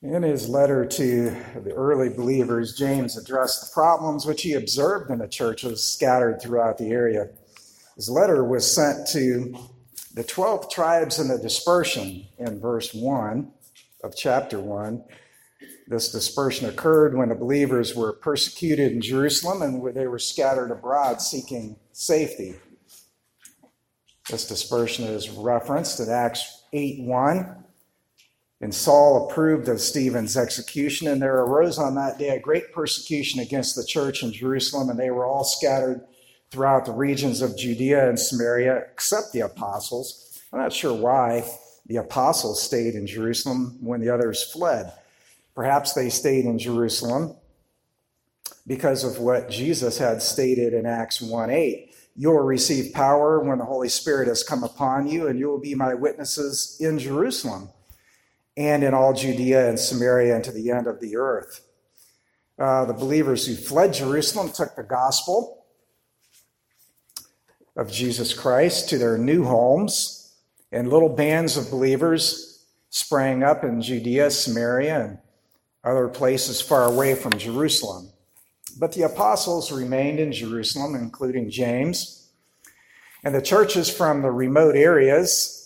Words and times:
In 0.00 0.22
his 0.22 0.48
letter 0.48 0.86
to 0.86 1.30
the 1.56 1.72
early 1.74 2.08
believers, 2.08 2.76
James 2.76 3.18
addressed 3.18 3.62
the 3.62 3.74
problems 3.74 4.26
which 4.26 4.42
he 4.42 4.52
observed 4.52 5.10
in 5.10 5.18
the 5.18 5.26
churches 5.26 5.84
scattered 5.84 6.40
throughout 6.40 6.78
the 6.78 6.90
area. 6.90 7.30
His 7.96 8.08
letter 8.08 8.44
was 8.44 8.72
sent 8.72 9.08
to 9.08 9.58
the 10.14 10.22
12 10.22 10.70
tribes 10.70 11.18
in 11.18 11.26
the 11.26 11.38
dispersion 11.38 12.28
in 12.38 12.60
verse 12.60 12.94
1 12.94 13.50
of 14.04 14.14
chapter 14.16 14.60
1. 14.60 15.02
This 15.88 16.12
dispersion 16.12 16.68
occurred 16.68 17.16
when 17.16 17.30
the 17.30 17.34
believers 17.34 17.96
were 17.96 18.12
persecuted 18.12 18.92
in 18.92 19.00
Jerusalem 19.00 19.62
and 19.62 19.96
they 19.96 20.06
were 20.06 20.20
scattered 20.20 20.70
abroad 20.70 21.20
seeking 21.20 21.74
safety. 21.90 22.54
This 24.30 24.46
dispersion 24.46 25.06
is 25.06 25.28
referenced 25.28 25.98
in 25.98 26.08
Acts 26.08 26.62
8 26.72 27.00
1 27.00 27.64
and 28.60 28.74
Saul 28.74 29.28
approved 29.28 29.68
of 29.68 29.80
Stephen's 29.80 30.36
execution, 30.36 31.06
and 31.06 31.22
there 31.22 31.36
arose 31.36 31.78
on 31.78 31.94
that 31.94 32.18
day 32.18 32.30
a 32.30 32.40
great 32.40 32.72
persecution 32.72 33.40
against 33.40 33.76
the 33.76 33.84
church 33.84 34.22
in 34.22 34.32
Jerusalem, 34.32 34.90
and 34.90 34.98
they 34.98 35.10
were 35.10 35.26
all 35.26 35.44
scattered 35.44 36.04
throughout 36.50 36.84
the 36.84 36.92
regions 36.92 37.40
of 37.40 37.56
Judea 37.56 38.08
and 38.08 38.18
Samaria, 38.18 38.78
except 38.92 39.32
the 39.32 39.40
apostles. 39.40 40.40
I'm 40.52 40.58
not 40.58 40.72
sure 40.72 40.94
why 40.94 41.48
the 41.86 41.96
apostles 41.96 42.60
stayed 42.60 42.94
in 42.94 43.06
Jerusalem 43.06 43.78
when 43.80 44.00
the 44.00 44.10
others 44.10 44.42
fled. 44.42 44.92
Perhaps 45.54 45.92
they 45.92 46.10
stayed 46.10 46.44
in 46.44 46.58
Jerusalem 46.58 47.36
because 48.66 49.04
of 49.04 49.20
what 49.20 49.50
Jesus 49.50 49.98
had 49.98 50.20
stated 50.20 50.74
in 50.74 50.84
Acts 50.84 51.20
1 51.20 51.50
8. 51.50 51.94
You 52.16 52.30
will 52.30 52.40
receive 52.40 52.92
power 52.92 53.38
when 53.38 53.58
the 53.58 53.64
Holy 53.64 53.88
Spirit 53.88 54.26
has 54.26 54.42
come 54.42 54.64
upon 54.64 55.06
you, 55.06 55.28
and 55.28 55.38
you 55.38 55.46
will 55.46 55.60
be 55.60 55.76
my 55.76 55.94
witnesses 55.94 56.76
in 56.80 56.98
Jerusalem 56.98 57.68
and 58.58 58.82
in 58.82 58.92
all 58.92 59.12
Judea 59.14 59.68
and 59.68 59.78
Samaria 59.78 60.34
and 60.34 60.44
to 60.44 60.50
the 60.50 60.72
end 60.72 60.88
of 60.88 61.00
the 61.00 61.16
earth. 61.16 61.64
Uh, 62.58 62.84
the 62.84 62.92
believers 62.92 63.46
who 63.46 63.54
fled 63.54 63.94
Jerusalem 63.94 64.50
took 64.50 64.74
the 64.74 64.82
gospel 64.82 65.64
of 67.76 67.90
Jesus 67.90 68.34
Christ 68.34 68.88
to 68.88 68.98
their 68.98 69.16
new 69.16 69.44
homes, 69.44 70.34
and 70.72 70.90
little 70.90 71.08
bands 71.08 71.56
of 71.56 71.70
believers 71.70 72.66
sprang 72.90 73.44
up 73.44 73.62
in 73.62 73.80
Judea, 73.80 74.32
Samaria, 74.32 75.04
and 75.04 75.18
other 75.84 76.08
places 76.08 76.60
far 76.60 76.84
away 76.84 77.14
from 77.14 77.38
Jerusalem. 77.38 78.10
But 78.76 78.92
the 78.92 79.02
apostles 79.02 79.70
remained 79.70 80.18
in 80.18 80.32
Jerusalem, 80.32 80.96
including 80.96 81.48
James. 81.48 82.28
And 83.22 83.34
the 83.34 83.42
churches 83.42 83.88
from 83.88 84.22
the 84.22 84.30
remote 84.32 84.74
areas 84.74 85.57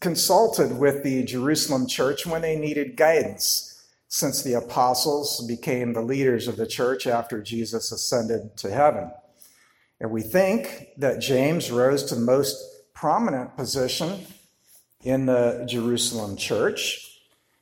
consulted 0.00 0.78
with 0.78 1.02
the 1.02 1.22
Jerusalem 1.24 1.86
church 1.86 2.26
when 2.26 2.42
they 2.42 2.56
needed 2.56 2.96
guidance, 2.96 3.84
since 4.08 4.42
the 4.42 4.54
apostles 4.54 5.46
became 5.46 5.92
the 5.92 6.02
leaders 6.02 6.48
of 6.48 6.56
the 6.56 6.66
church 6.66 7.06
after 7.06 7.42
Jesus 7.42 7.92
ascended 7.92 8.56
to 8.56 8.70
heaven. 8.70 9.10
And 10.00 10.10
we 10.10 10.22
think 10.22 10.88
that 10.96 11.20
James 11.20 11.70
rose 11.70 12.04
to 12.04 12.14
the 12.14 12.20
most 12.22 12.56
prominent 12.94 13.56
position 13.56 14.26
in 15.02 15.26
the 15.26 15.64
Jerusalem 15.68 16.36
church. 16.36 17.18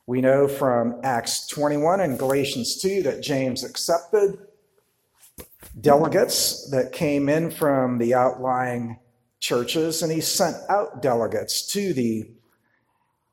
We 0.07 0.21
know 0.21 0.49
from 0.49 1.01
Acts 1.03 1.47
21 1.49 2.01
and 2.01 2.19
Galatians 2.19 2.81
2 2.81 3.03
that 3.03 3.23
James 3.23 3.65
accepted 3.65 4.39
delegates 5.81 6.71
that 6.71 6.93
came 6.93 7.29
in 7.29 7.51
from 7.51 7.99
the 7.99 8.15
outlying 8.15 8.99
churches, 9.41 10.03
and 10.03 10.13
he 10.13 10.21
sent 10.21 10.57
out 10.69 11.03
delegates 11.03 11.67
to 11.73 11.93
the 11.93 12.31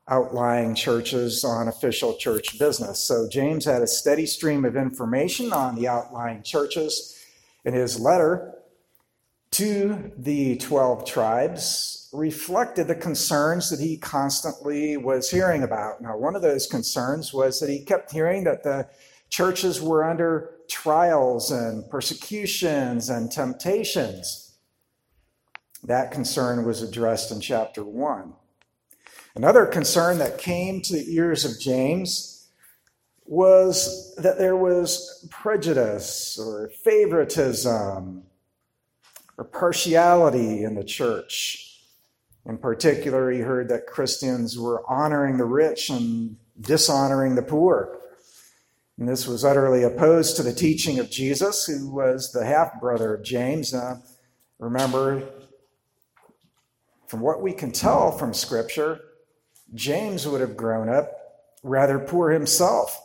outlying 0.08 0.74
churches 0.74 1.44
on 1.44 1.68
official 1.68 2.14
church 2.14 2.58
business. 2.58 3.00
So 3.00 3.28
James 3.28 3.64
had 3.64 3.82
a 3.82 3.86
steady 3.86 4.26
stream 4.26 4.64
of 4.64 4.76
information 4.76 5.52
on 5.52 5.74
the 5.74 5.88
outlying 5.88 6.42
churches. 6.42 7.12
In 7.64 7.74
his 7.74 7.98
letter 7.98 8.54
to 9.52 10.12
the 10.16 10.56
12 10.58 11.04
tribes, 11.04 12.08
reflected 12.12 12.86
the 12.86 12.94
concerns 12.94 13.68
that 13.70 13.80
he 13.80 13.96
constantly 13.96 14.96
was 14.96 15.30
hearing 15.30 15.64
about. 15.64 16.00
Now, 16.00 16.16
one 16.16 16.36
of 16.36 16.42
those 16.42 16.66
concerns 16.66 17.32
was 17.32 17.58
that 17.60 17.68
he 17.68 17.84
kept 17.84 18.12
hearing 18.12 18.44
that 18.44 18.62
the 18.62 18.88
churches 19.28 19.82
were 19.82 20.04
under 20.04 20.50
trials 20.68 21.50
and 21.50 21.88
persecutions 21.90 23.10
and 23.10 23.30
temptations. 23.30 24.45
That 25.86 26.10
concern 26.10 26.64
was 26.64 26.82
addressed 26.82 27.30
in 27.30 27.40
chapter 27.40 27.84
1. 27.84 28.32
Another 29.36 29.66
concern 29.66 30.18
that 30.18 30.36
came 30.36 30.80
to 30.82 30.94
the 30.94 31.14
ears 31.14 31.44
of 31.44 31.60
James 31.60 32.48
was 33.24 34.12
that 34.16 34.38
there 34.38 34.56
was 34.56 35.28
prejudice 35.30 36.38
or 36.40 36.70
favoritism 36.82 38.24
or 39.38 39.44
partiality 39.44 40.64
in 40.64 40.74
the 40.74 40.82
church. 40.82 41.82
In 42.46 42.58
particular, 42.58 43.30
he 43.30 43.40
heard 43.40 43.68
that 43.68 43.86
Christians 43.86 44.58
were 44.58 44.82
honoring 44.90 45.36
the 45.36 45.44
rich 45.44 45.88
and 45.88 46.36
dishonoring 46.60 47.36
the 47.36 47.42
poor. 47.42 48.00
And 48.98 49.08
this 49.08 49.28
was 49.28 49.44
utterly 49.44 49.84
opposed 49.84 50.36
to 50.36 50.42
the 50.42 50.54
teaching 50.54 50.98
of 50.98 51.10
Jesus, 51.10 51.64
who 51.66 51.90
was 51.90 52.32
the 52.32 52.44
half 52.44 52.80
brother 52.80 53.14
of 53.14 53.22
James. 53.22 53.72
Remember, 54.58 55.22
from 57.06 57.20
what 57.20 57.42
we 57.42 57.52
can 57.52 57.72
tell 57.72 58.10
from 58.12 58.34
Scripture, 58.34 59.00
James 59.74 60.26
would 60.26 60.40
have 60.40 60.56
grown 60.56 60.88
up 60.88 61.10
rather 61.62 61.98
poor 61.98 62.30
himself. 62.30 63.02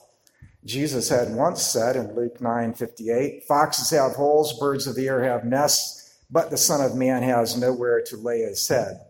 Jesus 0.63 1.09
had 1.09 1.33
once 1.35 1.61
said 1.63 1.95
in 1.95 2.15
Luke 2.15 2.39
9:58, 2.39 3.45
"Foxes 3.47 3.89
have 3.89 4.13
holes, 4.13 4.57
birds 4.59 4.85
of 4.85 4.95
the 4.95 5.07
air 5.07 5.23
have 5.23 5.43
nests, 5.43 6.11
but 6.29 6.49
the 6.49 6.57
Son 6.57 6.81
of 6.81 6.95
Man 6.95 7.23
has 7.23 7.57
nowhere 7.57 8.01
to 8.01 8.17
lay 8.17 8.41
his 8.41 8.67
head." 8.67 9.01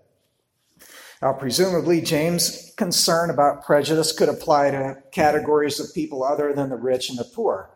Now, 1.21 1.33
presumably, 1.33 2.01
James' 2.01 2.71
concern 2.77 3.29
about 3.29 3.63
prejudice 3.63 4.11
could 4.11 4.29
apply 4.29 4.71
to 4.71 5.03
categories 5.11 5.79
of 5.79 5.93
people 5.93 6.23
other 6.23 6.53
than 6.53 6.69
the 6.69 6.77
rich 6.77 7.09
and 7.09 7.19
the 7.19 7.25
poor. 7.25 7.69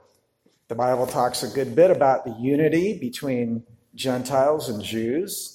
The 0.67 0.75
Bible 0.75 1.05
talks 1.05 1.43
a 1.43 1.47
good 1.47 1.75
bit 1.75 1.91
about 1.91 2.25
the 2.25 2.35
unity 2.39 2.97
between 2.97 3.63
Gentiles 3.93 4.67
and 4.67 4.81
Jews, 4.81 5.54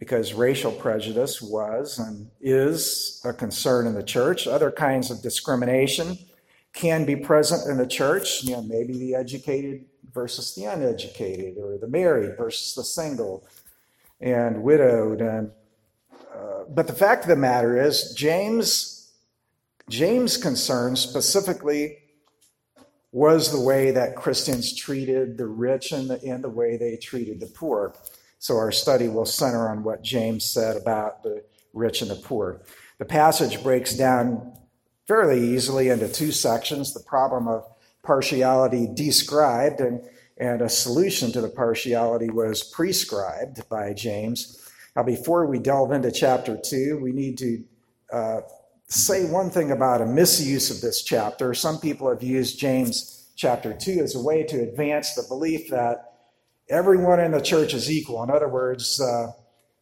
because 0.00 0.32
racial 0.32 0.72
prejudice 0.72 1.42
was 1.42 1.98
and 1.98 2.30
is 2.40 3.20
a 3.24 3.34
concern 3.34 3.86
in 3.86 3.94
the 3.94 4.02
church. 4.02 4.46
Other 4.46 4.72
kinds 4.72 5.10
of 5.10 5.20
discrimination 5.20 6.18
can 6.72 7.04
be 7.04 7.14
present 7.14 7.70
in 7.70 7.76
the 7.76 7.86
church, 7.86 8.42
you 8.42 8.52
know, 8.52 8.62
maybe 8.62 8.94
the 8.94 9.14
educated 9.14 9.84
versus 10.12 10.54
the 10.54 10.64
uneducated, 10.64 11.58
or 11.58 11.76
the 11.76 11.86
married 11.86 12.36
versus 12.38 12.74
the 12.74 12.82
single 12.82 13.46
and 14.20 14.62
widowed. 14.62 15.20
And 15.20 15.50
uh, 16.34 16.64
but 16.68 16.86
the 16.86 16.94
fact 16.94 17.24
of 17.24 17.28
the 17.28 17.36
matter 17.36 17.80
is, 17.80 18.14
James 18.14 19.12
James' 19.90 20.38
concern 20.38 20.96
specifically 20.96 21.98
was 23.12 23.52
the 23.52 23.60
way 23.60 23.90
that 23.90 24.16
Christians 24.16 24.74
treated 24.74 25.36
the 25.36 25.46
rich 25.46 25.92
and 25.92 26.08
the, 26.08 26.22
and 26.24 26.42
the 26.42 26.48
way 26.48 26.78
they 26.78 26.96
treated 26.96 27.40
the 27.40 27.48
poor. 27.48 27.94
So 28.40 28.56
our 28.56 28.72
study 28.72 29.06
will 29.06 29.26
center 29.26 29.68
on 29.68 29.84
what 29.84 30.02
James 30.02 30.46
said 30.46 30.78
about 30.78 31.22
the 31.22 31.44
rich 31.74 32.00
and 32.00 32.10
the 32.10 32.16
poor. 32.16 32.62
The 32.98 33.04
passage 33.04 33.62
breaks 33.62 33.94
down 33.94 34.54
fairly 35.06 35.54
easily 35.54 35.90
into 35.90 36.08
two 36.08 36.32
sections 36.32 36.94
the 36.94 37.00
problem 37.00 37.48
of 37.48 37.66
partiality 38.02 38.88
described, 38.94 39.80
and, 39.80 40.00
and 40.38 40.62
a 40.62 40.70
solution 40.70 41.30
to 41.32 41.42
the 41.42 41.50
partiality 41.50 42.30
was 42.30 42.64
prescribed 42.64 43.68
by 43.68 43.92
James. 43.92 44.66
Now, 44.96 45.02
before 45.02 45.44
we 45.44 45.58
delve 45.58 45.92
into 45.92 46.10
chapter 46.10 46.56
2, 46.56 46.98
we 46.98 47.12
need 47.12 47.36
to 47.38 47.64
uh, 48.10 48.40
say 48.88 49.26
one 49.26 49.50
thing 49.50 49.70
about 49.70 50.00
a 50.00 50.06
misuse 50.06 50.70
of 50.70 50.80
this 50.80 51.02
chapter. 51.02 51.52
Some 51.52 51.78
people 51.78 52.08
have 52.08 52.22
used 52.22 52.58
James 52.58 53.32
chapter 53.36 53.74
2 53.74 54.00
as 54.00 54.14
a 54.14 54.22
way 54.22 54.44
to 54.44 54.62
advance 54.62 55.14
the 55.14 55.24
belief 55.28 55.68
that 55.68 56.09
everyone 56.70 57.18
in 57.18 57.32
the 57.32 57.40
church 57.40 57.74
is 57.74 57.90
equal. 57.90 58.22
In 58.22 58.30
other 58.30 58.48
words, 58.48 59.00
uh, 59.00 59.32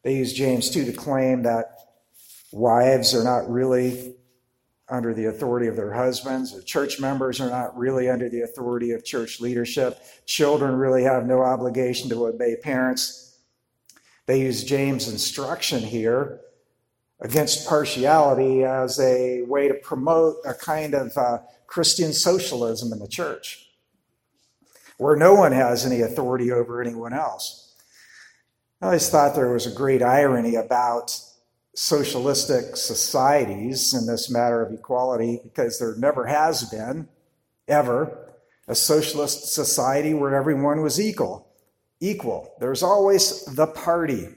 they 0.02 0.16
use 0.16 0.32
James 0.32 0.70
2 0.70 0.86
to 0.86 0.92
claim 0.92 1.42
that 1.42 1.66
wives 2.50 3.14
are 3.14 3.22
not 3.22 3.48
really 3.50 4.14
under 4.88 5.12
the 5.12 5.26
authority 5.26 5.66
of 5.66 5.76
their 5.76 5.92
husbands, 5.92 6.54
or 6.54 6.62
church 6.62 6.98
members 6.98 7.42
are 7.42 7.50
not 7.50 7.76
really 7.76 8.08
under 8.08 8.30
the 8.30 8.40
authority 8.40 8.92
of 8.92 9.04
church 9.04 9.38
leadership, 9.38 10.00
children 10.24 10.74
really 10.74 11.02
have 11.02 11.26
no 11.26 11.42
obligation 11.42 12.08
to 12.08 12.26
obey 12.26 12.56
parents. 12.62 13.38
They 14.24 14.40
use 14.40 14.64
James' 14.64 15.08
instruction 15.08 15.80
here 15.80 16.40
against 17.20 17.68
partiality 17.68 18.64
as 18.64 18.98
a 18.98 19.42
way 19.42 19.68
to 19.68 19.74
promote 19.74 20.36
a 20.46 20.54
kind 20.54 20.94
of 20.94 21.14
uh, 21.18 21.38
Christian 21.66 22.14
socialism 22.14 22.90
in 22.90 22.98
the 22.98 23.08
church 23.08 23.67
where 24.98 25.16
no 25.16 25.34
one 25.34 25.52
has 25.52 25.86
any 25.86 26.02
authority 26.02 26.52
over 26.52 26.82
anyone 26.82 27.12
else. 27.12 27.74
I 28.82 28.86
always 28.86 29.08
thought 29.08 29.34
there 29.34 29.52
was 29.52 29.66
a 29.66 29.74
great 29.74 30.02
irony 30.02 30.54
about 30.54 31.18
socialistic 31.74 32.76
societies 32.76 33.94
in 33.94 34.06
this 34.06 34.30
matter 34.30 34.62
of 34.62 34.72
equality 34.72 35.40
because 35.42 35.78
there 35.78 35.96
never 35.96 36.26
has 36.26 36.68
been, 36.68 37.08
ever, 37.66 38.34
a 38.66 38.74
socialist 38.74 39.52
society 39.52 40.14
where 40.14 40.34
everyone 40.34 40.82
was 40.82 41.00
equal. 41.00 41.48
Equal. 42.00 42.54
There's 42.60 42.82
always 42.82 43.44
the 43.44 43.66
party, 43.66 44.28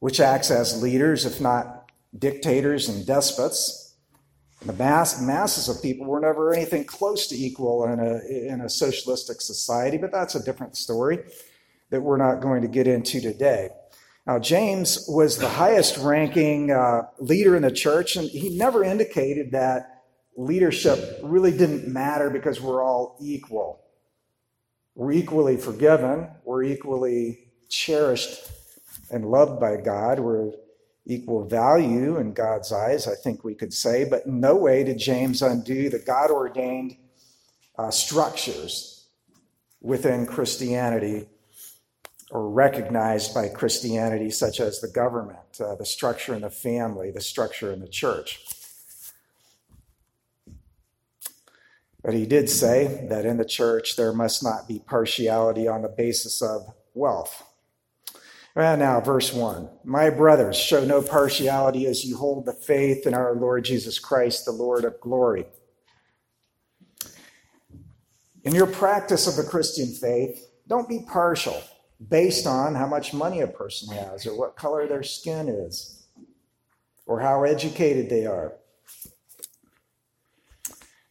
which 0.00 0.20
acts 0.20 0.50
as 0.50 0.82
leaders, 0.82 1.26
if 1.26 1.40
not 1.40 1.90
dictators 2.16 2.88
and 2.88 3.06
despots. 3.06 3.83
The 4.64 4.72
mass, 4.72 5.20
masses 5.20 5.68
of 5.68 5.82
people 5.82 6.06
were 6.06 6.20
never 6.20 6.54
anything 6.54 6.84
close 6.84 7.26
to 7.26 7.36
equal 7.36 7.84
in 7.84 8.00
a, 8.00 8.52
in 8.52 8.62
a 8.62 8.68
socialistic 8.70 9.42
society, 9.42 9.98
but 9.98 10.10
that's 10.10 10.34
a 10.34 10.42
different 10.42 10.76
story 10.76 11.18
that 11.90 12.00
we're 12.00 12.16
not 12.16 12.40
going 12.40 12.62
to 12.62 12.68
get 12.68 12.86
into 12.86 13.20
today. 13.20 13.68
Now, 14.26 14.38
James 14.38 15.04
was 15.06 15.36
the 15.36 15.50
highest 15.50 15.98
ranking 15.98 16.70
uh, 16.70 17.02
leader 17.18 17.56
in 17.56 17.62
the 17.62 17.70
church, 17.70 18.16
and 18.16 18.26
he 18.26 18.56
never 18.56 18.82
indicated 18.82 19.52
that 19.52 20.04
leadership 20.34 21.20
really 21.22 21.50
didn't 21.50 21.86
matter 21.86 22.30
because 22.30 22.58
we're 22.58 22.82
all 22.82 23.18
equal. 23.20 23.82
We're 24.94 25.12
equally 25.12 25.58
forgiven, 25.58 26.30
we're 26.44 26.62
equally 26.62 27.50
cherished 27.68 28.50
and 29.10 29.26
loved 29.26 29.60
by 29.60 29.76
God, 29.76 30.20
we're 30.20 30.52
equal 31.06 31.44
value 31.46 32.16
in 32.16 32.32
God's 32.32 32.72
eyes, 32.72 33.06
I 33.06 33.14
think 33.14 33.44
we 33.44 33.54
could 33.54 33.72
say, 33.72 34.04
but 34.04 34.26
in 34.26 34.40
no 34.40 34.56
way 34.56 34.84
did 34.84 34.98
James 34.98 35.42
undo 35.42 35.90
the 35.90 35.98
God 35.98 36.30
ordained 36.30 36.96
uh, 37.78 37.90
structures 37.90 39.06
within 39.80 40.26
Christianity 40.26 41.28
or 42.30 42.48
recognized 42.48 43.34
by 43.34 43.48
Christianity, 43.48 44.30
such 44.30 44.60
as 44.60 44.80
the 44.80 44.88
government, 44.88 45.60
uh, 45.60 45.74
the 45.74 45.84
structure 45.84 46.34
in 46.34 46.40
the 46.40 46.50
family, 46.50 47.10
the 47.10 47.20
structure 47.20 47.72
in 47.72 47.80
the 47.80 47.88
church. 47.88 48.44
But 52.02 52.14
he 52.14 52.26
did 52.26 52.50
say 52.50 53.06
that 53.08 53.24
in 53.24 53.36
the 53.36 53.44
church 53.44 53.96
there 53.96 54.12
must 54.12 54.42
not 54.42 54.66
be 54.66 54.78
partiality 54.78 55.68
on 55.68 55.82
the 55.82 55.88
basis 55.88 56.42
of 56.42 56.74
wealth. 56.94 57.42
And 58.56 58.80
now, 58.80 59.00
verse 59.00 59.32
1 59.32 59.68
My 59.84 60.10
brothers, 60.10 60.56
show 60.56 60.84
no 60.84 61.02
partiality 61.02 61.86
as 61.86 62.04
you 62.04 62.16
hold 62.16 62.46
the 62.46 62.52
faith 62.52 63.06
in 63.06 63.14
our 63.14 63.34
Lord 63.34 63.64
Jesus 63.64 63.98
Christ, 63.98 64.44
the 64.44 64.52
Lord 64.52 64.84
of 64.84 65.00
glory. 65.00 65.46
In 68.44 68.54
your 68.54 68.66
practice 68.66 69.26
of 69.26 69.36
the 69.36 69.50
Christian 69.50 69.88
faith, 69.88 70.46
don't 70.68 70.88
be 70.88 71.04
partial 71.08 71.62
based 72.08 72.46
on 72.46 72.74
how 72.74 72.86
much 72.86 73.14
money 73.14 73.40
a 73.40 73.46
person 73.46 73.94
has 73.96 74.26
or 74.26 74.38
what 74.38 74.56
color 74.56 74.86
their 74.86 75.02
skin 75.02 75.48
is 75.48 76.06
or 77.06 77.20
how 77.20 77.42
educated 77.44 78.08
they 78.08 78.26
are. 78.26 78.54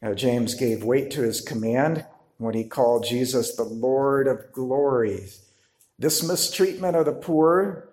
Now, 0.01 0.13
James 0.13 0.55
gave 0.55 0.83
weight 0.83 1.11
to 1.11 1.21
his 1.21 1.41
command 1.41 2.05
when 2.37 2.53
he 2.53 2.65
called 2.65 3.05
Jesus 3.05 3.55
the 3.55 3.63
Lord 3.63 4.27
of 4.27 4.51
glory. 4.51 5.29
This 6.03 6.21
mistreatment 6.21 6.97
of 6.97 7.05
the 7.05 7.13
poor, 7.13 7.87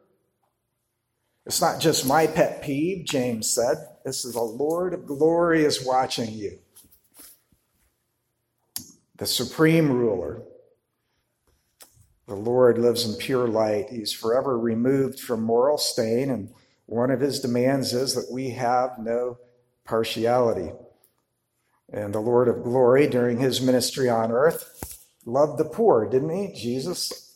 it's 1.46 1.60
not 1.60 1.78
just 1.78 2.08
my 2.08 2.26
pet 2.26 2.60
peeve, 2.60 3.06
James 3.06 3.48
said. 3.48 3.76
This 4.04 4.24
is 4.24 4.34
the 4.34 4.42
Lord 4.42 4.94
of 4.94 5.06
glory 5.06 5.64
is 5.64 5.86
watching 5.86 6.32
you. 6.32 6.58
The 9.14 9.26
supreme 9.26 9.92
ruler, 9.92 10.42
the 12.26 12.34
Lord 12.34 12.78
lives 12.78 13.08
in 13.08 13.16
pure 13.16 13.46
light. 13.46 13.90
He's 13.90 14.12
forever 14.12 14.58
removed 14.58 15.20
from 15.20 15.44
moral 15.44 15.78
stain, 15.78 16.30
and 16.30 16.52
one 16.86 17.12
of 17.12 17.20
his 17.20 17.38
demands 17.38 17.92
is 17.92 18.16
that 18.16 18.26
we 18.28 18.50
have 18.50 18.98
no 18.98 19.38
partiality. 19.84 20.72
And 21.92 22.12
the 22.12 22.18
Lord 22.18 22.48
of 22.48 22.64
glory, 22.64 23.06
during 23.06 23.38
his 23.38 23.60
ministry 23.60 24.08
on 24.08 24.32
earth, 24.32 24.98
loved 25.24 25.58
the 25.58 25.64
poor, 25.64 26.10
didn't 26.10 26.30
he? 26.30 26.52
Jesus. 26.52 27.29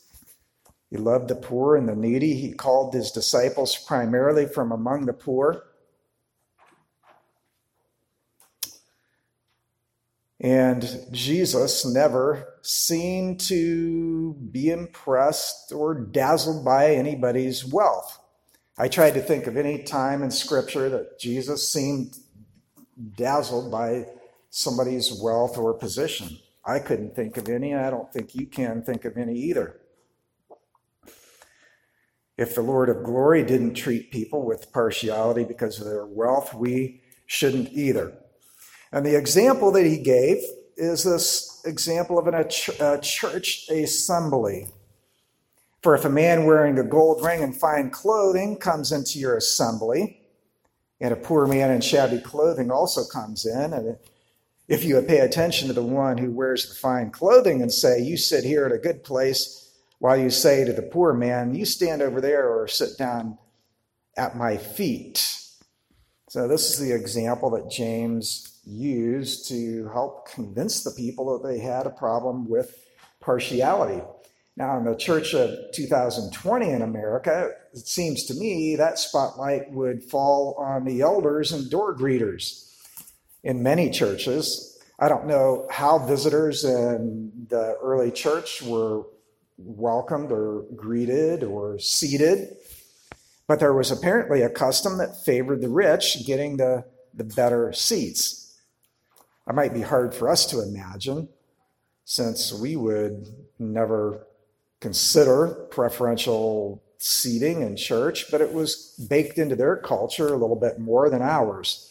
He 0.94 1.00
loved 1.00 1.26
the 1.26 1.34
poor 1.34 1.74
and 1.74 1.88
the 1.88 1.96
needy. 1.96 2.34
He 2.34 2.52
called 2.52 2.94
his 2.94 3.10
disciples 3.10 3.76
primarily 3.76 4.46
from 4.46 4.70
among 4.70 5.06
the 5.06 5.12
poor. 5.12 5.64
And 10.38 10.88
Jesus 11.10 11.84
never 11.84 12.46
seemed 12.62 13.40
to 13.40 14.34
be 14.34 14.70
impressed 14.70 15.72
or 15.72 15.96
dazzled 15.96 16.64
by 16.64 16.94
anybody's 16.94 17.64
wealth. 17.64 18.20
I 18.78 18.86
tried 18.86 19.14
to 19.14 19.20
think 19.20 19.48
of 19.48 19.56
any 19.56 19.82
time 19.82 20.22
in 20.22 20.30
Scripture 20.30 20.88
that 20.90 21.18
Jesus 21.18 21.68
seemed 21.68 22.18
dazzled 23.16 23.68
by 23.68 24.06
somebody's 24.50 25.20
wealth 25.20 25.58
or 25.58 25.74
position. 25.74 26.38
I 26.64 26.78
couldn't 26.78 27.16
think 27.16 27.36
of 27.36 27.48
any. 27.48 27.74
I 27.74 27.90
don't 27.90 28.12
think 28.12 28.36
you 28.36 28.46
can 28.46 28.84
think 28.84 29.04
of 29.04 29.16
any 29.16 29.34
either. 29.34 29.80
If 32.36 32.54
the 32.54 32.62
Lord 32.62 32.88
of 32.88 33.04
glory 33.04 33.44
didn't 33.44 33.74
treat 33.74 34.10
people 34.10 34.44
with 34.44 34.72
partiality 34.72 35.44
because 35.44 35.78
of 35.78 35.86
their 35.86 36.06
wealth, 36.06 36.52
we 36.52 37.00
shouldn't 37.26 37.72
either. 37.72 38.12
And 38.92 39.06
the 39.06 39.16
example 39.16 39.70
that 39.72 39.86
he 39.86 39.98
gave 39.98 40.38
is 40.76 41.04
this 41.04 41.62
example 41.64 42.18
of 42.18 42.26
an, 42.26 42.34
a 42.34 42.98
church 43.00 43.68
assembly. 43.70 44.66
For 45.82 45.94
if 45.94 46.04
a 46.04 46.10
man 46.10 46.46
wearing 46.46 46.78
a 46.78 46.84
gold 46.84 47.24
ring 47.24 47.42
and 47.42 47.54
fine 47.54 47.90
clothing 47.90 48.56
comes 48.56 48.90
into 48.90 49.18
your 49.18 49.36
assembly, 49.36 50.20
and 51.00 51.12
a 51.12 51.16
poor 51.16 51.46
man 51.46 51.70
in 51.70 51.80
shabby 51.80 52.18
clothing 52.18 52.70
also 52.70 53.04
comes 53.04 53.44
in, 53.46 53.72
and 53.72 53.98
if 54.66 54.82
you 54.82 55.00
pay 55.02 55.18
attention 55.18 55.68
to 55.68 55.74
the 55.74 55.82
one 55.82 56.16
who 56.16 56.30
wears 56.30 56.68
the 56.68 56.74
fine 56.74 57.10
clothing 57.10 57.60
and 57.60 57.70
say, 57.70 58.00
You 58.00 58.16
sit 58.16 58.44
here 58.44 58.64
at 58.64 58.72
a 58.72 58.78
good 58.78 59.04
place, 59.04 59.63
while 59.98 60.16
you 60.16 60.30
say 60.30 60.64
to 60.64 60.72
the 60.72 60.82
poor 60.82 61.12
man, 61.12 61.54
You 61.54 61.64
stand 61.64 62.02
over 62.02 62.20
there 62.20 62.48
or 62.48 62.68
sit 62.68 62.98
down 62.98 63.38
at 64.16 64.36
my 64.36 64.56
feet. 64.56 65.40
So, 66.28 66.48
this 66.48 66.70
is 66.70 66.78
the 66.78 66.94
example 66.94 67.50
that 67.50 67.70
James 67.70 68.60
used 68.66 69.48
to 69.48 69.88
help 69.92 70.28
convince 70.30 70.82
the 70.82 70.90
people 70.90 71.38
that 71.38 71.46
they 71.46 71.58
had 71.58 71.86
a 71.86 71.90
problem 71.90 72.48
with 72.48 72.86
partiality. 73.20 74.02
Now, 74.56 74.78
in 74.78 74.84
the 74.84 74.94
Church 74.94 75.34
of 75.34 75.50
2020 75.74 76.70
in 76.70 76.82
America, 76.82 77.50
it 77.72 77.86
seems 77.86 78.24
to 78.26 78.34
me 78.34 78.76
that 78.76 78.98
spotlight 78.98 79.70
would 79.72 80.04
fall 80.04 80.54
on 80.58 80.84
the 80.84 81.00
elders 81.00 81.50
and 81.50 81.68
door 81.68 81.96
greeters. 81.96 82.70
In 83.42 83.62
many 83.62 83.90
churches, 83.90 84.78
I 84.98 85.08
don't 85.08 85.26
know 85.26 85.66
how 85.70 85.98
visitors 85.98 86.64
in 86.64 87.32
the 87.48 87.76
early 87.82 88.12
church 88.12 88.62
were 88.62 89.02
welcomed 89.56 90.32
or 90.32 90.64
greeted 90.74 91.42
or 91.44 91.78
seated, 91.78 92.56
but 93.46 93.60
there 93.60 93.74
was 93.74 93.90
apparently 93.90 94.42
a 94.42 94.48
custom 94.48 94.98
that 94.98 95.24
favored 95.24 95.60
the 95.60 95.68
rich 95.68 96.24
getting 96.26 96.56
the, 96.56 96.84
the 97.12 97.24
better 97.24 97.72
seats. 97.72 98.58
That 99.46 99.54
might 99.54 99.74
be 99.74 99.82
hard 99.82 100.14
for 100.14 100.28
us 100.28 100.46
to 100.46 100.62
imagine 100.62 101.28
since 102.04 102.52
we 102.52 102.76
would 102.76 103.28
never 103.58 104.26
consider 104.80 105.48
preferential 105.70 106.82
seating 106.98 107.62
in 107.62 107.76
church, 107.76 108.30
but 108.30 108.40
it 108.40 108.52
was 108.52 108.94
baked 109.10 109.38
into 109.38 109.56
their 109.56 109.76
culture 109.76 110.28
a 110.28 110.36
little 110.36 110.56
bit 110.56 110.78
more 110.78 111.10
than 111.10 111.22
ours. 111.22 111.90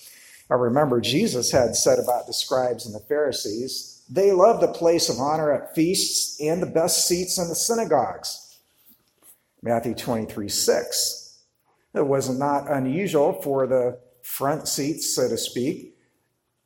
I 0.50 0.55
remember 0.55 1.01
Jesus 1.01 1.51
had 1.51 1.75
said 1.75 2.00
about 2.00 2.27
the 2.27 2.34
scribes 2.34 2.86
and 2.86 2.93
the 2.93 3.00
Pharisees, 3.00 3.93
they 4.10 4.32
loved 4.32 4.62
the 4.62 4.68
place 4.68 5.10
of 5.10 5.20
honor 5.20 5.52
at 5.52 5.74
feasts 5.74 6.40
and 6.42 6.62
the 6.62 6.68
best 6.68 7.08
seats 7.08 7.38
in 7.38 7.48
the 7.48 7.56
synagogues. 7.56 8.60
Matthew 9.62 9.96
23 9.96 10.50
6. 10.50 11.40
It 11.96 12.06
was 12.06 12.30
not 12.30 12.70
unusual 12.70 13.42
for 13.42 13.68
the 13.68 14.00
front 14.24 14.68
seats, 14.68 15.16
so 15.16 15.30
to 15.30 15.38
speak, 15.38 15.96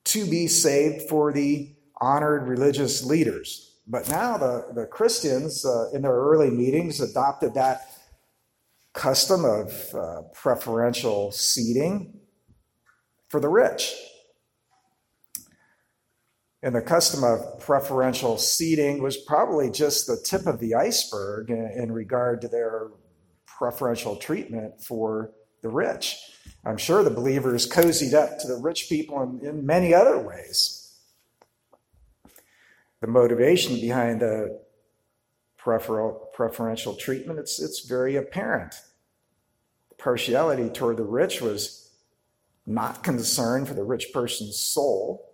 to 0.06 0.26
be 0.26 0.48
saved 0.48 1.10
for 1.10 1.34
the 1.34 1.76
honored 2.00 2.48
religious 2.48 3.04
leaders. 3.04 3.76
But 3.88 4.10
now 4.10 4.38
the, 4.38 4.68
the 4.74 4.86
Christians 4.86 5.66
uh, 5.66 5.90
in 5.94 6.02
their 6.02 6.14
early 6.14 6.50
meetings 6.50 7.02
adopted 7.02 7.54
that 7.54 7.90
custom 8.94 9.46
of 9.46 9.94
uh, 9.94 10.22
preferential 10.34 11.32
seating 11.32 12.20
for 13.30 13.40
the 13.40 13.50
rich. 13.50 13.96
And 16.68 16.76
the 16.76 16.82
custom 16.82 17.24
of 17.24 17.62
preferential 17.62 18.38
seating 18.38 19.02
was 19.02 19.16
probably 19.16 19.72
just 19.72 20.06
the 20.06 20.18
tip 20.22 20.46
of 20.46 20.60
the 20.60 20.76
iceberg 20.76 21.50
in, 21.50 21.66
in 21.74 21.94
regard 21.94 22.42
to 22.42 22.50
their 22.50 22.90
preferential 23.46 24.18
treatment 24.18 24.82
for 24.84 25.32
the 25.62 25.70
rich. 25.70 26.18
I'm 26.66 26.76
sure 26.76 27.06
the 27.06 27.10
believers 27.10 27.72
cozied 27.72 28.14
up 28.14 28.40
to 28.40 28.50
the 28.50 28.58
rich 28.58 28.90
people 28.90 29.24
in, 29.24 29.48
in 29.48 29.66
many 29.66 29.94
other 29.94 30.20
ways. 30.20 30.94
The 33.00 33.08
motivation 33.08 33.76
behind 33.76 34.20
the 34.20 34.60
preferential 35.56 36.96
treatment, 36.96 37.40
it's, 37.40 37.62
it's 37.62 37.88
very 37.88 38.18
apparent. 38.18 38.76
partiality 39.98 40.68
toward 40.68 40.98
the 40.98 41.06
rich 41.06 41.40
was 41.42 41.92
not 42.66 43.06
concern 43.06 43.66
for 43.66 43.74
the 43.74 43.86
rich 43.86 44.12
person's 44.12 44.60
soul, 44.60 45.27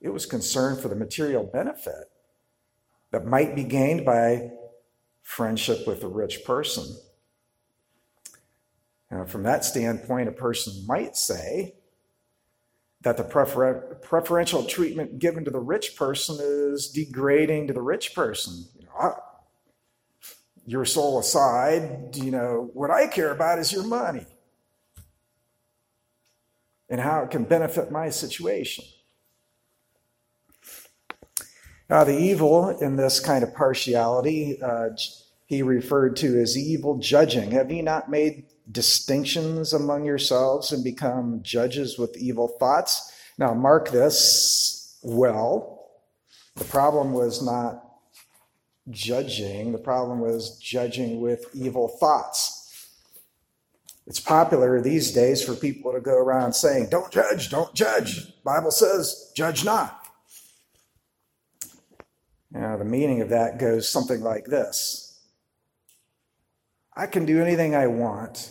it 0.00 0.08
was 0.08 0.26
concern 0.26 0.80
for 0.80 0.88
the 0.88 0.96
material 0.96 1.44
benefit 1.44 2.10
that 3.10 3.26
might 3.26 3.54
be 3.54 3.64
gained 3.64 4.04
by 4.04 4.50
friendship 5.22 5.86
with 5.86 6.02
a 6.02 6.08
rich 6.08 6.44
person. 6.44 6.96
Now, 9.10 9.24
from 9.24 9.42
that 9.42 9.64
standpoint, 9.64 10.28
a 10.28 10.32
person 10.32 10.86
might 10.86 11.16
say 11.16 11.74
that 13.02 13.16
the 13.16 13.24
prefer- 13.24 13.98
preferential 14.02 14.64
treatment 14.64 15.18
given 15.18 15.44
to 15.44 15.50
the 15.50 15.58
rich 15.58 15.96
person 15.96 16.38
is 16.40 16.90
degrading 16.90 17.66
to 17.66 17.72
the 17.72 17.82
rich 17.82 18.14
person. 18.14 18.64
You 18.78 18.86
know, 18.86 19.14
your 20.66 20.84
soul 20.84 21.18
aside, 21.18 22.16
you 22.16 22.30
know, 22.30 22.70
what 22.74 22.90
I 22.90 23.06
care 23.08 23.32
about 23.32 23.58
is 23.58 23.72
your 23.72 23.84
money 23.84 24.26
and 26.88 27.00
how 27.00 27.22
it 27.22 27.30
can 27.30 27.44
benefit 27.44 27.90
my 27.90 28.10
situation. 28.10 28.84
Now, 31.90 32.04
the 32.04 32.16
evil 32.16 32.68
in 32.68 32.94
this 32.94 33.18
kind 33.18 33.42
of 33.42 33.52
partiality, 33.52 34.62
uh, 34.62 34.90
he 35.46 35.60
referred 35.60 36.14
to 36.18 36.40
as 36.40 36.56
evil 36.56 36.98
judging. 36.98 37.50
Have 37.50 37.72
ye 37.72 37.82
not 37.82 38.08
made 38.08 38.44
distinctions 38.70 39.72
among 39.72 40.04
yourselves 40.04 40.70
and 40.70 40.84
become 40.84 41.40
judges 41.42 41.98
with 41.98 42.16
evil 42.16 42.46
thoughts? 42.46 43.12
Now, 43.38 43.54
mark 43.54 43.90
this 43.90 45.00
well. 45.02 45.88
The 46.54 46.64
problem 46.64 47.12
was 47.12 47.42
not 47.42 47.84
judging, 48.88 49.72
the 49.72 49.78
problem 49.78 50.20
was 50.20 50.58
judging 50.58 51.20
with 51.20 51.46
evil 51.54 51.88
thoughts. 51.88 52.56
It's 54.06 54.20
popular 54.20 54.80
these 54.80 55.10
days 55.10 55.42
for 55.42 55.56
people 55.56 55.92
to 55.92 56.00
go 56.00 56.14
around 56.14 56.52
saying, 56.52 56.88
Don't 56.88 57.10
judge, 57.10 57.50
don't 57.50 57.74
judge. 57.74 58.32
Bible 58.44 58.70
says, 58.70 59.32
judge 59.34 59.64
not. 59.64 59.99
Now, 62.50 62.76
the 62.76 62.84
meaning 62.84 63.20
of 63.20 63.28
that 63.28 63.58
goes 63.58 63.88
something 63.88 64.20
like 64.22 64.46
this 64.46 65.10
I 66.96 67.06
can 67.06 67.24
do 67.24 67.40
anything 67.40 67.74
I 67.74 67.86
want. 67.86 68.50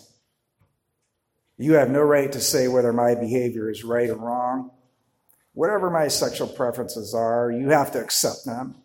You 1.58 1.74
have 1.74 1.90
no 1.90 2.02
right 2.02 2.32
to 2.32 2.40
say 2.40 2.68
whether 2.68 2.94
my 2.94 3.16
behavior 3.16 3.70
is 3.70 3.84
right 3.84 4.10
or 4.10 4.16
wrong. 4.16 4.72
Whatever 5.54 5.90
my 5.90 6.08
sexual 6.08 6.48
preferences 6.48 7.14
are, 7.14 7.52
you 7.52 7.70
have 7.70 7.92
to 7.92 8.00
accept 8.00 8.46
them, 8.46 8.76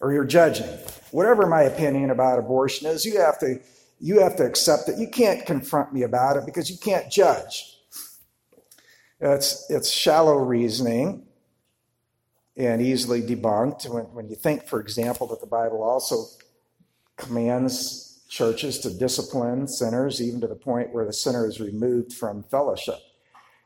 or 0.00 0.12
you're 0.12 0.24
judging. 0.24 0.66
Whatever 1.12 1.46
my 1.46 1.62
opinion 1.62 2.10
about 2.10 2.40
abortion 2.40 2.88
is, 2.88 3.04
you 3.04 3.20
have 3.20 3.38
to, 3.38 3.60
you 4.00 4.20
have 4.20 4.34
to 4.36 4.44
accept 4.44 4.88
it. 4.88 4.98
You 4.98 5.08
can't 5.08 5.46
confront 5.46 5.92
me 5.92 6.02
about 6.02 6.36
it 6.36 6.44
because 6.44 6.68
you 6.68 6.76
can't 6.76 7.10
judge. 7.10 7.78
It's, 9.20 9.64
it's 9.70 9.88
shallow 9.88 10.38
reasoning 10.38 11.25
and 12.56 12.80
easily 12.80 13.20
debunked. 13.20 13.88
When, 13.88 14.04
when 14.04 14.28
you 14.28 14.36
think, 14.36 14.64
for 14.64 14.80
example, 14.80 15.26
that 15.28 15.40
the 15.40 15.46
Bible 15.46 15.82
also 15.82 16.24
commands 17.16 18.24
churches 18.28 18.78
to 18.80 18.90
discipline 18.90 19.68
sinners, 19.68 20.20
even 20.20 20.40
to 20.40 20.46
the 20.46 20.56
point 20.56 20.92
where 20.92 21.04
the 21.04 21.12
sinner 21.12 21.46
is 21.46 21.60
removed 21.60 22.12
from 22.12 22.42
fellowship. 22.44 22.98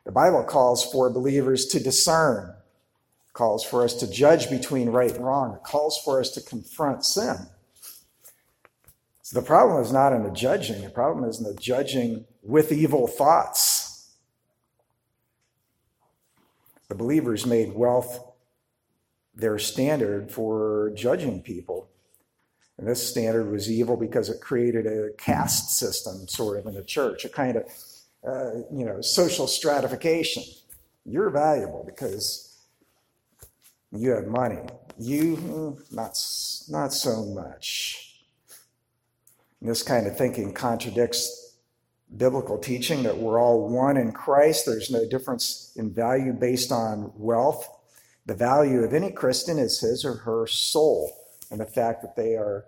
The 0.04 0.12
Bible 0.12 0.44
calls 0.44 0.84
for 0.90 1.10
believers 1.10 1.66
to 1.66 1.80
discern, 1.80 2.54
calls 3.32 3.64
for 3.64 3.82
us 3.82 3.94
to 3.94 4.10
judge 4.10 4.50
between 4.50 4.90
right 4.90 5.14
and 5.14 5.24
wrong, 5.24 5.54
it 5.54 5.62
calls 5.62 5.98
for 6.04 6.20
us 6.20 6.30
to 6.32 6.40
confront 6.40 7.04
sin. 7.04 7.36
So 9.22 9.40
the 9.40 9.46
problem 9.46 9.80
is 9.82 9.92
not 9.92 10.12
in 10.12 10.24
the 10.24 10.30
judging, 10.30 10.82
the 10.82 10.90
problem 10.90 11.28
is 11.28 11.38
in 11.38 11.44
the 11.44 11.54
judging 11.54 12.24
with 12.42 12.72
evil 12.72 13.06
thoughts. 13.06 14.14
The 16.88 16.96
believers 16.96 17.46
made 17.46 17.72
wealth 17.72 18.29
their 19.40 19.58
standard 19.58 20.30
for 20.30 20.92
judging 20.94 21.42
people. 21.42 21.88
And 22.78 22.88
this 22.88 23.06
standard 23.06 23.50
was 23.50 23.70
evil 23.70 23.96
because 23.96 24.30
it 24.30 24.40
created 24.40 24.86
a 24.86 25.10
caste 25.18 25.78
system, 25.78 26.26
sort 26.28 26.58
of, 26.58 26.66
in 26.66 26.74
the 26.74 26.82
church, 26.82 27.24
a 27.24 27.28
kind 27.28 27.56
of, 27.56 27.64
uh, 28.26 28.54
you 28.72 28.84
know, 28.84 29.00
social 29.00 29.46
stratification. 29.46 30.42
You're 31.04 31.30
valuable 31.30 31.84
because 31.84 32.58
you 33.92 34.10
have 34.10 34.26
money. 34.26 34.60
You, 34.98 35.36
hmm, 35.36 35.94
not, 35.94 36.18
not 36.68 36.92
so 36.92 37.24
much. 37.24 38.22
And 39.60 39.68
this 39.68 39.82
kind 39.82 40.06
of 40.06 40.16
thinking 40.16 40.54
contradicts 40.54 41.56
biblical 42.16 42.58
teaching 42.58 43.02
that 43.04 43.16
we're 43.16 43.40
all 43.40 43.68
one 43.68 43.96
in 43.96 44.12
Christ. 44.12 44.66
There's 44.66 44.90
no 44.90 45.06
difference 45.08 45.72
in 45.76 45.92
value 45.92 46.32
based 46.32 46.72
on 46.72 47.12
wealth 47.16 47.68
the 48.26 48.34
value 48.34 48.84
of 48.84 48.94
any 48.94 49.10
Christian 49.10 49.58
is 49.58 49.80
his 49.80 50.04
or 50.04 50.14
her 50.14 50.46
soul 50.46 51.12
and 51.50 51.60
the 51.60 51.66
fact 51.66 52.02
that 52.02 52.16
they 52.16 52.34
are 52.34 52.66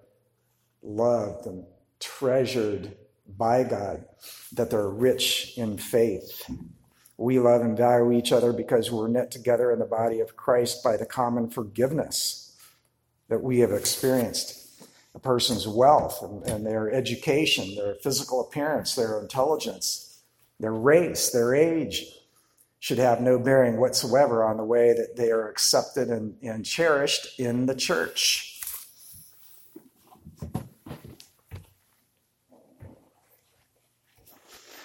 loved 0.83 1.47
and 1.47 1.65
treasured 2.01 2.97
by 3.37 3.63
God, 3.63 4.05
that 4.53 4.71
they're 4.71 4.89
rich 4.89 5.55
in 5.57 5.79
faith. 5.79 6.51
We 7.17 7.39
love 7.39 7.61
and 7.61 7.77
value 7.77 8.13
each 8.13 8.33
other 8.33 8.53
because 8.53 8.91
we're 8.91 9.09
knit 9.09 9.31
together 9.31 9.71
in 9.71 9.79
the 9.79 9.85
body 9.85 10.21
of 10.21 10.37
Christ 10.37 10.83
by 10.83 10.97
the 10.97 11.07
common 11.07 11.49
forgiveness 11.49 12.57
that 13.29 13.43
we 13.43 13.61
have 13.61 13.73
experienced. 13.73 14.59
A 15.15 15.19
person's 15.19 15.69
wealth 15.69 16.23
and, 16.23 16.43
and 16.45 16.67
their 16.67 16.91
education, 16.91 17.77
their 17.77 17.95
physical 18.03 18.41
appearance, 18.41 18.95
their 18.95 19.21
intelligence, 19.21 20.23
their 20.59 20.73
race, 20.73 21.31
their 21.31 21.55
age, 21.55 22.07
should 22.83 22.99
have 22.99 23.21
no 23.21 23.39
bearing 23.39 23.77
whatsoever 23.77 24.43
on 24.43 24.57
the 24.57 24.65
way 24.65 24.93
that 24.93 25.15
they 25.15 25.31
are 25.31 25.49
accepted 25.49 26.09
and, 26.09 26.35
and 26.43 26.67
cherished 26.67 27.39
in 27.39 27.67
the 27.67 27.77
church. 27.77 28.61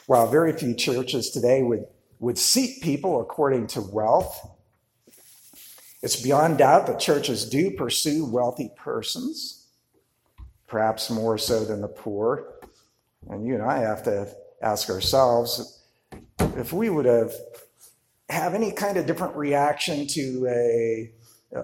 While 0.06 0.30
very 0.30 0.54
few 0.54 0.76
churches 0.76 1.32
today 1.32 1.64
would, 1.64 1.86
would 2.20 2.38
seat 2.38 2.84
people 2.84 3.20
according 3.20 3.66
to 3.70 3.82
wealth, 3.82 4.48
it's 6.04 6.22
beyond 6.22 6.60
doubt 6.60 6.86
that 6.86 7.00
churches 7.00 7.50
do 7.50 7.72
pursue 7.72 8.26
wealthy 8.26 8.70
persons, 8.78 9.70
perhaps 10.68 11.10
more 11.10 11.40
so 11.40 11.66
than 11.66 11.82
the 11.82 11.88
poor. 11.88 12.60
And 13.28 13.44
you 13.44 13.56
and 13.56 13.64
I 13.64 13.80
have 13.80 14.04
to 14.04 14.32
ask 14.62 14.88
ourselves 14.92 15.84
if 16.40 16.72
we 16.72 16.92
would 16.92 17.06
have 17.06 17.34
have 18.30 18.54
any 18.54 18.72
kind 18.72 18.98
of 18.98 19.06
different 19.06 19.36
reaction 19.36 20.08
to 20.08 20.48
a, 20.48 21.12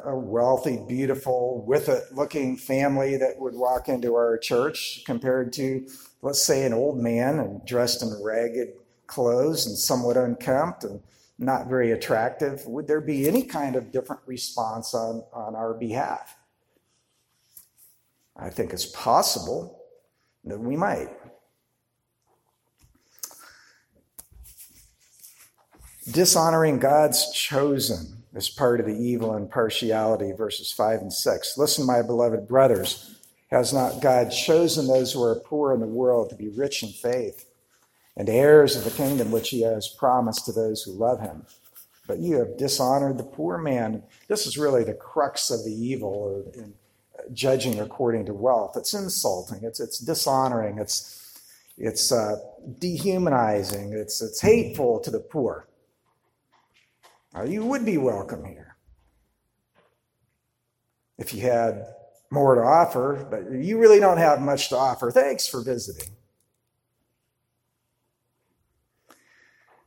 a 0.05 0.15
wealthy, 0.15 0.79
beautiful, 0.87 1.63
with 1.67 1.89
it 1.89 2.03
looking 2.13 2.55
family 2.55 3.17
that 3.17 3.39
would 3.39 3.53
walk 3.53 3.89
into 3.89 4.15
our 4.15 4.37
church 4.37 5.03
compared 5.05 5.51
to, 5.53 5.85
let's 6.21 6.41
say, 6.41 6.65
an 6.65 6.73
old 6.73 6.97
man 6.97 7.39
and 7.39 7.65
dressed 7.65 8.01
in 8.01 8.09
ragged 8.23 8.69
clothes 9.07 9.65
and 9.65 9.77
somewhat 9.77 10.17
unkempt 10.17 10.83
and 10.83 11.01
not 11.37 11.67
very 11.67 11.91
attractive? 11.91 12.65
Would 12.65 12.87
there 12.87 13.01
be 13.01 13.27
any 13.27 13.43
kind 13.43 13.75
of 13.75 13.91
different 13.91 14.21
response 14.25 14.93
on, 14.93 15.23
on 15.33 15.55
our 15.55 15.73
behalf? 15.73 16.37
I 18.35 18.49
think 18.49 18.73
it's 18.73 18.85
possible 18.85 19.79
that 20.45 20.59
we 20.59 20.75
might. 20.75 21.09
Dishonoring 26.11 26.79
God's 26.79 27.31
chosen 27.31 28.23
is 28.33 28.49
part 28.49 28.81
of 28.81 28.85
the 28.85 28.97
evil 28.97 29.35
and 29.35 29.49
partiality, 29.49 30.33
verses 30.33 30.69
5 30.69 30.99
and 30.99 31.13
6. 31.13 31.57
Listen, 31.57 31.85
my 31.85 32.01
beloved 32.01 32.45
brothers, 32.45 33.15
has 33.51 33.71
not 33.71 34.01
God 34.01 34.29
chosen 34.29 34.87
those 34.87 35.13
who 35.13 35.23
are 35.23 35.35
poor 35.35 35.73
in 35.73 35.79
the 35.79 35.87
world 35.87 36.29
to 36.29 36.35
be 36.35 36.49
rich 36.49 36.83
in 36.83 36.89
faith 36.89 37.45
and 38.17 38.27
heirs 38.27 38.75
of 38.75 38.83
the 38.83 38.91
kingdom 38.91 39.31
which 39.31 39.49
he 39.49 39.61
has 39.61 39.87
promised 39.87 40.45
to 40.45 40.51
those 40.51 40.83
who 40.83 40.91
love 40.91 41.21
him? 41.21 41.45
But 42.05 42.19
you 42.19 42.37
have 42.37 42.57
dishonored 42.57 43.17
the 43.17 43.23
poor 43.23 43.57
man. 43.57 44.03
This 44.27 44.45
is 44.45 44.57
really 44.57 44.83
the 44.83 44.95
crux 44.95 45.51
of 45.51 45.63
the 45.63 45.71
evil 45.71 46.51
in 46.53 46.73
judging 47.31 47.79
according 47.79 48.25
to 48.25 48.33
wealth. 48.33 48.75
It's 48.75 48.93
insulting, 48.93 49.63
it's, 49.63 49.79
it's 49.79 49.99
dishonoring, 49.99 50.79
it's, 50.79 51.39
it's 51.77 52.11
uh, 52.11 52.35
dehumanizing, 52.79 53.93
it's, 53.93 54.21
it's 54.21 54.41
hateful 54.41 54.99
to 54.99 55.09
the 55.09 55.19
poor. 55.19 55.67
You 57.45 57.65
would 57.65 57.83
be 57.83 57.97
welcome 57.97 58.45
here 58.45 58.77
if 61.17 61.33
you 61.33 61.41
had 61.41 61.85
more 62.31 62.55
to 62.55 62.61
offer, 62.61 63.27
but 63.29 63.51
you 63.51 63.79
really 63.79 63.99
don't 63.99 64.17
have 64.17 64.39
much 64.39 64.69
to 64.69 64.77
offer. 64.77 65.11
Thanks 65.11 65.47
for 65.47 65.61
visiting. 65.61 66.09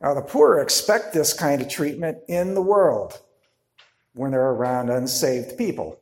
Now, 0.01 0.13
the 0.13 0.21
poor 0.21 0.59
expect 0.59 1.13
this 1.13 1.33
kind 1.33 1.61
of 1.61 1.69
treatment 1.69 2.19
in 2.27 2.53
the 2.53 2.61
world 2.61 3.19
when 4.13 4.31
they're 4.31 4.51
around 4.51 4.89
unsaved 4.89 5.57
people. 5.57 5.99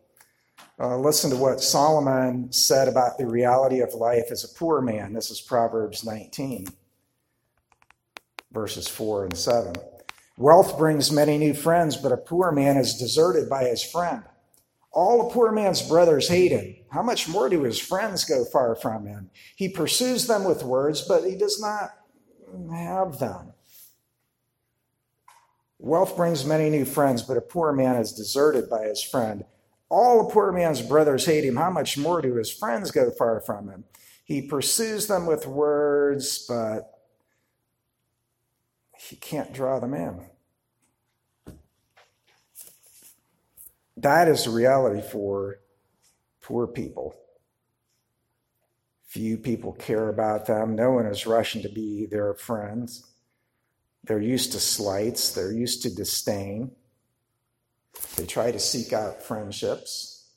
Uh, 0.77 0.97
listen 0.97 1.29
to 1.29 1.37
what 1.37 1.61
Solomon 1.61 2.51
said 2.51 2.89
about 2.89 3.17
the 3.17 3.25
reality 3.25 3.79
of 3.79 3.93
life 3.93 4.25
as 4.31 4.43
a 4.43 4.53
poor 4.57 4.81
man. 4.81 5.13
This 5.13 5.31
is 5.31 5.39
Proverbs 5.39 6.03
19, 6.03 6.67
verses 8.51 8.87
4 8.87 9.25
and 9.25 9.37
7. 9.37 9.73
Wealth 10.37 10.77
brings 10.77 11.11
many 11.11 11.37
new 11.37 11.53
friends, 11.53 11.95
but 11.95 12.11
a 12.11 12.17
poor 12.17 12.51
man 12.51 12.77
is 12.77 12.95
deserted 12.95 13.49
by 13.49 13.65
his 13.65 13.83
friend. 13.83 14.23
All 14.91 15.27
a 15.27 15.33
poor 15.33 15.51
man's 15.51 15.81
brothers 15.81 16.29
hate 16.29 16.51
him. 16.51 16.75
How 16.89 17.01
much 17.01 17.27
more 17.27 17.49
do 17.49 17.63
his 17.63 17.79
friends 17.79 18.25
go 18.25 18.45
far 18.45 18.75
from 18.75 19.05
him? 19.05 19.29
He 19.55 19.69
pursues 19.69 20.27
them 20.27 20.43
with 20.43 20.63
words, 20.63 21.01
but 21.01 21.23
he 21.23 21.35
does 21.35 21.59
not 21.59 21.91
have 22.71 23.19
them. 23.19 23.53
Wealth 25.79 26.15
brings 26.15 26.45
many 26.45 26.69
new 26.69 26.85
friends, 26.85 27.21
but 27.21 27.37
a 27.37 27.41
poor 27.41 27.71
man 27.71 27.97
is 27.97 28.13
deserted 28.13 28.69
by 28.69 28.85
his 28.85 29.03
friend. 29.03 29.45
All 29.89 30.27
a 30.27 30.31
poor 30.31 30.51
man's 30.51 30.81
brothers 30.81 31.25
hate 31.25 31.45
him. 31.45 31.57
How 31.57 31.69
much 31.69 31.97
more 31.97 32.21
do 32.21 32.35
his 32.35 32.51
friends 32.51 32.91
go 32.91 33.11
far 33.11 33.41
from 33.41 33.69
him? 33.69 33.83
He 34.23 34.41
pursues 34.41 35.07
them 35.07 35.25
with 35.25 35.45
words, 35.45 36.45
but 36.47 36.94
he 39.09 39.15
can't 39.15 39.53
draw 39.53 39.79
them 39.79 39.93
in. 39.93 40.25
That 43.97 44.27
is 44.27 44.45
the 44.45 44.49
reality 44.49 45.01
for 45.07 45.59
poor 46.41 46.67
people. 46.67 47.15
Few 49.07 49.37
people 49.37 49.73
care 49.73 50.09
about 50.09 50.47
them. 50.47 50.75
No 50.75 50.91
one 50.91 51.05
is 51.05 51.25
rushing 51.25 51.61
to 51.61 51.69
be 51.69 52.05
their 52.05 52.33
friends. 52.33 53.05
They're 54.03 54.19
used 54.19 54.51
to 54.51 54.59
slights, 54.59 55.33
they're 55.33 55.53
used 55.53 55.81
to 55.83 55.93
disdain. 55.93 56.71
They 58.17 58.25
try 58.25 58.51
to 58.51 58.59
seek 58.59 58.91
out 58.91 59.23
friendships, 59.23 60.31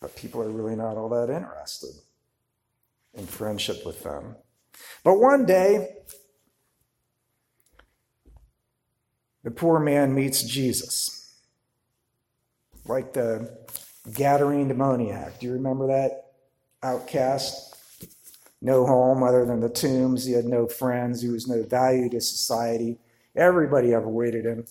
but 0.00 0.16
people 0.16 0.42
are 0.42 0.50
really 0.50 0.74
not 0.74 0.96
all 0.96 1.08
that 1.10 1.30
interested 1.30 1.94
in 3.14 3.26
friendship 3.26 3.86
with 3.86 4.02
them. 4.02 4.36
But 5.04 5.20
one 5.20 5.46
day, 5.46 5.97
the 9.48 9.54
poor 9.54 9.80
man 9.80 10.14
meets 10.14 10.42
Jesus, 10.42 11.34
like 12.84 13.14
the 13.14 13.56
Gadarene 14.10 14.68
demoniac. 14.68 15.40
Do 15.40 15.46
you 15.46 15.54
remember 15.54 15.86
that 15.86 16.32
outcast? 16.82 17.74
No 18.60 18.84
home 18.84 19.22
other 19.22 19.46
than 19.46 19.60
the 19.60 19.70
tombs. 19.70 20.26
He 20.26 20.34
had 20.34 20.44
no 20.44 20.66
friends. 20.66 21.22
He 21.22 21.30
was 21.30 21.48
no 21.48 21.62
value 21.62 22.10
to 22.10 22.20
society. 22.20 22.98
Everybody 23.34 23.92
avoided 23.92 24.44
him 24.44 24.66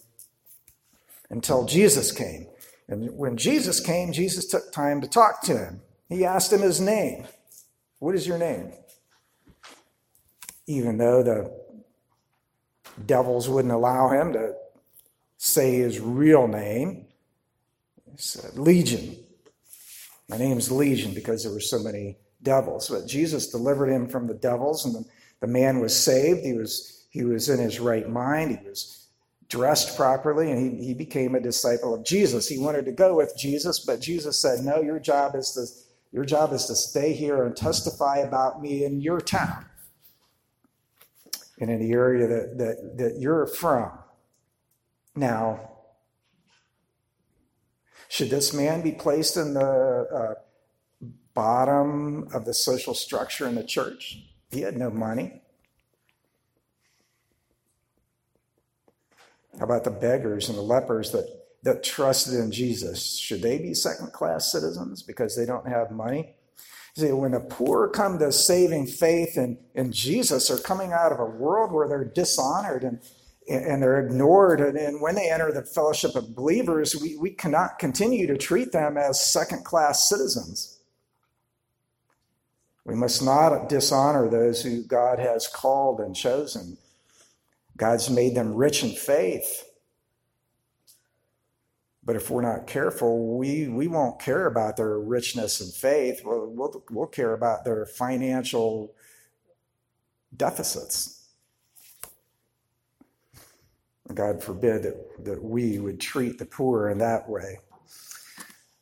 until 1.32 1.66
Jesus 1.66 2.12
came. 2.12 2.46
And 2.88 3.18
when 3.18 3.36
Jesus 3.36 3.80
came, 3.80 4.12
Jesus 4.12 4.46
took 4.46 4.72
time 4.72 5.02
to 5.02 5.08
talk 5.08 5.42
to 5.46 5.58
him. 5.58 5.82
He 6.08 6.24
asked 6.24 6.54
him 6.54 6.62
his 6.62 6.80
name. 6.80 7.26
What 7.98 8.14
is 8.14 8.28
your 8.28 8.38
name? 8.38 8.74
Even 10.68 11.00
though 11.00 11.24
the 11.24 11.52
devils 13.08 13.50
wouldn't 13.50 13.74
allow 13.74 14.10
him 14.10 14.34
to 14.34 14.54
say 15.38 15.78
his 15.78 16.00
real 16.00 16.48
name, 16.48 17.06
said, 18.16 18.52
uh, 18.58 18.62
Legion. 18.62 19.16
My 20.30 20.38
name's 20.38 20.72
Legion 20.72 21.14
because 21.14 21.44
there 21.44 21.54
were 21.54 21.60
so 21.60 21.80
many 21.80 22.18
devils. 22.44 22.90
But 22.90 23.08
Jesus 23.08 23.48
delivered 23.48 23.90
him 23.90 24.08
from 24.08 24.28
the 24.28 24.34
devils, 24.34 24.86
and 24.86 24.96
the, 24.96 25.06
the 25.40 25.48
man 25.48 25.80
was 25.80 25.98
saved. 25.98 26.42
He 26.44 26.54
was, 26.54 27.06
he 27.12 27.24
was 27.24 27.50
in 27.50 27.60
his 27.60 27.80
right 27.80 28.10
mind. 28.10 28.52
He 28.52 28.68
was 28.68 29.08
dressed 29.50 29.96
properly 29.96 30.52
and 30.52 30.60
he, 30.60 30.88
he 30.88 30.94
became 30.94 31.34
a 31.36 31.40
disciple 31.40 31.94
of 31.94 32.04
jesus 32.04 32.48
he 32.48 32.58
wanted 32.58 32.84
to 32.84 32.92
go 32.92 33.16
with 33.16 33.34
jesus 33.38 33.80
but 33.80 34.02
jesus 34.02 34.38
said 34.38 34.60
no 34.64 34.82
your 34.82 35.00
job 35.00 35.36
is 35.36 35.52
to 35.52 35.66
your 36.12 36.26
job 36.26 36.52
is 36.52 36.66
to 36.66 36.76
stay 36.76 37.14
here 37.14 37.46
and 37.46 37.56
testify 37.56 38.18
about 38.18 38.62
me 38.62 38.84
in 38.84 39.00
your 39.00 39.22
town 39.22 39.66
and 41.60 41.70
in 41.70 41.80
the 41.80 41.92
area 41.94 42.28
that, 42.28 42.58
that, 42.58 42.98
that 42.98 43.20
you're 43.20 43.48
from 43.48 43.90
now 45.18 45.72
should 48.10 48.30
this 48.30 48.54
man 48.54 48.82
be 48.82 48.94
placed 48.94 49.36
in 49.36 49.54
the 49.54 49.60
uh, 49.62 50.34
bottom 51.34 52.28
of 52.34 52.46
the 52.46 52.54
social 52.54 52.94
structure 52.94 53.48
in 53.48 53.56
the 53.56 53.64
church 53.64 54.20
he 54.52 54.62
had 54.62 54.78
no 54.78 54.90
money 54.90 55.42
How 59.58 59.66
about 59.66 59.84
the 59.84 59.92
beggars 59.92 60.50
and 60.50 60.58
the 60.58 60.62
lepers 60.64 61.12
that, 61.12 61.28
that 61.64 61.84
trusted 61.84 62.36
in 62.36 62.52
Jesus? 62.52 63.18
Should 63.18 63.42
they 63.42 63.58
be 63.58 63.74
second 63.74 64.14
class 64.14 64.52
citizens 64.52 65.02
because 65.02 65.36
they 65.36 65.46
don't 65.46 65.68
have 65.68 65.90
money? 65.92 66.36
See, 66.96 67.12
when 67.12 67.32
the 67.32 67.40
poor 67.40 67.90
come 67.90 68.20
to 68.20 68.32
saving 68.32 68.88
faith 68.88 69.38
in, 69.38 69.58
in 69.74 69.92
Jesus, 69.92 70.48
they're 70.48 70.58
coming 70.58 70.94
out 70.94 71.12
of 71.12 71.20
a 71.20 71.26
world 71.26 71.72
where 71.72 71.88
they're 71.88 72.04
dishonored 72.04 72.84
and, 72.84 73.00
and 73.48 73.82
they're 73.82 74.00
ignored. 74.06 74.60
And, 74.60 75.02
when 75.02 75.16
they 75.16 75.30
enter 75.30 75.52
the 75.52 75.64
fellowship 75.64 76.16
of 76.16 76.36
believers, 76.36 76.96
we, 76.96 77.16
we 77.18 77.30
cannot 77.32 77.80
continue 77.80 78.28
to 78.28 78.38
treat 78.38 78.72
them 78.72 78.98
as 78.98 79.24
second 79.24 79.64
class 79.64 80.10
citizens. 80.10 80.80
We 82.86 82.96
must 82.96 83.24
not 83.24 83.70
dishonor 83.70 84.30
those 84.30 84.64
who 84.64 84.84
God 84.84 85.20
has 85.20 85.48
called 85.48 86.00
and 86.00 86.16
chosen. 86.16 86.78
God's 87.76 88.10
made 88.10 88.36
them 88.36 88.56
rich 88.56 88.84
in 88.84 88.92
faith. 88.92 89.64
But 92.04 92.16
if 92.16 92.30
we're 92.30 92.42
not 92.42 92.68
careful, 92.68 93.38
we, 93.38 93.68
we 93.68 93.88
won't 93.88 94.22
care 94.22 94.46
about 94.46 94.78
their 94.78 94.98
richness 94.98 95.60
in 95.60 95.72
faith. 95.72 96.22
We'll, 96.24 96.48
we'll, 96.48 96.84
we'll 96.90 97.08
care 97.08 97.34
about 97.34 97.66
their 97.66 97.86
financial 97.86 98.96
deficits. 100.36 101.17
God 104.14 104.42
forbid 104.42 104.84
that, 104.84 105.26
that 105.26 105.44
we 105.44 105.80
would 105.80 106.00
treat 106.00 106.38
the 106.38 106.46
poor 106.46 106.90
in 106.90 106.98
that 107.00 107.30
way. 107.30 107.60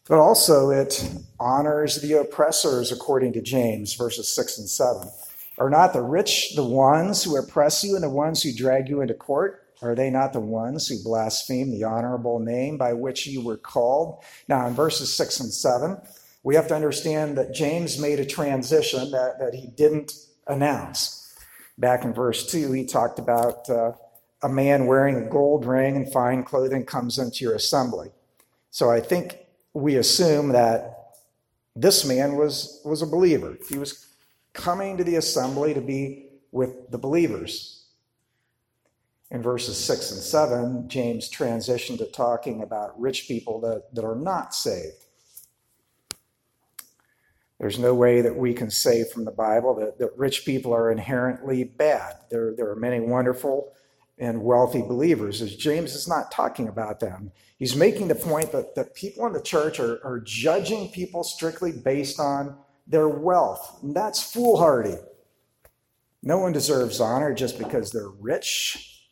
But 0.08 0.20
also, 0.20 0.70
it 0.70 1.04
honors 1.40 2.02
the 2.02 2.14
oppressors, 2.14 2.92
according 2.92 3.34
to 3.34 3.42
James, 3.42 3.96
verses 3.96 4.30
6 4.30 4.60
and 4.60 4.70
7. 4.70 5.10
Are 5.58 5.70
not 5.70 5.94
the 5.94 6.02
rich 6.04 6.54
the 6.56 6.66
ones 6.66 7.24
who 7.24 7.38
oppress 7.38 7.84
you 7.84 7.96
and 7.96 8.04
the 8.04 8.10
ones 8.10 8.44
who 8.44 8.54
drag 8.54 8.88
you 8.88 9.02
into 9.02 9.16
court? 9.16 9.64
Are 9.82 9.96
they 9.96 10.10
not 10.10 10.32
the 10.32 10.40
ones 10.40 10.88
who 10.88 11.04
blaspheme 11.04 11.72
the 11.72 11.84
honorable 11.86 12.40
name 12.40 12.78
by 12.78 12.94
which 12.94 13.26
you 13.26 13.44
were 13.44 13.58
called? 13.58 14.24
Now, 14.48 14.68
in 14.68 14.74
verses 14.74 15.14
6 15.14 15.40
and 15.40 15.52
7, 15.52 15.98
we 16.44 16.56
have 16.56 16.68
to 16.68 16.76
understand 16.76 17.38
that 17.38 17.54
James 17.54 17.98
made 17.98 18.20
a 18.20 18.26
transition 18.26 19.12
that, 19.12 19.40
that 19.40 19.56
he 19.56 19.68
didn't 19.68 20.14
announce. 20.48 21.36
Back 21.78 22.04
in 22.04 22.14
verse 22.14 22.46
2, 22.46 22.72
he 22.72 22.86
talked 22.86 23.18
about 23.18 23.70
uh, 23.70 23.94
a 24.42 24.50
man 24.50 24.86
wearing 24.86 25.16
a 25.16 25.30
gold 25.30 25.66
ring 25.66 25.96
and 25.96 26.12
fine 26.12 26.44
clothing 26.44 26.86
comes 26.86 27.18
into 27.18 27.44
your 27.44 27.56
assembly. 27.56 28.10
So 28.72 28.92
I 28.92 29.00
think 29.00 29.38
we 29.74 29.96
assume 29.96 30.50
that 30.50 31.14
this 31.76 32.06
man 32.06 32.36
was, 32.36 32.82
was 32.86 33.02
a 33.02 33.08
believer. 33.08 33.58
He 33.70 33.78
was 33.78 34.08
coming 34.54 34.98
to 34.98 35.04
the 35.04 35.16
assembly 35.16 35.74
to 35.74 35.82
be 35.82 36.28
with 36.52 36.90
the 36.90 36.98
believers. 36.98 37.86
In 39.32 39.42
verses 39.42 39.78
6 39.78 40.12
and 40.12 40.22
7, 40.22 40.88
James 40.88 41.30
transitioned 41.30 41.98
to 41.98 42.06
talking 42.06 42.62
about 42.62 43.00
rich 43.00 43.28
people 43.28 43.60
that, 43.62 43.94
that 43.94 44.06
are 44.06 44.16
not 44.16 44.54
saved. 44.54 45.06
There's 47.60 47.80
no 47.80 47.94
way 47.94 48.22
that 48.22 48.36
we 48.36 48.54
can 48.54 48.70
say 48.70 49.04
from 49.04 49.26
the 49.26 49.32
Bible 49.32 49.76
that, 49.76 49.98
that 50.00 50.18
rich 50.18 50.46
people 50.46 50.74
are 50.74 50.92
inherently 50.92 51.64
bad. 51.64 52.18
There, 52.30 52.54
there 52.56 52.70
are 52.70 52.76
many 52.76 53.00
wonderful 53.00 53.74
and 54.18 54.44
wealthy 54.44 54.82
believers. 54.82 55.42
As 55.42 55.56
James 55.56 55.94
is 55.94 56.08
not 56.08 56.32
talking 56.32 56.68
about 56.68 57.00
them. 57.00 57.32
He's 57.58 57.76
making 57.76 58.08
the 58.08 58.16
point 58.16 58.52
that, 58.52 58.76
that 58.76 58.96
people 58.96 59.26
in 59.28 59.34
the 59.34 59.42
church 59.42 59.80
are, 59.80 60.06
are 60.06 60.20
judging 60.20 60.90
people 60.90 61.24
strictly 61.24 61.72
based 61.72 62.20
on 62.20 62.58
their 62.88 63.10
wealth. 63.10 63.80
And 63.82 63.96
that's 63.96 64.22
foolhardy. 64.22 64.98
No 66.22 66.40
one 66.40 66.54
deserves 66.54 67.00
honor 67.00 67.34
just 67.34 67.58
because 67.58 67.92
they're 67.92 68.10
rich. 68.10 69.08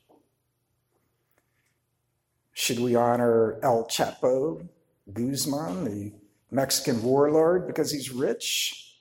Should 2.53 2.79
we 2.79 2.95
honor 2.95 3.59
El 3.63 3.85
Chapo 3.85 4.67
Guzman, 5.11 5.85
the 5.85 6.13
Mexican 6.51 7.01
warlord, 7.03 7.67
because 7.67 7.91
he's 7.91 8.11
rich? 8.11 8.99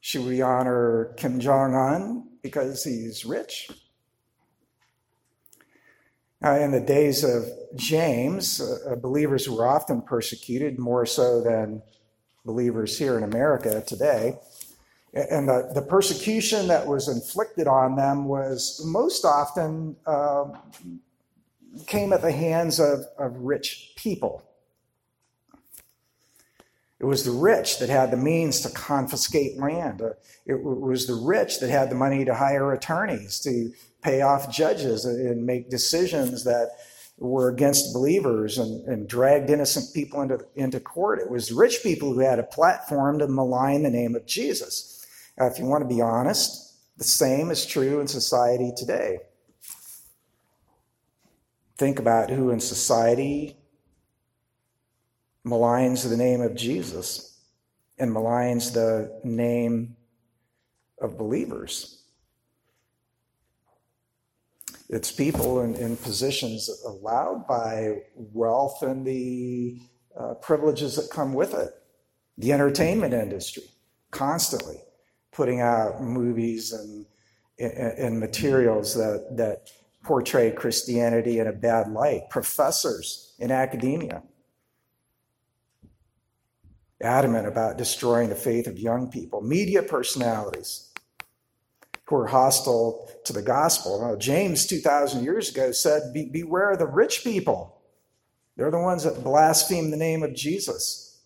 Should 0.00 0.24
we 0.24 0.40
honor 0.40 1.14
Kim 1.16 1.38
Jong 1.38 1.74
un 1.74 2.28
because 2.42 2.82
he's 2.84 3.24
rich? 3.24 3.68
Uh, 6.42 6.52
in 6.52 6.70
the 6.70 6.80
days 6.80 7.22
of 7.22 7.44
James, 7.76 8.62
uh, 8.62 8.94
believers 8.96 9.48
were 9.48 9.66
often 9.66 10.00
persecuted 10.00 10.78
more 10.78 11.04
so 11.04 11.42
than 11.42 11.82
believers 12.46 12.96
here 12.98 13.18
in 13.18 13.24
America 13.24 13.82
today. 13.86 14.38
And 15.12 15.48
the, 15.48 15.70
the 15.74 15.82
persecution 15.82 16.68
that 16.68 16.86
was 16.86 17.08
inflicted 17.08 17.66
on 17.66 17.96
them 17.96 18.24
was 18.24 18.80
most 18.86 19.24
often 19.26 19.96
uh, 20.06 20.46
came 21.86 22.12
at 22.12 22.22
the 22.22 22.32
hands 22.32 22.80
of, 22.80 23.00
of 23.18 23.36
rich 23.36 23.92
people. 23.96 24.42
It 27.00 27.04
was 27.04 27.24
the 27.24 27.32
rich 27.32 27.78
that 27.80 27.88
had 27.88 28.10
the 28.10 28.16
means 28.16 28.60
to 28.60 28.70
confiscate 28.70 29.58
land. 29.58 30.00
Uh, 30.00 30.10
it 30.46 30.62
was 30.62 31.06
the 31.06 31.14
rich 31.14 31.60
that 31.60 31.70
had 31.70 31.90
the 31.90 31.96
money 31.96 32.24
to 32.24 32.34
hire 32.34 32.72
attorneys, 32.72 33.40
to 33.40 33.72
pay 34.02 34.22
off 34.22 34.50
judges 34.50 35.04
and 35.04 35.44
make 35.44 35.70
decisions 35.70 36.44
that 36.44 36.70
were 37.18 37.50
against 37.50 37.92
believers 37.92 38.56
and, 38.58 38.86
and 38.88 39.08
dragged 39.08 39.50
innocent 39.50 39.94
people 39.94 40.22
into, 40.22 40.38
into 40.56 40.80
court. 40.80 41.20
It 41.20 41.30
was 41.30 41.52
rich 41.52 41.82
people 41.82 42.14
who 42.14 42.20
had 42.20 42.38
a 42.38 42.44
platform 42.44 43.18
to 43.18 43.28
malign 43.28 43.82
the 43.82 43.90
name 43.90 44.16
of 44.16 44.26
Jesus. 44.26 45.06
If 45.36 45.58
you 45.58 45.66
want 45.66 45.82
to 45.82 45.94
be 45.94 46.00
honest, 46.00 46.74
the 46.96 47.04
same 47.04 47.50
is 47.50 47.66
true 47.66 48.00
in 48.00 48.08
society 48.08 48.72
today. 48.76 49.18
Think 51.76 51.98
about 51.98 52.30
who 52.30 52.50
in 52.50 52.60
society 52.60 53.56
maligns 55.46 56.08
the 56.08 56.16
name 56.16 56.42
of 56.42 56.54
Jesus 56.54 57.38
and 57.98 58.14
maligns 58.14 58.72
the 58.72 59.20
name 59.24 59.96
of 61.00 61.16
believers. 61.16 61.99
It's 64.92 65.12
people 65.12 65.60
in, 65.60 65.76
in 65.76 65.96
positions 65.96 66.68
allowed 66.84 67.46
by 67.46 68.02
wealth 68.14 68.82
and 68.82 69.06
the 69.06 69.80
uh, 70.18 70.34
privileges 70.34 70.96
that 70.96 71.10
come 71.12 71.32
with 71.32 71.54
it. 71.54 71.70
The 72.38 72.52
entertainment 72.52 73.14
industry, 73.14 73.62
constantly 74.10 74.78
putting 75.30 75.60
out 75.60 76.02
movies 76.02 76.72
and, 76.72 77.06
and, 77.60 77.98
and 77.98 78.20
materials 78.20 78.94
that, 78.94 79.36
that 79.36 79.70
portray 80.02 80.50
Christianity 80.50 81.38
in 81.38 81.46
a 81.46 81.52
bad 81.52 81.92
light. 81.92 82.28
Professors 82.28 83.36
in 83.38 83.52
academia 83.52 84.24
adamant 87.00 87.46
about 87.46 87.78
destroying 87.78 88.28
the 88.28 88.34
faith 88.34 88.66
of 88.66 88.78
young 88.78 89.08
people, 89.08 89.40
media 89.40 89.82
personalities 89.82 90.89
who 92.10 92.16
are 92.16 92.26
hostile 92.26 93.08
to 93.24 93.32
the 93.32 93.40
gospel. 93.40 94.02
Now, 94.02 94.16
James, 94.16 94.66
2,000 94.66 95.22
years 95.22 95.48
ago, 95.48 95.70
said, 95.70 96.12
Be- 96.12 96.26
Beware 96.26 96.72
of 96.72 96.80
the 96.80 96.86
rich 96.86 97.22
people. 97.22 97.80
They're 98.56 98.72
the 98.72 98.80
ones 98.80 99.04
that 99.04 99.22
blaspheme 99.22 99.92
the 99.92 99.96
name 99.96 100.24
of 100.24 100.34
Jesus. 100.34 101.20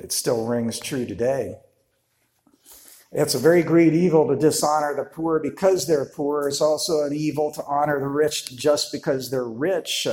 It 0.00 0.12
still 0.12 0.46
rings 0.46 0.78
true 0.78 1.04
today. 1.04 1.56
It's 3.10 3.34
a 3.34 3.40
very 3.40 3.64
great 3.64 3.92
evil 3.92 4.28
to 4.28 4.36
dishonor 4.36 4.94
the 4.94 5.02
poor 5.04 5.40
because 5.40 5.88
they're 5.88 6.06
poor. 6.06 6.46
It's 6.46 6.60
also 6.60 7.02
an 7.02 7.12
evil 7.12 7.52
to 7.54 7.64
honor 7.64 7.98
the 7.98 8.06
rich 8.06 8.54
just 8.56 8.92
because 8.92 9.28
they're 9.28 9.44
rich. 9.44 10.06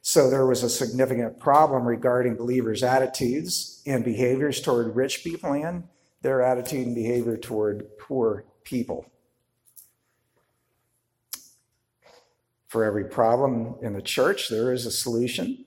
So 0.00 0.28
there 0.28 0.46
was 0.46 0.64
a 0.64 0.68
significant 0.68 1.38
problem 1.38 1.86
regarding 1.86 2.34
believers' 2.34 2.82
attitudes 2.82 3.80
and 3.86 4.04
behaviors 4.04 4.60
toward 4.60 4.96
rich 4.96 5.22
people 5.22 5.52
and 5.52 5.84
their 6.22 6.42
attitude 6.42 6.88
and 6.88 6.96
behavior 6.96 7.36
toward 7.36 7.96
poor 7.98 8.44
people. 8.64 9.06
For 12.72 12.84
every 12.84 13.04
problem 13.04 13.74
in 13.82 13.92
the 13.92 14.00
church, 14.00 14.48
there 14.48 14.72
is 14.72 14.86
a 14.86 14.90
solution. 14.90 15.66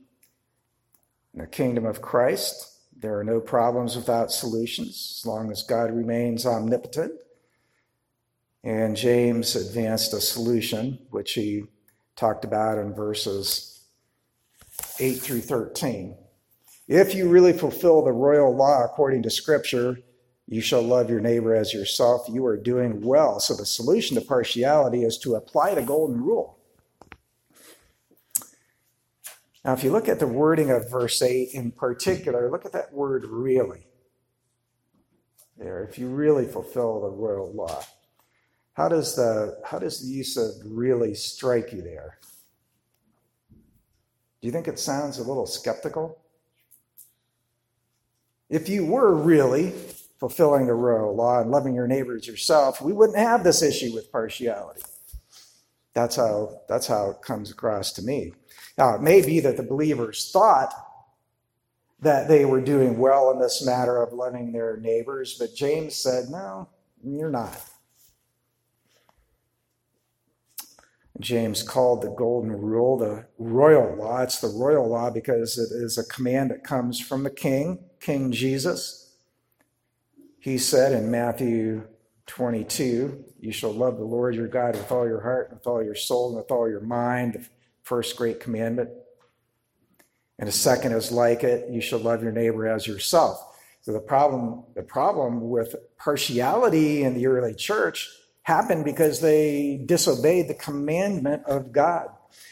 In 1.36 1.40
the 1.40 1.46
kingdom 1.46 1.86
of 1.86 2.02
Christ, 2.02 2.80
there 3.00 3.20
are 3.20 3.24
no 3.24 3.40
problems 3.40 3.96
without 3.96 4.32
solutions 4.32 5.20
as 5.20 5.24
long 5.24 5.52
as 5.52 5.62
God 5.62 5.92
remains 5.92 6.48
omnipotent. 6.48 7.12
And 8.64 8.96
James 8.98 9.56
advanced 9.56 10.16
a 10.16 10.20
solution, 10.20 10.98
which 11.12 11.34
he 11.34 11.66
talked 12.16 12.44
about 12.44 12.80
in 12.80 12.96
verses 12.96 13.82
8 15.00 15.14
through 15.14 15.42
13. 15.42 16.18
If 16.88 17.14
you 17.14 17.30
really 17.30 17.54
fulfill 17.54 18.04
the 18.04 18.14
royal 18.14 18.56
law 18.56 18.84
according 18.84 19.22
to 19.22 19.30
Scripture, 19.30 20.00
you 20.48 20.60
shall 20.60 20.82
love 20.82 21.12
your 21.12 21.20
neighbor 21.20 21.54
as 21.54 21.72
yourself. 21.72 22.26
You 22.28 22.48
are 22.48 22.58
doing 22.58 23.00
well. 23.02 23.40
So 23.40 23.54
the 23.54 23.64
solution 23.64 24.16
to 24.16 24.22
partiality 24.26 25.04
is 25.04 25.20
to 25.20 25.36
apply 25.36 25.76
the 25.76 25.84
golden 25.84 26.20
rule. 26.20 26.56
Now, 29.66 29.74
if 29.74 29.84
you 29.84 29.92
look 29.92 30.08
at 30.08 30.20
the 30.20 30.28
wording 30.28 30.70
of 30.70 30.92
verse 30.92 31.24
8 31.24 31.50
in 31.54 31.72
particular, 31.72 32.52
look 32.52 32.66
at 32.66 32.72
that 32.74 32.94
word 32.94 33.26
really. 33.26 33.88
There, 35.58 35.84
if 35.84 35.98
you 35.98 36.08
really 36.08 36.46
fulfill 36.46 37.02
the 37.02 37.10
royal 37.10 37.52
law. 37.52 37.82
How 38.74 38.90
does 38.90 39.16
the, 39.16 39.58
how 39.66 39.80
does 39.80 40.02
the 40.02 40.14
use 40.14 40.38
of 40.38 40.52
really 40.64 41.16
strike 41.16 41.74
you 41.74 41.82
there? 41.82 42.20
Do 43.50 44.48
you 44.48 44.52
think 44.52 44.68
it 44.68 44.78
sounds 44.78 45.18
a 45.18 45.24
little 45.24 45.48
skeptical? 45.48 46.20
If 48.50 48.70
you 48.70 48.86
were 48.86 49.16
really 49.16 49.74
fulfilling 50.20 50.68
the 50.68 50.76
royal 50.76 51.16
law 51.16 51.42
and 51.42 51.50
loving 51.50 51.74
your 51.74 51.88
neighbors 51.88 52.28
yourself, 52.28 52.82
we 52.82 52.94
wouldn't 52.94 53.18
have 53.18 53.44
this 53.44 53.64
issue 53.64 53.96
with 53.96 54.12
partiality. 54.12 54.84
That's 55.96 56.18
how, 56.18 56.62
that's 56.70 56.86
how 56.86 57.10
it 57.12 57.24
comes 57.24 57.50
across 57.50 57.94
to 57.94 58.04
me. 58.04 58.34
Now, 58.78 58.96
it 58.96 59.02
may 59.02 59.26
be 59.26 59.40
that 59.42 59.58
the 59.58 59.64
believers 59.64 60.32
thought 60.32 60.74
that 62.02 62.28
they 62.28 62.46
were 62.46 62.62
doing 62.62 62.98
well 62.98 63.32
in 63.32 63.40
this 63.40 63.66
matter 63.66 64.02
of 64.02 64.14
loving 64.14 64.52
their 64.52 64.78
neighbors, 64.78 65.38
but 65.40 65.56
James 65.56 65.96
said, 65.96 66.30
no, 66.30 66.68
you're 67.04 67.30
not. 67.30 67.58
James 71.20 71.64
called 71.64 72.02
the 72.02 72.10
golden 72.10 72.52
rule 72.52 72.98
the 72.98 73.26
royal 73.38 73.96
law. 73.96 74.22
It's 74.22 74.42
the 74.42 74.50
royal 74.50 74.90
law 74.90 75.10
because 75.10 75.58
it 75.58 75.74
is 75.74 75.98
a 75.98 76.04
command 76.04 76.52
that 76.52 76.64
comes 76.64 77.00
from 77.00 77.24
the 77.24 77.30
king, 77.30 77.80
King 78.02 78.32
Jesus. 78.32 79.14
He 80.40 80.58
said 80.58 80.92
in 80.92 81.10
Matthew 81.10 81.88
22, 82.28 83.24
You 83.40 83.52
shall 83.52 83.74
love 83.74 83.98
the 83.98 84.04
Lord 84.04 84.36
your 84.36 84.48
God 84.48 84.76
with 84.76 84.92
all 84.92 85.08
your 85.08 85.22
heart, 85.22 85.50
and 85.50 85.60
with 85.60 85.68
all 85.68 85.84
your 85.84 85.96
soul, 85.96 86.30
and 86.30 86.38
with 86.38 86.52
all 86.52 86.70
your 86.70 86.82
mind, 86.82 87.48
first 87.86 88.18
great 88.18 88.42
commandment. 88.42 88.90
And 90.38 90.50
a 90.50 90.52
second 90.52 90.92
is 90.92 91.12
like 91.12 91.44
it, 91.44 91.72
you 91.72 91.80
shall 91.80 92.00
love 92.00 92.22
your 92.22 92.34
neighbor 92.34 92.68
as 92.68 92.86
yourself. 92.86 93.40
So 93.82 93.94
the 93.94 94.02
problem, 94.02 94.64
the 94.76 94.84
problem 94.84 95.50
with 95.50 95.76
partiality 95.98 97.04
in 97.04 97.14
the 97.14 97.28
early 97.28 97.54
church 97.54 98.10
happened 98.44 98.84
because 98.84 99.22
they 99.22 99.82
disobeyed 99.86 100.50
the 100.50 100.56
commandment 100.56 101.44
of 101.46 101.72
God. 101.72 102.10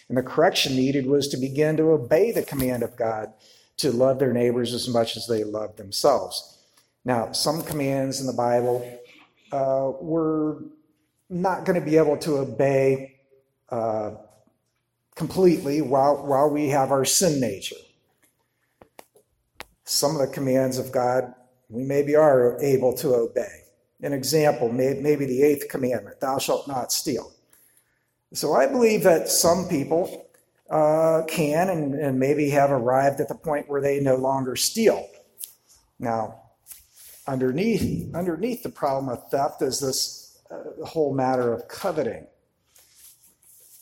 And 0.07 0.17
the 0.17 0.23
correction 0.23 0.75
needed 0.75 1.07
was 1.07 1.27
to 1.29 1.37
begin 1.37 1.75
to 1.77 1.91
obey 1.91 2.31
the 2.31 2.43
command 2.43 2.83
of 2.83 2.95
God 2.95 3.33
to 3.77 3.91
love 3.91 4.19
their 4.19 4.31
neighbors 4.31 4.73
as 4.73 4.87
much 4.87 5.17
as 5.17 5.27
they 5.27 5.43
love 5.43 5.75
themselves. 5.75 6.59
Now, 7.03 7.33
some 7.33 7.63
commands 7.63 8.21
in 8.21 8.27
the 8.27 8.33
Bible 8.33 8.87
uh, 9.53 9.91
we're 10.01 10.55
not 11.29 11.63
going 11.63 11.79
to 11.79 11.85
be 11.85 11.97
able 11.97 12.17
to 12.17 12.37
obey 12.37 13.19
uh, 13.69 14.11
completely 15.15 15.81
while, 15.81 16.25
while 16.25 16.49
we 16.49 16.69
have 16.69 16.91
our 16.91 17.05
sin 17.05 17.39
nature. 17.39 17.75
Some 19.83 20.15
of 20.15 20.27
the 20.27 20.33
commands 20.33 20.77
of 20.77 20.91
God 20.91 21.33
we 21.69 21.83
maybe 21.83 22.15
are 22.15 22.61
able 22.61 22.93
to 22.93 23.15
obey. 23.15 23.63
An 24.01 24.13
example, 24.13 24.71
maybe 24.71 25.25
the 25.25 25.41
eighth 25.41 25.69
commandment, 25.69 26.19
thou 26.19 26.37
shalt 26.37 26.67
not 26.67 26.91
steal. 26.91 27.31
So 28.33 28.53
I 28.53 28.67
believe 28.67 29.03
that 29.03 29.29
some 29.29 29.67
people 29.67 30.27
uh, 30.69 31.23
can 31.27 31.69
and, 31.69 31.95
and 31.95 32.19
maybe 32.19 32.49
have 32.51 32.71
arrived 32.71 33.21
at 33.21 33.27
the 33.27 33.35
point 33.35 33.69
where 33.69 33.81
they 33.81 33.99
no 33.99 34.15
longer 34.15 34.55
steal. 34.55 35.07
Now, 35.99 36.41
underneath, 37.27 38.13
underneath 38.13 38.61
the 38.61 38.69
problem 38.69 39.09
of 39.09 39.29
theft 39.29 39.61
is 39.61 39.79
this 39.79 40.41
uh, 40.51 40.85
whole 40.85 41.13
matter 41.13 41.53
of 41.53 41.67
coveting. 41.67 42.27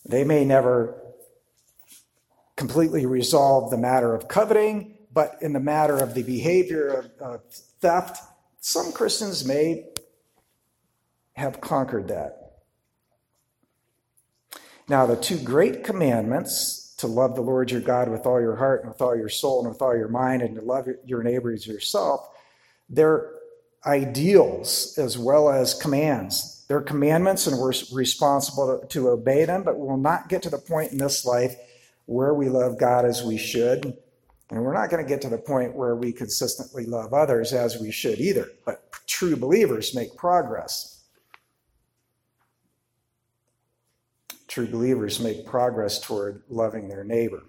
They 0.05 0.23
may 0.23 0.45
never 0.45 1.00
completely 2.61 3.07
resolve 3.07 3.71
the 3.71 3.77
matter 3.77 4.13
of 4.13 4.27
coveting, 4.27 4.93
but 5.11 5.35
in 5.41 5.51
the 5.51 5.59
matter 5.59 5.97
of 5.97 6.13
the 6.13 6.21
behavior 6.21 6.89
of, 6.89 7.09
of 7.19 7.43
theft, 7.81 8.21
some 8.59 8.91
Christians 8.91 9.43
may 9.43 9.87
have 11.33 11.59
conquered 11.59 12.09
that. 12.09 12.59
Now, 14.87 15.07
the 15.07 15.15
two 15.15 15.39
great 15.39 15.83
commandments 15.83 16.93
to 16.99 17.07
love 17.07 17.33
the 17.33 17.41
Lord 17.41 17.71
your 17.71 17.81
God 17.81 18.09
with 18.09 18.27
all 18.27 18.39
your 18.39 18.57
heart 18.57 18.81
and 18.81 18.91
with 18.91 19.01
all 19.01 19.15
your 19.15 19.27
soul 19.27 19.61
and 19.61 19.69
with 19.69 19.81
all 19.81 19.97
your 19.97 20.07
mind, 20.07 20.43
and 20.43 20.53
to 20.53 20.61
love 20.61 20.87
your 21.03 21.23
neighbors 21.23 21.65
yourself, 21.65 22.29
they're 22.89 23.31
ideals 23.87 24.99
as 24.99 25.17
well 25.17 25.49
as 25.49 25.73
commands. 25.73 26.63
They're 26.67 26.79
commandments, 26.79 27.47
and 27.47 27.57
we're 27.57 27.73
responsible 27.91 28.81
to, 28.81 28.87
to 28.89 29.09
obey 29.09 29.45
them, 29.45 29.63
but 29.63 29.79
we'll 29.79 29.97
not 29.97 30.29
get 30.29 30.43
to 30.43 30.51
the 30.51 30.59
point 30.59 30.91
in 30.91 30.99
this 30.99 31.25
life 31.25 31.55
where 32.11 32.33
we 32.33 32.49
love 32.49 32.77
God 32.77 33.05
as 33.05 33.23
we 33.23 33.37
should. 33.37 33.97
And 34.49 34.61
we're 34.63 34.73
not 34.73 34.89
going 34.89 35.03
to 35.03 35.07
get 35.07 35.21
to 35.21 35.29
the 35.29 35.37
point 35.37 35.75
where 35.75 35.95
we 35.95 36.11
consistently 36.11 36.85
love 36.85 37.13
others 37.13 37.53
as 37.53 37.79
we 37.79 37.91
should 37.91 38.19
either. 38.19 38.47
But 38.65 38.83
true 39.07 39.35
believers 39.35 39.95
make 39.95 40.15
progress. 40.15 41.01
true 44.51 44.67
believers 44.67 45.21
make 45.21 45.45
progress 45.45 45.97
toward 45.97 46.43
loving 46.49 46.89
their 46.89 47.05
neighbor. 47.05 47.41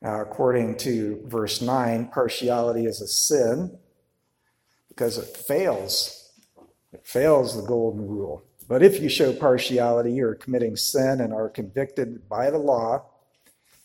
Now, 0.00 0.20
according 0.20 0.78
to 0.78 1.22
verse 1.26 1.62
9, 1.62 2.08
partiality 2.08 2.86
is 2.86 3.00
a 3.00 3.06
sin 3.06 3.78
because 4.88 5.18
it 5.18 5.36
fails. 5.36 6.32
It 6.92 7.06
fails 7.06 7.54
the 7.54 7.62
golden 7.62 8.04
rule. 8.08 8.42
But 8.72 8.82
if 8.82 9.02
you 9.02 9.10
show 9.10 9.34
partiality, 9.34 10.14
you're 10.14 10.34
committing 10.34 10.76
sin 10.76 11.20
and 11.20 11.34
are 11.34 11.50
convicted 11.50 12.26
by 12.26 12.50
the 12.50 12.56
law, 12.56 13.04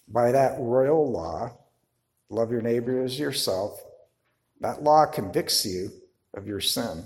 by 0.08 0.32
that 0.32 0.56
royal 0.60 1.12
law, 1.12 1.58
love 2.30 2.52
your 2.52 2.62
neighbor 2.62 3.04
as 3.04 3.20
yourself. 3.20 3.84
That 4.62 4.84
law 4.84 5.06
convicts 5.06 5.66
you 5.66 5.90
of 6.34 6.48
your 6.48 6.62
sin. 6.62 7.04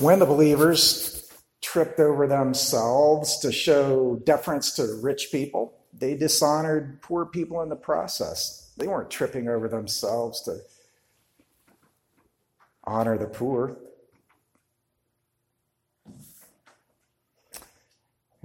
When 0.00 0.18
the 0.18 0.24
believers 0.24 1.30
tripped 1.60 2.00
over 2.00 2.26
themselves 2.26 3.38
to 3.40 3.52
show 3.52 4.18
deference 4.24 4.72
to 4.76 4.98
rich 5.02 5.28
people, 5.30 5.74
they 5.92 6.14
dishonored 6.14 7.02
poor 7.02 7.26
people 7.26 7.60
in 7.60 7.68
the 7.68 7.76
process. 7.76 8.72
They 8.78 8.88
weren't 8.88 9.10
tripping 9.10 9.46
over 9.46 9.68
themselves 9.68 10.40
to 10.44 10.60
honor 12.84 13.18
the 13.18 13.26
poor. 13.26 13.76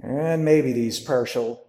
And 0.00 0.44
maybe 0.44 0.72
these 0.72 1.00
partial 1.00 1.66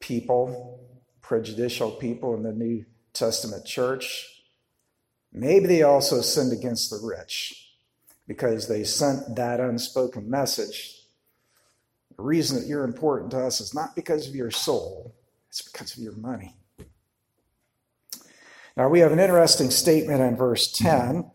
people, 0.00 0.80
prejudicial 1.22 1.92
people 1.92 2.34
in 2.34 2.42
the 2.42 2.52
New 2.52 2.84
Testament 3.12 3.64
church, 3.64 4.42
maybe 5.32 5.66
they 5.66 5.82
also 5.82 6.20
sinned 6.20 6.52
against 6.52 6.90
the 6.90 7.00
rich 7.02 7.72
because 8.26 8.68
they 8.68 8.84
sent 8.84 9.36
that 9.36 9.60
unspoken 9.60 10.28
message. 10.28 11.00
The 12.16 12.22
reason 12.22 12.58
that 12.58 12.66
you're 12.66 12.84
important 12.84 13.30
to 13.32 13.40
us 13.40 13.60
is 13.60 13.74
not 13.74 13.94
because 13.94 14.28
of 14.28 14.34
your 14.34 14.50
soul, 14.50 15.14
it's 15.48 15.62
because 15.62 15.96
of 15.96 16.02
your 16.02 16.16
money. 16.16 16.54
Now, 18.76 18.90
we 18.90 19.00
have 19.00 19.12
an 19.12 19.18
interesting 19.18 19.70
statement 19.70 20.20
in 20.20 20.36
verse 20.36 20.70
10 20.72 21.30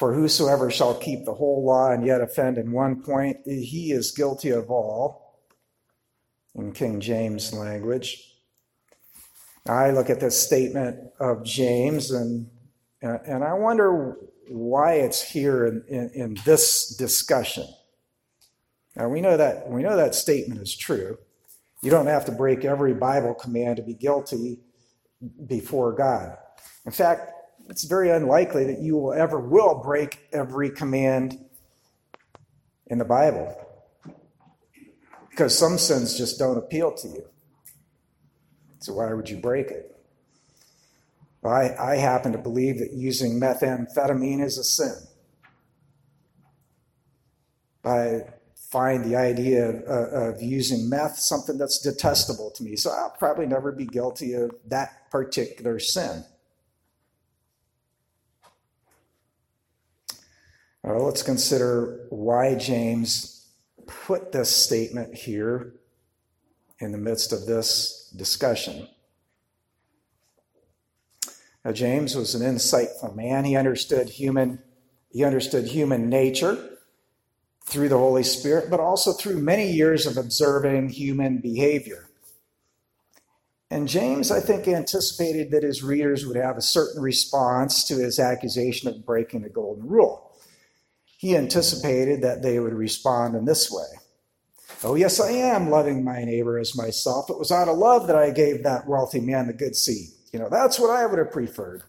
For 0.00 0.14
whosoever 0.14 0.70
shall 0.70 0.94
keep 0.94 1.26
the 1.26 1.34
whole 1.34 1.62
law 1.62 1.90
and 1.90 2.06
yet 2.06 2.22
offend 2.22 2.56
in 2.56 2.72
one 2.72 3.02
point, 3.02 3.36
he 3.44 3.92
is 3.92 4.12
guilty 4.12 4.48
of 4.48 4.70
all, 4.70 5.42
in 6.54 6.72
King 6.72 7.00
James 7.02 7.52
language. 7.52 8.32
I 9.68 9.90
look 9.90 10.08
at 10.08 10.18
this 10.18 10.40
statement 10.40 10.98
of 11.20 11.44
James 11.44 12.12
and, 12.12 12.48
and 13.02 13.44
I 13.44 13.52
wonder 13.52 14.16
why 14.48 14.94
it's 14.94 15.20
here 15.20 15.66
in, 15.66 15.84
in, 15.86 16.10
in 16.14 16.38
this 16.46 16.96
discussion. 16.96 17.66
Now 18.96 19.10
we 19.10 19.20
know 19.20 19.36
that 19.36 19.68
we 19.68 19.82
know 19.82 19.98
that 19.98 20.14
statement 20.14 20.62
is 20.62 20.74
true. 20.74 21.18
You 21.82 21.90
don't 21.90 22.06
have 22.06 22.24
to 22.24 22.32
break 22.32 22.64
every 22.64 22.94
Bible 22.94 23.34
command 23.34 23.76
to 23.76 23.82
be 23.82 23.92
guilty 23.92 24.60
before 25.46 25.92
God. 25.92 26.38
In 26.86 26.92
fact, 26.92 27.32
it's 27.70 27.84
very 27.84 28.10
unlikely 28.10 28.64
that 28.64 28.80
you 28.80 28.96
will 28.96 29.12
ever 29.12 29.38
will 29.38 29.80
break 29.80 30.18
every 30.32 30.70
command 30.70 31.38
in 32.88 32.98
the 32.98 33.04
Bible. 33.04 33.56
Because 35.30 35.56
some 35.56 35.78
sins 35.78 36.18
just 36.18 36.38
don't 36.38 36.58
appeal 36.58 36.92
to 36.92 37.08
you. 37.08 37.24
So 38.80 38.94
why 38.94 39.14
would 39.14 39.30
you 39.30 39.36
break 39.36 39.68
it? 39.68 39.96
I, 41.44 41.74
I 41.78 41.96
happen 41.96 42.32
to 42.32 42.38
believe 42.38 42.80
that 42.80 42.92
using 42.92 43.40
methamphetamine 43.40 44.42
is 44.42 44.58
a 44.58 44.64
sin. 44.64 44.94
I 47.84 48.22
find 48.70 49.04
the 49.04 49.16
idea 49.16 49.68
of, 49.68 50.34
of, 50.34 50.42
using 50.42 50.88
meth 50.90 51.18
something 51.18 51.56
that's 51.56 51.78
detestable 51.78 52.50
to 52.56 52.62
me. 52.62 52.76
So 52.76 52.90
I'll 52.90 53.14
probably 53.18 53.46
never 53.46 53.72
be 53.72 53.86
guilty 53.86 54.34
of 54.34 54.50
that 54.66 55.10
particular 55.10 55.78
sin. 55.78 56.24
Well, 60.82 61.04
let's 61.04 61.22
consider 61.22 62.06
why 62.08 62.54
James 62.54 63.48
put 63.86 64.32
this 64.32 64.54
statement 64.54 65.14
here 65.14 65.74
in 66.78 66.92
the 66.92 66.98
midst 66.98 67.32
of 67.32 67.44
this 67.44 68.10
discussion. 68.16 68.88
Now, 71.64 71.72
James 71.72 72.16
was 72.16 72.34
an 72.34 72.42
insightful 72.42 73.14
man. 73.14 73.44
He 73.44 73.56
understood 73.56 74.08
human, 74.08 74.62
he 75.10 75.22
understood 75.22 75.66
human 75.66 76.08
nature 76.08 76.78
through 77.66 77.90
the 77.90 77.98
Holy 77.98 78.22
Spirit, 78.22 78.70
but 78.70 78.80
also 78.80 79.12
through 79.12 79.38
many 79.38 79.70
years 79.70 80.06
of 80.06 80.16
observing 80.16 80.88
human 80.88 81.38
behavior. 81.38 82.08
And 83.70 83.86
James, 83.86 84.30
I 84.30 84.40
think, 84.40 84.66
anticipated 84.66 85.50
that 85.50 85.62
his 85.62 85.82
readers 85.82 86.26
would 86.26 86.36
have 86.36 86.56
a 86.56 86.62
certain 86.62 87.02
response 87.02 87.84
to 87.84 87.98
his 87.98 88.18
accusation 88.18 88.88
of 88.88 89.04
breaking 89.04 89.42
the 89.42 89.50
golden 89.50 89.86
rule. 89.86 90.29
He 91.20 91.36
anticipated 91.36 92.22
that 92.22 92.40
they 92.40 92.58
would 92.58 92.72
respond 92.72 93.36
in 93.36 93.44
this 93.44 93.70
way 93.70 94.00
Oh, 94.82 94.94
yes, 94.94 95.20
I 95.20 95.32
am 95.32 95.68
loving 95.68 96.02
my 96.02 96.24
neighbor 96.24 96.58
as 96.58 96.74
myself. 96.74 97.28
It 97.28 97.38
was 97.38 97.52
out 97.52 97.68
of 97.68 97.76
love 97.76 98.06
that 98.06 98.16
I 98.16 98.30
gave 98.30 98.62
that 98.62 98.88
wealthy 98.88 99.20
man 99.20 99.46
the 99.46 99.52
good 99.52 99.76
seed. 99.76 100.08
You 100.32 100.38
know, 100.38 100.48
that's 100.48 100.80
what 100.80 100.88
I 100.88 101.04
would 101.04 101.18
have 101.18 101.30
preferred 101.30 101.82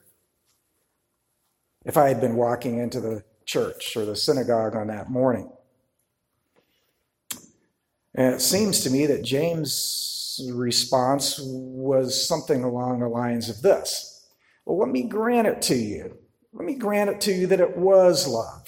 if 1.86 1.96
I 1.96 2.10
had 2.10 2.20
been 2.20 2.36
walking 2.36 2.78
into 2.78 3.00
the 3.00 3.24
church 3.46 3.96
or 3.96 4.04
the 4.04 4.18
synagogue 4.18 4.76
on 4.76 4.88
that 4.88 5.10
morning. 5.10 5.50
And 8.14 8.36
it 8.36 8.42
seems 8.42 8.82
to 8.82 8.90
me 8.90 9.06
that 9.06 9.24
James' 9.24 10.42
response 10.54 11.40
was 11.42 12.28
something 12.28 12.66
along 12.66 13.00
the 13.00 13.08
lines 13.08 13.48
of 13.48 13.62
this 13.62 14.28
Well, 14.66 14.78
let 14.78 14.90
me 14.90 15.04
grant 15.04 15.48
it 15.48 15.62
to 15.64 15.76
you. 15.76 16.18
Let 16.52 16.66
me 16.66 16.76
grant 16.76 17.10
it 17.10 17.22
to 17.22 17.32
you 17.32 17.48
that 17.48 17.62
it 17.62 17.78
was 17.78 18.28
love 18.28 18.61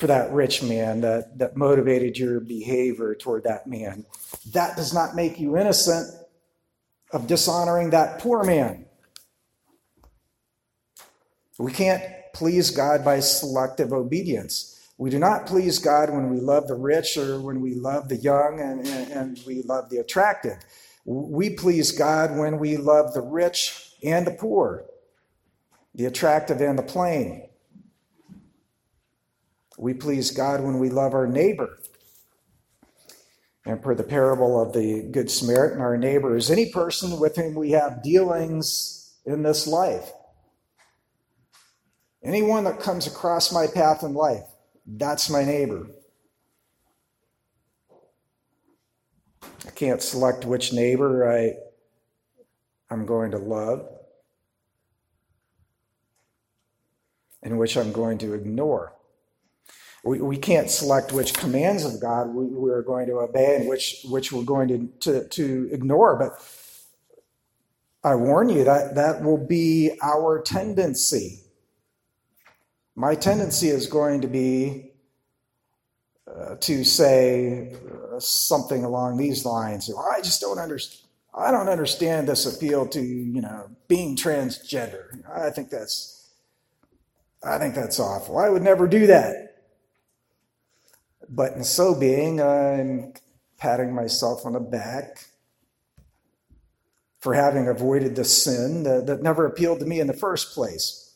for 0.00 0.06
that 0.06 0.32
rich 0.32 0.62
man 0.62 1.02
that, 1.02 1.38
that 1.38 1.56
motivated 1.58 2.16
your 2.16 2.40
behavior 2.40 3.14
toward 3.14 3.44
that 3.44 3.66
man. 3.66 4.06
That 4.52 4.74
does 4.74 4.94
not 4.94 5.14
make 5.14 5.38
you 5.38 5.58
innocent 5.58 6.10
of 7.12 7.26
dishonoring 7.26 7.90
that 7.90 8.18
poor 8.18 8.42
man. 8.42 8.86
We 11.58 11.70
can't 11.70 12.02
please 12.32 12.70
God 12.70 13.04
by 13.04 13.20
selective 13.20 13.92
obedience. 13.92 14.88
We 14.96 15.10
do 15.10 15.18
not 15.18 15.46
please 15.46 15.78
God 15.78 16.08
when 16.08 16.30
we 16.30 16.40
love 16.40 16.66
the 16.66 16.74
rich 16.74 17.18
or 17.18 17.38
when 17.38 17.60
we 17.60 17.74
love 17.74 18.08
the 18.08 18.16
young 18.16 18.58
and, 18.60 18.86
and, 18.86 19.12
and, 19.12 19.40
we 19.46 19.62
love 19.62 19.90
the 19.90 19.98
attractive. 19.98 20.56
We 21.04 21.50
please 21.50 21.92
God 21.92 22.38
when 22.38 22.58
we 22.58 22.78
love 22.78 23.12
the 23.12 23.20
rich 23.20 23.94
and 24.02 24.26
the 24.26 24.30
poor, 24.30 24.86
the 25.94 26.06
attractive 26.06 26.62
and 26.62 26.78
the 26.78 26.82
plain. 26.82 27.49
We 29.80 29.94
please 29.94 30.30
God 30.30 30.60
when 30.60 30.78
we 30.78 30.90
love 30.90 31.14
our 31.14 31.26
neighbor 31.26 31.78
and 33.64 33.80
per 33.80 33.94
the 33.94 34.02
parable 34.02 34.60
of 34.60 34.74
the 34.74 35.08
Good 35.10 35.30
Samaritan, 35.30 35.80
our 35.80 35.96
neighbor 35.96 36.36
is 36.36 36.50
any 36.50 36.70
person 36.70 37.18
with 37.18 37.36
whom 37.36 37.54
we 37.54 37.70
have 37.70 38.02
dealings 38.02 39.14
in 39.24 39.42
this 39.42 39.66
life. 39.66 40.12
Anyone 42.22 42.64
that 42.64 42.78
comes 42.78 43.06
across 43.06 43.52
my 43.52 43.66
path 43.66 44.02
in 44.02 44.12
life, 44.12 44.44
that's 44.86 45.30
my 45.30 45.46
neighbor. 45.46 45.86
I 49.42 49.70
can't 49.74 50.02
select 50.02 50.44
which 50.44 50.74
neighbor 50.74 51.32
I, 51.32 51.54
I'm 52.90 53.06
going 53.06 53.30
to 53.30 53.38
love 53.38 53.88
and 57.42 57.58
which 57.58 57.78
I'm 57.78 57.92
going 57.92 58.18
to 58.18 58.34
ignore. 58.34 58.94
We, 60.04 60.20
we 60.20 60.36
can't 60.38 60.70
select 60.70 61.12
which 61.12 61.34
commands 61.34 61.84
of 61.84 62.00
God 62.00 62.28
we, 62.28 62.46
we 62.46 62.70
are 62.70 62.82
going 62.82 63.06
to 63.06 63.18
obey 63.18 63.56
and 63.56 63.68
which, 63.68 64.04
which 64.08 64.32
we're 64.32 64.44
going 64.44 64.68
to, 64.68 64.88
to, 65.00 65.28
to 65.28 65.68
ignore. 65.72 66.16
But 66.18 66.42
I 68.02 68.14
warn 68.14 68.48
you 68.48 68.64
that 68.64 68.94
that 68.94 69.22
will 69.22 69.46
be 69.46 69.92
our 70.02 70.40
tendency. 70.40 71.40
My 72.96 73.14
tendency 73.14 73.68
is 73.68 73.86
going 73.86 74.22
to 74.22 74.28
be 74.28 74.92
uh, 76.26 76.56
to 76.60 76.84
say 76.84 77.74
uh, 77.74 78.20
something 78.20 78.84
along 78.84 79.18
these 79.18 79.44
lines. 79.44 79.90
I 79.92 80.20
just 80.20 80.40
don't 80.40 80.58
understand. 80.58 81.06
I 81.32 81.50
don't 81.50 81.68
understand 81.68 82.28
this 82.28 82.46
appeal 82.46 82.86
to 82.88 83.00
you 83.00 83.40
know 83.40 83.70
being 83.88 84.16
transgender. 84.16 85.22
I 85.32 85.50
think 85.50 85.70
that's 85.70 86.28
I 87.42 87.58
think 87.58 87.74
that's 87.74 87.98
awful. 88.00 88.38
I 88.38 88.48
would 88.48 88.62
never 88.62 88.86
do 88.86 89.06
that. 89.06 89.49
But 91.30 91.52
in 91.52 91.62
so 91.62 91.94
being, 91.94 92.42
I'm 92.42 93.14
patting 93.56 93.94
myself 93.94 94.44
on 94.44 94.54
the 94.54 94.60
back 94.60 95.26
for 97.20 97.34
having 97.34 97.68
avoided 97.68 98.16
the 98.16 98.24
sin 98.24 98.82
that, 98.82 99.06
that 99.06 99.22
never 99.22 99.46
appealed 99.46 99.78
to 99.80 99.86
me 99.86 100.00
in 100.00 100.08
the 100.08 100.12
first 100.12 100.54
place. 100.54 101.14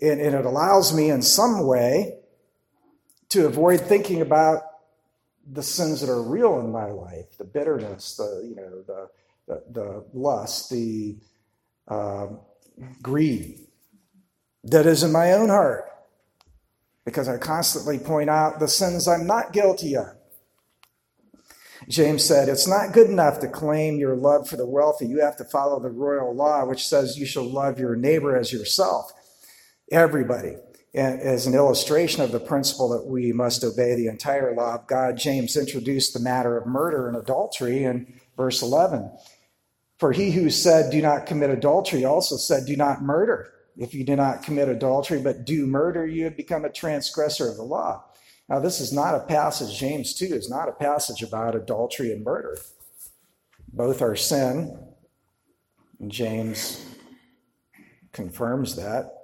And, 0.00 0.20
and 0.20 0.34
it 0.34 0.44
allows 0.44 0.92
me 0.92 1.10
in 1.10 1.22
some 1.22 1.64
way 1.64 2.18
to 3.28 3.46
avoid 3.46 3.80
thinking 3.82 4.20
about 4.20 4.62
the 5.50 5.62
sins 5.62 6.00
that 6.00 6.10
are 6.10 6.22
real 6.22 6.58
in 6.60 6.72
my 6.72 6.86
life, 6.86 7.36
the 7.38 7.44
bitterness, 7.44 8.16
the 8.16 8.46
you 8.48 8.54
know 8.54 8.82
the 8.82 9.08
the, 9.48 9.62
the 9.70 10.04
lust, 10.12 10.70
the 10.70 11.16
uh, 11.88 12.28
greed 13.02 13.60
that 14.64 14.86
is 14.86 15.02
in 15.02 15.10
my 15.12 15.32
own 15.32 15.48
heart, 15.48 15.91
because 17.04 17.28
I 17.28 17.38
constantly 17.38 17.98
point 17.98 18.30
out 18.30 18.60
the 18.60 18.68
sins 18.68 19.08
I'm 19.08 19.26
not 19.26 19.52
guilty 19.52 19.96
of. 19.96 20.16
James 21.88 22.24
said, 22.24 22.48
It's 22.48 22.68
not 22.68 22.92
good 22.92 23.10
enough 23.10 23.40
to 23.40 23.48
claim 23.48 23.98
your 23.98 24.14
love 24.14 24.48
for 24.48 24.56
the 24.56 24.66
wealthy. 24.66 25.06
You 25.06 25.20
have 25.20 25.36
to 25.38 25.44
follow 25.44 25.80
the 25.80 25.90
royal 25.90 26.34
law, 26.34 26.64
which 26.64 26.86
says 26.86 27.18
you 27.18 27.26
shall 27.26 27.48
love 27.48 27.78
your 27.78 27.96
neighbor 27.96 28.36
as 28.36 28.52
yourself. 28.52 29.12
Everybody 29.90 30.54
as 30.94 31.46
an 31.46 31.54
illustration 31.54 32.22
of 32.22 32.32
the 32.32 32.40
principle 32.40 32.90
that 32.90 33.06
we 33.06 33.32
must 33.32 33.64
obey 33.64 33.94
the 33.94 34.08
entire 34.08 34.54
law 34.54 34.74
of 34.74 34.86
God, 34.86 35.16
James 35.16 35.56
introduced 35.56 36.12
the 36.12 36.20
matter 36.20 36.56
of 36.56 36.66
murder 36.66 37.08
and 37.08 37.16
adultery 37.16 37.84
in 37.84 38.20
verse 38.36 38.60
11. 38.62 39.10
For 39.98 40.12
he 40.12 40.32
who 40.32 40.50
said, 40.50 40.90
Do 40.90 41.00
not 41.00 41.26
commit 41.26 41.50
adultery, 41.50 42.04
also 42.04 42.36
said, 42.36 42.66
Do 42.66 42.76
not 42.76 43.02
murder. 43.02 43.52
If 43.76 43.94
you 43.94 44.04
do 44.04 44.16
not 44.16 44.42
commit 44.42 44.68
adultery 44.68 45.20
but 45.20 45.44
do 45.44 45.66
murder, 45.66 46.06
you 46.06 46.24
have 46.24 46.36
become 46.36 46.64
a 46.64 46.70
transgressor 46.70 47.48
of 47.48 47.56
the 47.56 47.62
law. 47.62 48.04
Now, 48.48 48.58
this 48.58 48.80
is 48.80 48.92
not 48.92 49.14
a 49.14 49.20
passage, 49.20 49.78
James 49.78 50.14
2 50.14 50.26
is 50.26 50.50
not 50.50 50.68
a 50.68 50.72
passage 50.72 51.22
about 51.22 51.54
adultery 51.54 52.12
and 52.12 52.24
murder. 52.24 52.58
Both 53.72 54.02
are 54.02 54.16
sin, 54.16 54.78
and 56.00 56.10
James 56.10 56.84
confirms 58.12 58.76
that. 58.76 59.14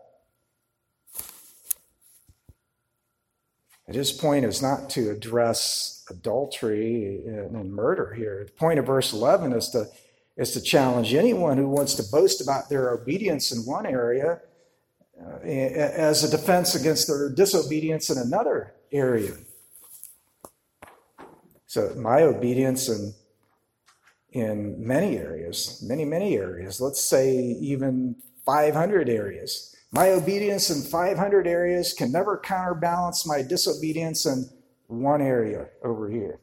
His 3.86 4.12
point 4.12 4.44
is 4.44 4.62
not 4.62 4.90
to 4.90 5.10
address 5.10 6.04
adultery 6.10 7.22
and 7.26 7.72
murder 7.72 8.14
here. 8.14 8.44
The 8.46 8.52
point 8.52 8.78
of 8.78 8.86
verse 8.86 9.12
11 9.12 9.52
is 9.52 9.70
to, 9.70 9.86
is 10.38 10.52
to 10.52 10.60
challenge 10.60 11.12
anyone 11.12 11.58
who 11.58 11.68
wants 11.68 11.94
to 11.94 12.02
boast 12.04 12.40
about 12.40 12.68
their 12.68 12.90
obedience 12.90 13.50
in 13.52 13.58
one 13.66 13.84
area 13.84 14.40
uh, 15.20 15.38
as 15.40 16.22
a 16.22 16.30
defense 16.30 16.76
against 16.76 17.08
their 17.08 17.28
disobedience 17.28 18.08
in 18.08 18.18
another 18.18 18.74
area. 18.92 19.32
So, 21.66 21.92
my 21.96 22.22
obedience 22.22 22.88
in, 22.88 23.12
in 24.30 24.76
many 24.78 25.18
areas, 25.18 25.84
many, 25.86 26.04
many 26.04 26.36
areas, 26.36 26.80
let's 26.80 27.02
say 27.02 27.36
even 27.36 28.14
500 28.46 29.08
areas, 29.08 29.74
my 29.90 30.10
obedience 30.10 30.70
in 30.70 30.82
500 30.82 31.46
areas 31.46 31.92
can 31.92 32.12
never 32.12 32.38
counterbalance 32.38 33.26
my 33.26 33.42
disobedience 33.42 34.24
in 34.24 34.48
one 34.86 35.20
area 35.20 35.66
over 35.82 36.08
here. 36.08 36.40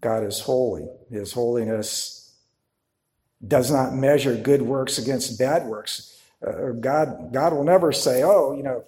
God 0.00 0.24
is 0.24 0.40
holy. 0.40 0.86
His 1.10 1.32
holiness 1.32 2.34
does 3.46 3.70
not 3.70 3.94
measure 3.94 4.36
good 4.36 4.62
works 4.62 4.98
against 4.98 5.38
bad 5.38 5.66
works. 5.66 6.20
Uh, 6.46 6.70
God, 6.72 7.32
God 7.32 7.52
will 7.52 7.64
never 7.64 7.92
say, 7.92 8.22
oh, 8.22 8.54
you 8.56 8.62
know, 8.62 8.84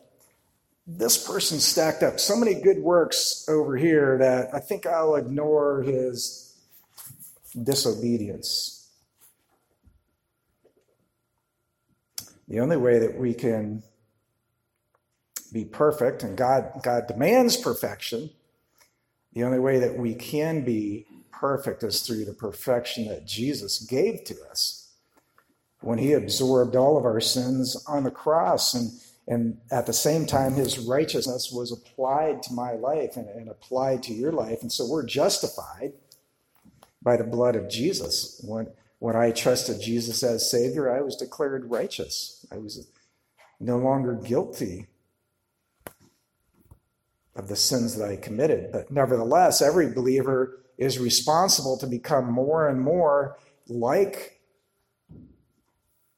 this 0.87 1.25
person 1.25 1.61
stacked 1.61 2.03
up 2.03 2.19
so 2.19 2.37
many 2.37 2.61
good 2.61 2.79
works 2.79 3.47
over 3.49 3.77
here 3.77 4.19
that 4.19 4.55
I 4.55 4.59
think 4.59 4.87
I'll 4.87 5.15
ignore 5.15 5.83
his 5.83 6.57
disobedience. 7.61 8.89
The 12.49 12.61
only 12.61 12.77
way 12.77 12.99
that 12.99 13.17
we 13.17 13.35
can 13.35 13.85
be 15.53 15.65
perfect, 15.65 16.25
and 16.25 16.37
God, 16.37 16.81
God 16.83 17.07
demands 17.07 17.57
perfection, 17.57 18.31
the 19.33 19.45
only 19.45 19.59
way 19.59 19.79
that 19.79 19.97
we 19.97 20.15
can 20.15 20.65
be 20.65 21.07
perfect 21.33 21.83
is 21.83 22.03
through 22.03 22.25
the 22.25 22.35
perfection 22.35 23.09
that 23.09 23.27
Jesus 23.27 23.79
gave 23.79 24.25
to 24.25 24.35
us 24.51 24.93
when 25.81 25.99
he 25.99 26.13
absorbed 26.13 26.77
all 26.77 26.99
of 26.99 27.05
our 27.05 27.21
sins 27.21 27.83
on 27.87 28.05
the 28.05 28.11
cross. 28.11 28.75
And, 28.75 28.91
and 29.27 29.59
at 29.71 29.87
the 29.87 29.93
same 29.93 30.27
time, 30.27 30.55
his 30.55 30.79
righteousness 30.79 31.51
was 31.53 31.73
applied 31.73 32.43
to 32.45 32.53
my 32.53 32.73
life 32.73 33.17
and, 33.17 33.29
and 33.29 33.49
applied 33.49 34.03
to 34.05 34.13
your 34.13 34.33
life. 34.33 34.63
And 34.63 34.71
so 34.71 34.87
we're 34.87 35.07
justified 35.07 35.93
by 37.03 37.17
the 37.17 37.25
blood 37.25 37.57
of 37.57 37.71
Jesus. 37.71 38.43
When, 38.45 38.67
when 38.99 39.17
I 39.17 39.31
trusted 39.31 39.81
Jesus 39.81 40.23
as 40.23 40.51
Savior, 40.51 40.95
I 40.95 41.01
was 41.01 41.17
declared 41.17 41.71
righteous. 41.71 42.45
I 42.53 42.59
was 42.59 42.91
no 43.59 43.79
longer 43.79 44.15
guilty 44.15 44.87
of 47.37 47.49
the 47.49 47.57
sins 47.57 47.97
that 47.97 48.09
I 48.09 48.17
committed. 48.17 48.73
But 48.73 48.91
nevertheless, 48.91 49.63
every 49.63 49.93
believer 49.93 50.61
is 50.79 50.99
responsible 50.99 51.79
to 51.79 51.87
become 51.87 52.31
more 52.31 52.69
and 52.69 52.81
more 52.81 53.37
like 53.69 54.41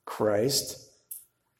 Christ, 0.04 0.90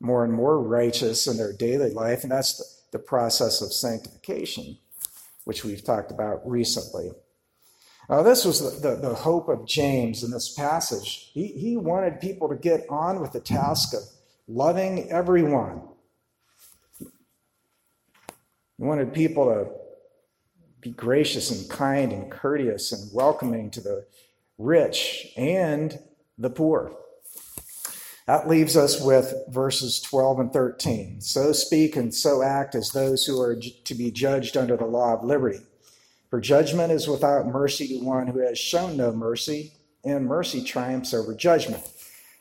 more 0.01 0.25
and 0.25 0.33
more 0.33 0.61
righteous 0.61 1.27
in 1.27 1.37
their 1.37 1.53
daily 1.53 1.91
life. 1.91 2.23
And 2.23 2.33
that's 2.33 2.83
the, 2.93 2.99
process 2.99 3.63
of 3.63 3.73
sanctification, 3.73 4.77
which 5.45 5.65
we've 5.65 5.83
talked 5.83 6.11
about 6.11 6.47
recently. 6.49 7.11
Uh, 8.11 8.23
this 8.23 8.45
was 8.45 8.61
the, 8.61 8.89
the, 8.89 8.97
the, 8.97 9.15
hope 9.15 9.49
of 9.49 9.67
James 9.67 10.23
in 10.23 10.31
this 10.31 10.53
passage. 10.53 11.31
He, 11.33 11.47
he 11.47 11.77
wanted 11.77 12.21
people 12.21 12.49
to 12.51 12.55
get 12.55 12.85
on 12.91 13.21
with 13.21 13.33
the 13.33 13.41
task 13.41 13.95
of 13.95 14.03
loving 14.47 15.11
everyone. 15.11 15.83
He 18.83 18.89
wanted 18.89 19.15
people 19.15 19.45
to 19.45 19.71
be 20.81 20.91
gracious 20.91 21.53
and 21.53 21.71
kind 21.71 22.13
and 22.13 22.29
courteous 22.33 22.91
and 22.91 23.15
welcoming 23.15 23.71
to 23.71 23.81
the 23.81 24.07
rich 24.59 25.29
and 25.37 25.97
the 26.37 26.51
poor. 26.51 26.93
That 28.27 28.49
leaves 28.49 28.77
us 28.77 29.01
with 29.01 29.33
verses 29.51 30.01
12 30.01 30.41
and 30.41 30.53
13. 30.53 31.21
So 31.21 31.53
speak 31.53 31.95
and 31.95 32.13
so 32.13 32.43
act 32.43 32.75
as 32.75 32.91
those 32.91 33.25
who 33.25 33.41
are 33.41 33.55
to 33.55 33.95
be 33.95 34.11
judged 34.11 34.57
under 34.57 34.77
the 34.77 34.85
law 34.85 35.15
of 35.15 35.23
liberty. 35.23 35.61
For 36.29 36.41
judgment 36.41 36.91
is 36.91 37.07
without 37.07 37.47
mercy 37.47 37.87
to 37.87 38.05
one 38.05 38.27
who 38.27 38.41
has 38.41 38.59
shown 38.59 38.97
no 38.97 39.13
mercy, 39.13 39.75
and 40.05 40.27
mercy 40.27 40.65
triumphs 40.65 41.15
over 41.15 41.37
judgment. 41.37 41.89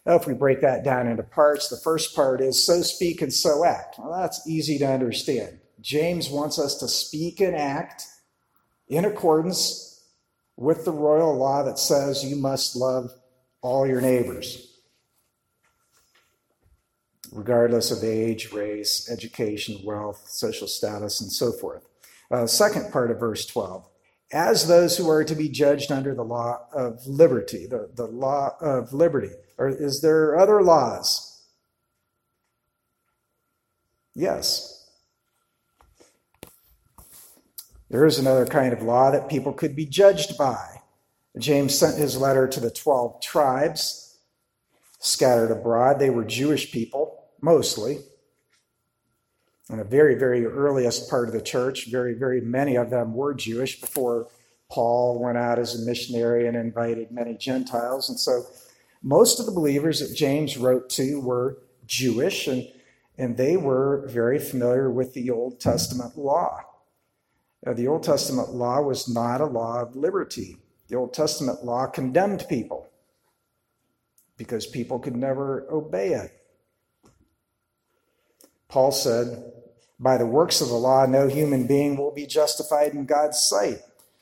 Now, 0.07 0.15
if 0.15 0.25
we 0.25 0.33
break 0.33 0.61
that 0.61 0.83
down 0.83 1.05
into 1.05 1.21
parts, 1.21 1.69
the 1.69 1.77
first 1.77 2.15
part 2.15 2.41
is 2.41 2.65
so 2.65 2.81
speak 2.81 3.21
and 3.21 3.31
so 3.31 3.63
act. 3.63 3.99
Well, 3.99 4.19
that's 4.19 4.47
easy 4.47 4.79
to 4.79 4.91
understand. 4.91 5.60
James 5.81 6.29
wants 6.29 6.59
us 6.59 6.75
to 6.75 6.87
speak 6.87 7.39
and 7.39 7.55
act 7.55 8.05
in 8.87 9.05
accordance 9.05 10.03
with 10.55 10.85
the 10.85 10.91
royal 10.91 11.35
law 11.35 11.63
that 11.63 11.79
says 11.79 12.23
you 12.23 12.35
must 12.35 12.75
love 12.75 13.11
all 13.61 13.87
your 13.87 14.01
neighbors, 14.01 14.79
regardless 17.31 17.91
of 17.91 18.03
age, 18.03 18.51
race, 18.51 19.09
education, 19.09 19.79
wealth, 19.83 20.23
social 20.27 20.67
status, 20.67 21.21
and 21.21 21.31
so 21.31 21.51
forth. 21.51 21.87
Uh, 22.29 22.45
second 22.45 22.91
part 22.91 23.11
of 23.11 23.19
verse 23.19 23.45
12 23.45 23.87
as 24.31 24.67
those 24.67 24.97
who 24.97 25.09
are 25.09 25.23
to 25.23 25.35
be 25.35 25.49
judged 25.49 25.91
under 25.91 26.15
the 26.15 26.23
law 26.23 26.59
of 26.73 27.05
liberty, 27.05 27.67
the, 27.67 27.89
the 27.95 28.07
law 28.07 28.55
of 28.61 28.93
liberty. 28.93 29.31
Or 29.57 29.67
is 29.67 30.01
there 30.01 30.39
other 30.39 30.63
laws? 30.63 31.43
Yes. 34.15 34.80
There 37.91 38.05
is 38.05 38.17
another 38.17 38.45
kind 38.45 38.71
of 38.71 38.81
law 38.81 39.11
that 39.11 39.27
people 39.27 39.51
could 39.51 39.75
be 39.75 39.85
judged 39.85 40.37
by. 40.37 40.79
James 41.37 41.77
sent 41.77 41.97
his 41.97 42.15
letter 42.15 42.47
to 42.47 42.61
the 42.61 42.71
12 42.71 43.21
tribes 43.21 44.17
scattered 44.99 45.51
abroad. 45.51 45.99
They 45.99 46.09
were 46.09 46.23
Jewish 46.23 46.71
people, 46.71 47.25
mostly 47.41 47.99
in 49.69 49.77
the 49.77 49.83
very, 49.83 50.15
very 50.15 50.45
earliest 50.45 51.09
part 51.09 51.27
of 51.27 51.33
the 51.33 51.41
church. 51.41 51.87
Very, 51.91 52.13
very 52.13 52.39
many 52.39 52.77
of 52.77 52.91
them 52.91 53.13
were 53.13 53.33
Jewish 53.33 53.81
before 53.81 54.29
Paul 54.69 55.21
went 55.21 55.37
out 55.37 55.59
as 55.59 55.75
a 55.75 55.85
missionary 55.85 56.47
and 56.47 56.55
invited 56.55 57.11
many 57.11 57.35
Gentiles. 57.35 58.09
And 58.09 58.17
so 58.17 58.45
most 59.03 59.41
of 59.41 59.45
the 59.45 59.51
believers 59.51 59.99
that 59.99 60.15
James 60.15 60.57
wrote 60.57 60.89
to 60.91 61.19
were 61.19 61.57
Jewish, 61.87 62.47
and, 62.47 62.65
and 63.17 63.35
they 63.35 63.57
were 63.57 64.07
very 64.07 64.39
familiar 64.39 64.89
with 64.89 65.13
the 65.13 65.29
Old 65.29 65.59
Testament 65.59 66.17
law. 66.17 66.61
Now, 67.65 67.73
the 67.73 67.87
Old 67.87 68.03
Testament 68.03 68.53
law 68.53 68.81
was 68.81 69.07
not 69.07 69.41
a 69.41 69.45
law 69.45 69.81
of 69.81 69.95
liberty. 69.95 70.57
The 70.87 70.97
Old 70.97 71.13
Testament 71.13 71.63
law 71.63 71.87
condemned 71.87 72.45
people 72.49 72.89
because 74.35 74.65
people 74.65 74.97
could 74.97 75.15
never 75.15 75.67
obey 75.71 76.13
it. 76.13 76.31
Paul 78.67 78.91
said, 78.91 79.53
by 79.99 80.17
the 80.17 80.25
works 80.25 80.61
of 80.61 80.69
the 80.69 80.73
law, 80.73 81.05
no 81.05 81.27
human 81.27 81.67
being 81.67 81.95
will 81.95 82.11
be 82.11 82.25
justified 82.25 82.93
in 82.93 83.05
God's 83.05 83.39
sight, 83.39 83.81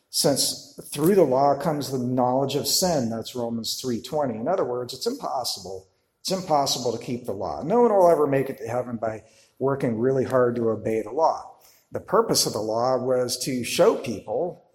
since 0.10 0.78
through 0.92 1.16
the 1.16 1.24
law 1.24 1.58
comes 1.58 1.90
the 1.90 1.98
knowledge 1.98 2.56
of 2.56 2.68
sin. 2.68 3.10
That's 3.10 3.34
Romans 3.34 3.82
3:20. 3.82 4.36
In 4.36 4.50
other 4.50 4.66
words, 4.66 4.94
it's 4.94 5.08
impossible. 5.08 5.88
It's 6.20 6.32
impossible 6.32 6.92
to 6.92 7.04
keep 7.04 7.26
the 7.26 7.32
law. 7.32 7.64
No 7.64 7.82
one 7.82 7.94
will 7.94 8.10
ever 8.10 8.28
make 8.28 8.50
it 8.50 8.58
to 8.58 8.68
heaven 8.68 8.98
by 8.98 9.24
working 9.58 9.98
really 9.98 10.26
hard 10.26 10.58
to 10.58 10.70
obey 10.70 11.02
the 11.02 11.12
law. 11.12 11.56
The 11.92 12.00
purpose 12.00 12.46
of 12.46 12.54
the 12.54 12.60
law 12.60 12.98
was 12.98 13.38
to 13.46 13.64
show 13.64 13.96
people 13.96 14.66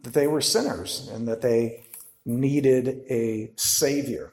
that 0.00 0.12
they 0.12 0.26
were 0.26 0.40
sinners 0.40 1.08
and 1.12 1.28
that 1.28 1.42
they 1.42 1.84
needed 2.24 3.02
a 3.08 3.52
Savior. 3.56 4.32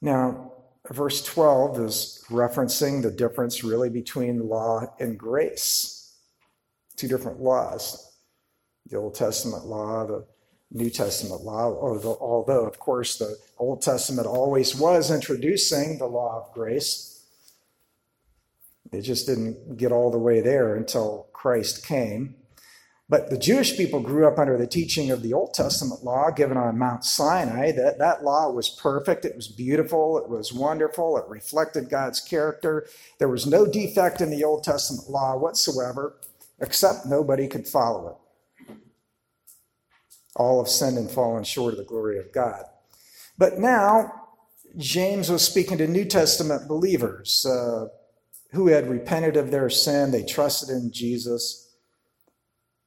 Now, 0.00 0.52
verse 0.90 1.22
12 1.22 1.80
is 1.80 2.24
referencing 2.28 3.02
the 3.02 3.10
difference 3.10 3.62
really 3.62 3.90
between 3.90 4.48
law 4.48 4.94
and 4.98 5.18
grace. 5.18 6.16
Two 6.96 7.08
different 7.08 7.40
laws 7.40 8.06
the 8.86 8.96
Old 8.96 9.14
Testament 9.14 9.66
law, 9.66 10.04
the 10.04 10.26
New 10.72 10.90
Testament 10.90 11.42
law, 11.42 11.72
although, 11.72 12.66
of 12.66 12.78
course, 12.78 13.18
the 13.18 13.36
Old 13.58 13.82
Testament 13.82 14.26
always 14.26 14.74
was 14.74 15.10
introducing 15.10 15.98
the 15.98 16.06
law 16.06 16.42
of 16.42 16.52
grace. 16.52 17.19
It 18.92 19.02
just 19.02 19.26
didn't 19.26 19.76
get 19.76 19.92
all 19.92 20.10
the 20.10 20.18
way 20.18 20.40
there 20.40 20.74
until 20.74 21.28
Christ 21.32 21.86
came. 21.86 22.34
But 23.10 23.28
the 23.28 23.38
Jewish 23.38 23.76
people 23.76 23.98
grew 23.98 24.28
up 24.28 24.38
under 24.38 24.56
the 24.56 24.68
teaching 24.68 25.10
of 25.10 25.20
the 25.20 25.32
Old 25.32 25.52
Testament 25.52 26.04
law 26.04 26.30
given 26.30 26.56
on 26.56 26.78
Mount 26.78 27.04
Sinai. 27.04 27.72
That, 27.72 27.98
that 27.98 28.22
law 28.22 28.52
was 28.52 28.70
perfect, 28.70 29.24
it 29.24 29.34
was 29.34 29.48
beautiful, 29.48 30.16
it 30.16 30.28
was 30.28 30.52
wonderful, 30.52 31.16
it 31.16 31.24
reflected 31.28 31.90
God's 31.90 32.20
character. 32.20 32.86
There 33.18 33.28
was 33.28 33.48
no 33.48 33.66
defect 33.66 34.20
in 34.20 34.30
the 34.30 34.44
Old 34.44 34.62
Testament 34.62 35.10
law 35.10 35.36
whatsoever, 35.36 36.20
except 36.60 37.04
nobody 37.04 37.48
could 37.48 37.66
follow 37.66 38.20
it. 38.68 38.76
All 40.36 40.62
have 40.62 40.70
sinned 40.70 40.96
and 40.96 41.10
fallen 41.10 41.42
short 41.42 41.74
of 41.74 41.78
the 41.78 41.84
glory 41.84 42.16
of 42.16 42.32
God. 42.32 42.62
But 43.36 43.58
now, 43.58 44.12
James 44.76 45.28
was 45.28 45.42
speaking 45.42 45.78
to 45.78 45.88
New 45.88 46.04
Testament 46.04 46.68
believers 46.68 47.44
uh, 47.44 47.88
who 48.52 48.68
had 48.68 48.88
repented 48.88 49.36
of 49.36 49.50
their 49.50 49.70
sin, 49.70 50.10
they 50.10 50.24
trusted 50.24 50.70
in 50.70 50.92
Jesus 50.92 51.68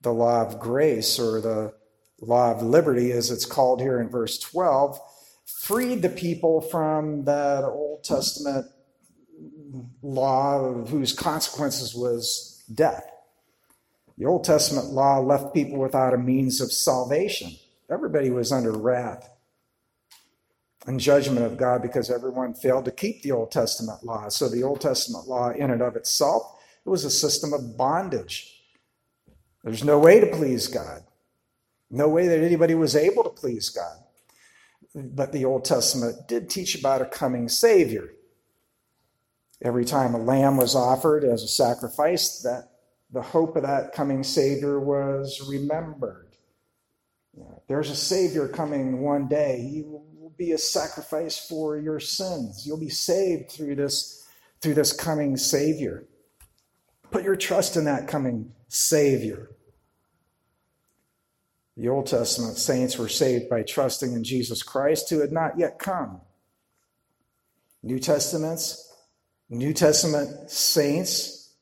the 0.02 0.14
law 0.14 0.46
of 0.46 0.60
grace 0.60 1.18
or 1.18 1.40
the 1.40 1.74
law 2.20 2.52
of 2.52 2.62
liberty, 2.62 3.12
as 3.12 3.32
it's 3.32 3.46
called 3.46 3.82
here 3.82 4.00
in 4.00 4.10
verse 4.10 4.38
12, 4.38 5.00
freed 5.46 6.02
the 6.02 6.10
people 6.10 6.62
from 6.62 7.24
that 7.26 7.64
Old 7.64 8.04
Testament 8.04 8.68
law 10.02 10.86
whose 10.86 11.14
consequences 11.14 11.96
was 11.96 12.64
death. 12.74 13.10
The 14.18 14.26
Old 14.26 14.44
Testament 14.44 14.88
law 14.88 15.20
left 15.20 15.54
people 15.54 15.80
without 15.80 16.14
a 16.14 16.18
means 16.18 16.62
of 16.62 16.72
salvation. 16.72 17.52
Everybody 17.90 18.30
was 18.30 18.52
under 18.52 18.72
wrath 18.72 19.30
and 20.86 21.00
judgment 21.00 21.46
of 21.46 21.58
God 21.58 21.82
because 21.82 22.10
everyone 22.10 22.54
failed 22.54 22.86
to 22.86 22.92
keep 22.92 23.22
the 23.22 23.32
Old 23.32 23.52
Testament 23.52 24.04
law. 24.04 24.30
So 24.30 24.50
the 24.50 24.64
Old 24.64 24.82
Testament 24.82 25.28
law, 25.28 25.50
in 25.50 25.72
and 25.72 25.82
of 25.82 25.96
itself, 25.96 26.60
it 26.86 26.90
was 26.90 27.06
a 27.06 27.10
system 27.10 27.54
of 27.54 27.78
bondage. 27.78 28.62
There's 29.64 29.84
no 29.84 29.98
way 29.98 30.20
to 30.20 30.28
please 30.28 30.68
God. 30.68 31.04
No 31.90 32.10
way 32.10 32.28
that 32.28 32.44
anybody 32.44 32.76
was 32.76 32.96
able 32.96 33.24
to 33.24 33.30
please 33.30 33.70
God. 33.70 33.98
But 34.94 35.32
the 35.32 35.46
Old 35.46 35.64
Testament 35.64 36.28
did 36.28 36.50
teach 36.50 36.78
about 36.78 37.02
a 37.02 37.06
coming 37.06 37.48
Savior. 37.48 38.10
Every 39.62 39.86
time 39.86 40.14
a 40.14 40.18
lamb 40.18 40.58
was 40.58 40.76
offered 40.76 41.24
as 41.24 41.44
a 41.44 41.48
sacrifice, 41.48 42.42
that 42.42 42.72
the 43.12 43.22
hope 43.22 43.56
of 43.56 43.64
that 43.64 43.94
coming 43.94 44.24
Savior 44.24 44.80
was 44.80 45.42
remembered. 45.48 46.36
there's 47.68 47.90
a 47.90 47.96
Savior 47.96 48.48
coming 48.48 49.02
one 49.02 49.28
day. 49.28 49.62
He 49.62 49.84
be 50.38 50.52
a 50.52 50.58
sacrifice 50.58 51.38
for 51.38 51.78
your 51.78 52.00
sins. 52.00 52.66
You'll 52.66 52.80
be 52.80 52.90
saved 52.90 53.52
through 53.52 53.76
this, 53.76 54.26
through 54.62 54.76
this 54.76 54.92
coming 54.92 55.38
Savior. 55.38 56.06
Put 57.12 57.24
your 57.24 57.36
trust 57.36 57.78
in 57.78 57.86
that 57.86 58.08
coming 58.08 58.54
Savior. 58.68 59.50
The 61.78 61.90
Old 61.90 62.08
Testament 62.08 62.58
saints 62.58 62.98
were 62.98 63.10
saved 63.10 63.50
by 63.50 63.64
trusting 63.64 64.14
in 64.14 64.24
Jesus 64.24 64.62
Christ, 64.62 65.10
who 65.10 65.22
had 65.22 65.32
not 65.32 65.58
yet 65.58 65.80
come. 65.80 66.22
New 67.82 68.00
Testaments, 68.00 68.92
New 69.50 69.74
Testament 69.74 70.50
saints 70.50 71.54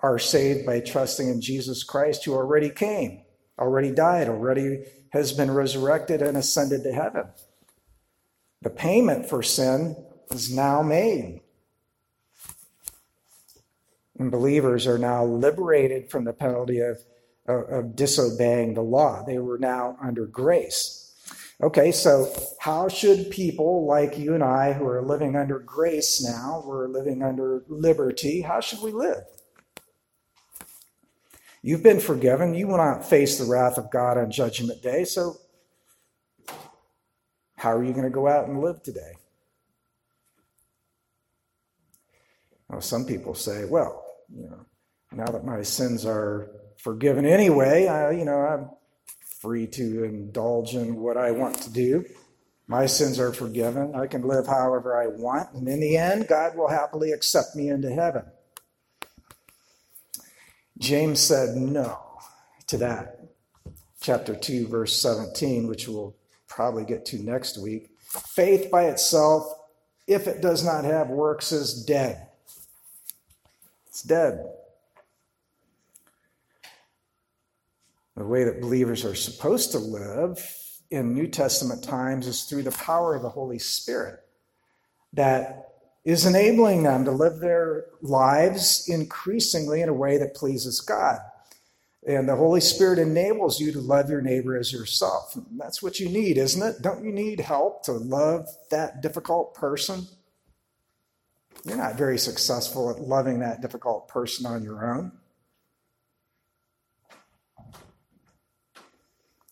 are 0.00 0.18
saved 0.18 0.66
by 0.66 0.80
trusting 0.80 1.28
in 1.28 1.40
Jesus 1.40 1.84
Christ, 1.84 2.24
who 2.24 2.34
already 2.34 2.70
came, 2.70 3.22
already 3.58 3.92
died, 3.92 4.28
already 4.28 4.84
has 5.12 5.32
been 5.32 5.50
resurrected 5.50 6.22
and 6.22 6.36
ascended 6.36 6.82
to 6.82 6.92
heaven. 6.92 7.24
The 8.62 8.70
payment 8.70 9.28
for 9.28 9.42
sin 9.42 9.96
is 10.30 10.54
now 10.54 10.82
made. 10.82 11.42
And 14.18 14.30
believers 14.30 14.86
are 14.86 14.98
now 14.98 15.24
liberated 15.24 16.10
from 16.10 16.24
the 16.24 16.32
penalty 16.32 16.80
of 16.80 16.98
of 17.46 17.96
disobeying 17.96 18.74
the 18.74 18.82
law. 18.82 19.24
They 19.24 19.38
were 19.38 19.58
now 19.58 19.96
under 20.02 20.26
grace. 20.26 20.98
Okay, 21.62 21.92
so 21.92 22.32
how 22.58 22.88
should 22.88 23.30
people 23.30 23.86
like 23.86 24.18
you 24.18 24.34
and 24.34 24.42
I 24.42 24.72
who 24.72 24.86
are 24.86 25.02
living 25.02 25.36
under 25.36 25.60
grace 25.60 26.22
now, 26.22 26.62
we're 26.66 26.88
living 26.88 27.22
under 27.22 27.62
liberty, 27.68 28.42
how 28.42 28.60
should 28.60 28.80
we 28.80 28.90
live? 28.90 29.22
You've 31.62 31.84
been 31.84 32.00
forgiven. 32.00 32.54
You 32.54 32.66
will 32.66 32.78
not 32.78 33.08
face 33.08 33.38
the 33.38 33.44
wrath 33.44 33.78
of 33.78 33.92
God 33.92 34.18
on 34.18 34.32
Judgment 34.32 34.82
Day. 34.82 35.04
So, 35.04 35.36
how 37.62 37.70
are 37.70 37.84
you 37.84 37.92
going 37.92 38.02
to 38.02 38.10
go 38.10 38.26
out 38.26 38.48
and 38.48 38.60
live 38.60 38.82
today? 38.82 39.12
Well, 42.68 42.80
some 42.80 43.04
people 43.04 43.36
say, 43.36 43.66
well, 43.66 44.04
you 44.34 44.50
know, 44.50 44.66
now 45.12 45.26
that 45.26 45.44
my 45.44 45.62
sins 45.62 46.04
are 46.04 46.50
forgiven 46.78 47.24
anyway. 47.24 47.86
I, 47.86 48.10
you 48.10 48.24
know, 48.24 48.40
I'm 48.40 48.68
free 49.40 49.68
to 49.68 50.02
indulge 50.02 50.74
in 50.74 50.96
what 50.96 51.16
I 51.16 51.30
want 51.30 51.62
to 51.62 51.72
do. 51.72 52.04
My 52.66 52.86
sins 52.86 53.20
are 53.20 53.32
forgiven. 53.32 53.94
I 53.94 54.08
can 54.08 54.22
live 54.22 54.48
however 54.48 55.00
I 55.00 55.06
want. 55.06 55.54
And 55.54 55.68
in 55.68 55.78
the 55.78 55.96
end, 55.96 56.26
God 56.26 56.56
will 56.56 56.68
happily 56.68 57.12
accept 57.12 57.54
me 57.54 57.68
into 57.68 57.92
heaven. 57.92 58.24
James 60.78 61.20
said 61.20 61.54
no 61.54 61.96
to 62.66 62.76
that. 62.78 63.20
Chapter 64.00 64.34
2, 64.34 64.66
verse 64.66 65.00
17, 65.00 65.68
which 65.68 65.86
we'll 65.86 66.16
probably 66.54 66.84
get 66.84 67.04
to 67.06 67.22
next 67.22 67.58
week. 67.58 67.90
Faith 68.00 68.70
by 68.70 68.84
itself, 68.84 69.52
if 70.06 70.26
it 70.26 70.42
does 70.42 70.64
not 70.64 70.84
have 70.84 71.08
works, 71.08 71.52
is 71.52 71.84
dead. 71.84 72.28
It's 73.88 74.02
dead. 74.02 74.44
The 78.16 78.24
way 78.24 78.44
that 78.44 78.60
believers 78.60 79.04
are 79.04 79.14
supposed 79.14 79.72
to 79.72 79.78
live 79.78 80.38
in 80.90 81.14
New 81.14 81.26
Testament 81.26 81.82
times 81.82 82.26
is 82.26 82.44
through 82.44 82.62
the 82.62 82.72
power 82.72 83.14
of 83.14 83.22
the 83.22 83.30
Holy 83.30 83.58
Spirit 83.58 84.20
that 85.14 85.68
is 86.04 86.26
enabling 86.26 86.82
them 86.82 87.04
to 87.04 87.10
live 87.10 87.38
their 87.38 87.86
lives 88.02 88.88
increasingly 88.88 89.80
in 89.80 89.88
a 89.88 89.94
way 89.94 90.18
that 90.18 90.34
pleases 90.34 90.80
God. 90.80 91.18
And 92.04 92.28
the 92.28 92.34
Holy 92.34 92.60
Spirit 92.60 92.98
enables 92.98 93.60
you 93.60 93.70
to 93.72 93.80
love 93.80 94.10
your 94.10 94.22
neighbor 94.22 94.56
as 94.56 94.72
yourself. 94.72 95.36
That's 95.56 95.82
what 95.82 96.00
you 96.00 96.08
need, 96.08 96.36
isn't 96.36 96.62
it? 96.62 96.82
Don't 96.82 97.04
you 97.04 97.12
need 97.12 97.38
help 97.38 97.84
to 97.84 97.92
love 97.92 98.48
that 98.70 99.02
difficult 99.02 99.54
person? 99.54 100.08
You're 101.64 101.76
not 101.76 101.96
very 101.96 102.18
successful 102.18 102.90
at 102.90 103.00
loving 103.00 103.38
that 103.40 103.60
difficult 103.60 104.08
person 104.08 104.46
on 104.46 104.64
your 104.64 104.84
own. 104.84 105.12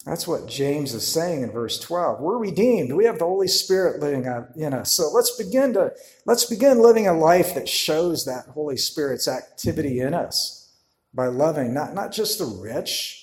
That's 0.05 0.27
what 0.27 0.49
James 0.49 0.93
is 0.93 1.07
saying 1.07 1.43
in 1.43 1.53
verse 1.53 1.79
12. 1.79 2.21
We're 2.21 2.39
redeemed. 2.39 2.95
We 2.95 3.05
have 3.05 3.19
the 3.21 3.27
Holy 3.27 3.47
Spirit 3.47 4.01
living 4.01 4.27
in 4.57 4.75
us. 4.75 4.91
So 4.91 5.09
let's 5.11 5.37
begin 5.37 5.75
to 5.75 5.93
let's 6.25 6.47
begin 6.47 6.81
living 6.81 7.07
a 7.07 7.13
life 7.13 7.55
that 7.55 7.69
shows 7.69 8.25
that 8.25 8.47
Holy 8.47 8.79
Spirit's 8.79 9.29
activity 9.29 10.01
in 10.01 10.15
us 10.15 10.60
by 11.13 11.27
loving 11.27 11.75
not, 11.75 11.95
not 11.95 12.13
just 12.13 12.39
the 12.39 12.45
rich, 12.45 13.21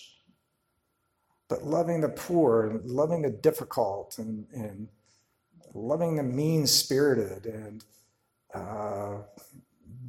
but 1.50 1.64
loving 1.64 2.02
the 2.02 2.10
poor 2.10 2.68
and 2.68 2.90
loving 2.90 3.22
the 3.22 3.30
difficult 3.30 4.18
and, 4.18 4.46
and 4.54 4.90
loving 5.74 6.16
the 6.16 6.24
mean 6.24 6.68
spirited 6.68 7.46
and 7.46 7.86
uh, 8.54 9.18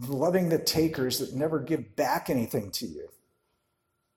loving 0.07 0.49
the 0.49 0.59
takers 0.59 1.19
that 1.19 1.35
never 1.35 1.61
give 1.61 1.95
back 1.97 2.31
anything 2.31 2.71
to 2.73 2.87
you. 2.87 3.09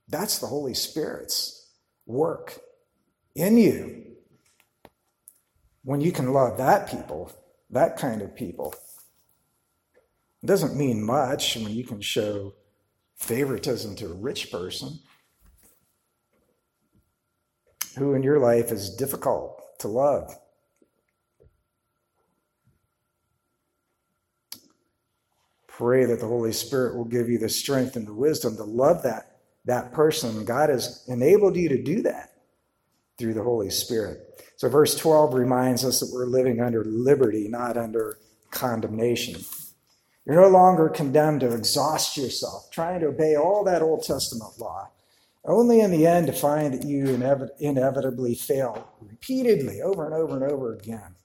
That's 0.08 0.40
the 0.40 0.48
Holy 0.48 0.74
Spirit's 0.74 1.70
work 2.06 2.60
in 3.36 3.58
you 3.58 4.04
when 5.84 6.02
you 6.02 6.12
can 6.12 6.34
love 6.34 6.58
that 6.58 6.90
people, 6.90 7.32
that 7.70 7.98
kind 7.98 8.22
of 8.22 8.36
people. 8.36 8.74
It 10.44 10.48
doesn't 10.48 10.76
mean 10.76 11.04
much 11.04 11.56
when 11.56 11.72
you 11.72 11.84
can 11.84 12.02
show 12.02 12.54
favoritism 13.22 13.96
to 13.96 14.06
a 14.08 14.14
rich 14.14 14.52
person 14.52 15.00
who 17.98 18.14
in 18.14 18.24
your 18.24 18.40
life 18.40 18.72
is 18.72 18.96
difficult 18.96 19.62
to 19.80 19.88
love. 19.88 20.34
pray 25.82 26.06
that 26.06 26.20
the 26.20 26.28
Holy 26.28 26.54
Spirit 26.54 26.96
will 26.96 27.06
give 27.06 27.28
you 27.28 27.40
the 27.40 27.50
strength 27.50 27.96
and 27.96 28.06
the 28.06 28.14
wisdom 28.14 28.56
to 28.56 28.64
love 28.64 29.02
that, 29.02 29.38
that 29.66 29.92
person. 29.92 30.46
God 30.46 30.70
has 30.70 31.04
enabled 31.08 31.56
you 31.56 31.70
to 31.70 31.82
do 31.82 32.04
that 32.04 32.30
through 33.18 33.34
the 33.34 33.42
Holy 33.42 33.72
Spirit. 33.72 34.20
So, 34.58 34.70
verse 34.70 34.96
12 34.96 35.34
reminds 35.34 35.84
us 35.84 36.00
that 36.00 36.12
we're 36.14 36.28
living 36.28 36.62
under 36.62 36.84
liberty, 36.84 37.48
not 37.48 37.78
under 37.78 38.20
condemnation. 38.52 39.42
You're 40.26 40.42
no 40.42 40.50
longer 40.50 40.88
condemned 40.88 41.40
to 41.42 41.54
exhaust 41.54 42.16
yourself 42.16 42.70
trying 42.72 43.00
to 43.00 43.08
obey 43.08 43.36
all 43.36 43.64
that 43.64 43.82
Old 43.82 44.04
Testament 44.04 44.60
law, 44.60 44.90
only 45.44 45.80
in 45.80 45.90
the 45.90 46.06
end 46.06 46.28
to 46.28 46.34
find 46.34 46.74
that 46.74 46.86
you 46.86 47.08
inevitably 47.60 48.36
fail 48.36 48.88
repeatedly 49.02 49.82
over 49.82 50.06
and 50.06 50.14
over 50.14 50.36
and 50.36 50.44
over 50.44 50.74
again. 50.74 51.16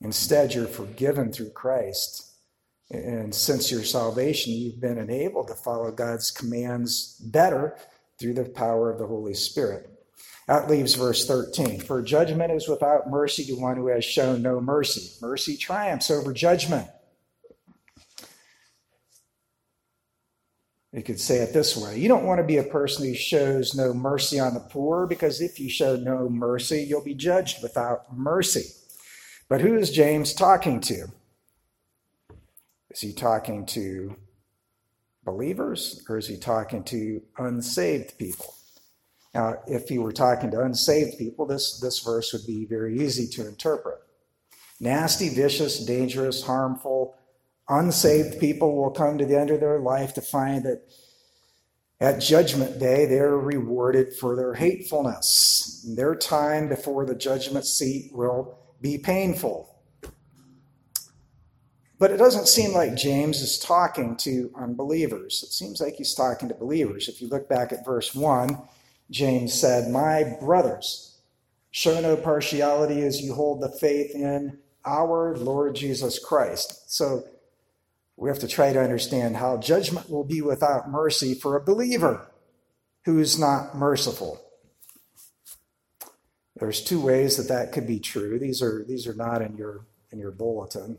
Instead, 0.00 0.54
you're 0.54 0.66
forgiven 0.66 1.30
through 1.30 1.50
Christ. 1.50 2.30
And 2.90 3.34
since 3.34 3.70
your 3.70 3.84
salvation, 3.84 4.52
you've 4.52 4.80
been 4.80 4.98
enabled 4.98 5.48
to 5.48 5.54
follow 5.54 5.92
God's 5.92 6.30
commands 6.30 7.16
better 7.20 7.76
through 8.18 8.34
the 8.34 8.44
power 8.44 8.90
of 8.90 8.98
the 8.98 9.06
Holy 9.06 9.34
Spirit. 9.34 9.88
That 10.48 10.68
leaves 10.68 10.94
verse 10.94 11.26
13. 11.26 11.80
For 11.80 12.02
judgment 12.02 12.52
is 12.52 12.68
without 12.68 13.08
mercy 13.08 13.44
to 13.44 13.52
one 13.52 13.76
who 13.76 13.86
has 13.88 14.04
shown 14.04 14.42
no 14.42 14.60
mercy. 14.60 15.12
Mercy 15.20 15.56
triumphs 15.56 16.10
over 16.10 16.32
judgment. 16.32 16.88
You 20.92 21.02
could 21.02 21.20
say 21.20 21.38
it 21.38 21.52
this 21.52 21.76
way 21.76 21.98
You 21.98 22.08
don't 22.08 22.26
want 22.26 22.38
to 22.38 22.46
be 22.46 22.58
a 22.58 22.62
person 22.62 23.06
who 23.06 23.14
shows 23.14 23.74
no 23.74 23.94
mercy 23.94 24.38
on 24.38 24.54
the 24.54 24.60
poor, 24.60 25.06
because 25.06 25.40
if 25.40 25.58
you 25.58 25.70
show 25.70 25.96
no 25.96 26.28
mercy, 26.28 26.82
you'll 26.82 27.04
be 27.04 27.14
judged 27.14 27.62
without 27.62 28.16
mercy. 28.16 28.64
But 29.48 29.60
who 29.60 29.76
is 29.76 29.90
James 29.90 30.34
talking 30.34 30.80
to? 30.80 31.06
Is 32.90 33.00
he 33.00 33.12
talking 33.12 33.64
to 33.66 34.16
believers 35.24 36.04
or 36.08 36.18
is 36.18 36.26
he 36.26 36.36
talking 36.36 36.84
to 36.84 37.22
unsaved 37.38 38.18
people? 38.18 38.54
Now, 39.34 39.56
if 39.66 39.88
he 39.88 39.98
were 39.98 40.12
talking 40.12 40.50
to 40.50 40.60
unsaved 40.60 41.18
people, 41.18 41.46
this, 41.46 41.80
this 41.80 42.00
verse 42.00 42.32
would 42.32 42.46
be 42.46 42.66
very 42.66 43.00
easy 43.00 43.26
to 43.28 43.48
interpret. 43.48 43.98
Nasty, 44.78 45.30
vicious, 45.30 45.84
dangerous, 45.84 46.42
harmful, 46.42 47.14
unsaved 47.78 48.38
people 48.38 48.76
will 48.76 48.90
come 48.90 49.18
to 49.18 49.26
the 49.26 49.38
end 49.38 49.50
of 49.50 49.60
their 49.60 49.80
life 49.80 50.14
to 50.14 50.20
find 50.20 50.64
that 50.64 50.82
at 52.02 52.20
Judgment 52.20 52.80
Day, 52.80 53.06
they're 53.06 53.38
rewarded 53.38 54.12
for 54.12 54.34
their 54.34 54.54
hatefulness. 54.54 55.86
Their 55.96 56.16
time 56.16 56.68
before 56.68 57.06
the 57.06 57.14
judgment 57.14 57.64
seat 57.64 58.10
will 58.12 58.58
be 58.80 58.98
painful. 58.98 59.72
But 62.00 62.10
it 62.10 62.16
doesn't 62.16 62.48
seem 62.48 62.72
like 62.72 62.96
James 62.96 63.40
is 63.40 63.56
talking 63.56 64.16
to 64.16 64.50
unbelievers. 64.56 65.44
It 65.46 65.52
seems 65.52 65.80
like 65.80 65.94
he's 65.94 66.12
talking 66.12 66.48
to 66.48 66.54
believers. 66.54 67.08
If 67.08 67.22
you 67.22 67.28
look 67.28 67.48
back 67.48 67.70
at 67.70 67.84
verse 67.84 68.12
1, 68.12 68.58
James 69.12 69.54
said, 69.54 69.88
My 69.88 70.24
brothers, 70.40 71.20
show 71.70 72.00
no 72.00 72.16
partiality 72.16 73.02
as 73.02 73.22
you 73.22 73.32
hold 73.34 73.62
the 73.62 73.70
faith 73.78 74.12
in 74.16 74.58
our 74.84 75.36
Lord 75.36 75.76
Jesus 75.76 76.18
Christ. 76.18 76.92
So 76.92 77.22
we 78.22 78.28
have 78.28 78.38
to 78.38 78.46
try 78.46 78.72
to 78.72 78.80
understand 78.80 79.36
how 79.36 79.56
judgment 79.56 80.08
will 80.08 80.22
be 80.22 80.40
without 80.40 80.88
mercy 80.88 81.34
for 81.34 81.56
a 81.56 81.60
believer 81.60 82.30
who's 83.04 83.36
not 83.36 83.74
merciful. 83.74 84.40
There's 86.54 86.84
two 86.84 87.00
ways 87.00 87.36
that 87.36 87.52
that 87.52 87.72
could 87.72 87.84
be 87.84 87.98
true. 87.98 88.38
These 88.38 88.62
are 88.62 88.84
these 88.84 89.08
are 89.08 89.14
not 89.14 89.42
in 89.42 89.56
your 89.56 89.86
in 90.12 90.20
your 90.20 90.30
bulletin. 90.30 90.98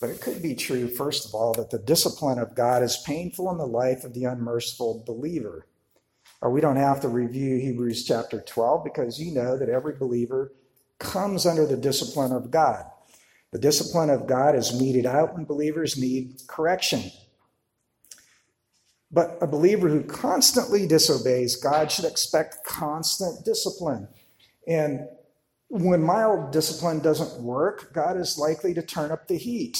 But 0.00 0.08
it 0.08 0.22
could 0.22 0.42
be 0.42 0.54
true, 0.54 0.88
first 0.88 1.28
of 1.28 1.34
all, 1.34 1.52
that 1.52 1.68
the 1.68 1.78
discipline 1.78 2.38
of 2.38 2.54
God 2.54 2.82
is 2.82 3.04
painful 3.04 3.50
in 3.50 3.58
the 3.58 3.66
life 3.66 4.02
of 4.02 4.14
the 4.14 4.24
unmerciful 4.24 5.04
believer. 5.06 5.66
Or 6.40 6.50
we 6.50 6.62
don't 6.62 6.76
have 6.76 7.02
to 7.02 7.08
review 7.08 7.58
Hebrews 7.58 8.06
chapter 8.06 8.40
12 8.40 8.82
because 8.82 9.20
you 9.20 9.34
know 9.34 9.58
that 9.58 9.68
every 9.68 9.94
believer 9.94 10.52
comes 10.98 11.44
under 11.44 11.66
the 11.66 11.76
discipline 11.76 12.32
of 12.32 12.50
God. 12.50 12.86
The 13.52 13.58
discipline 13.58 14.10
of 14.10 14.26
God 14.26 14.54
is 14.54 14.78
meted 14.78 15.06
out 15.06 15.34
when 15.34 15.44
believers 15.44 15.98
need 15.98 16.42
correction. 16.46 17.10
But 19.10 19.38
a 19.40 19.46
believer 19.46 19.88
who 19.88 20.04
constantly 20.04 20.86
disobeys 20.86 21.56
God 21.56 21.90
should 21.90 22.04
expect 22.04 22.64
constant 22.64 23.44
discipline. 23.44 24.06
And 24.68 25.08
when 25.68 26.02
mild 26.02 26.52
discipline 26.52 27.00
doesn't 27.00 27.42
work, 27.42 27.92
God 27.92 28.16
is 28.16 28.38
likely 28.38 28.72
to 28.74 28.82
turn 28.82 29.10
up 29.10 29.26
the 29.26 29.36
heat 29.36 29.78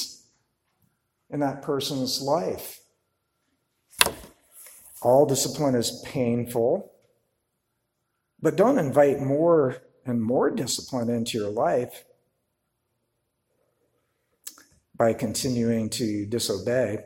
in 1.30 1.40
that 1.40 1.62
person's 1.62 2.20
life. 2.20 2.80
All 5.02 5.26
discipline 5.26 5.76
is 5.76 6.02
painful, 6.04 6.92
but 8.40 8.56
don't 8.56 8.78
invite 8.78 9.20
more 9.20 9.76
and 10.04 10.20
more 10.20 10.50
discipline 10.50 11.08
into 11.08 11.38
your 11.38 11.50
life 11.50 12.04
by 15.01 15.14
continuing 15.14 15.88
to 15.88 16.26
disobey. 16.26 16.98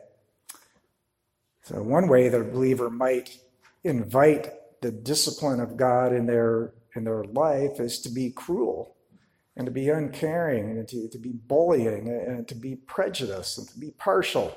So, 1.63 1.81
one 1.81 2.09
way 2.09 2.27
that 2.27 2.41
a 2.41 2.43
believer 2.43 2.89
might 2.89 3.37
invite 3.85 4.49
the 4.81 4.91
discipline 4.91 5.61
of 5.61 5.77
God 5.77 6.11
in 6.11 6.25
their 6.25 6.73
in 6.93 7.05
their 7.05 7.23
life 7.23 7.79
is 7.79 8.01
to 8.01 8.09
be 8.09 8.31
cruel 8.31 8.97
and 9.55 9.65
to 9.65 9.71
be 9.71 9.87
uncaring 9.87 10.71
and 10.71 10.87
to, 10.89 11.07
to 11.07 11.17
be 11.17 11.31
bullying 11.31 12.09
and 12.09 12.45
to 12.49 12.55
be 12.55 12.75
prejudiced 12.75 13.57
and 13.57 13.67
to 13.69 13.79
be 13.79 13.91
partial. 13.91 14.53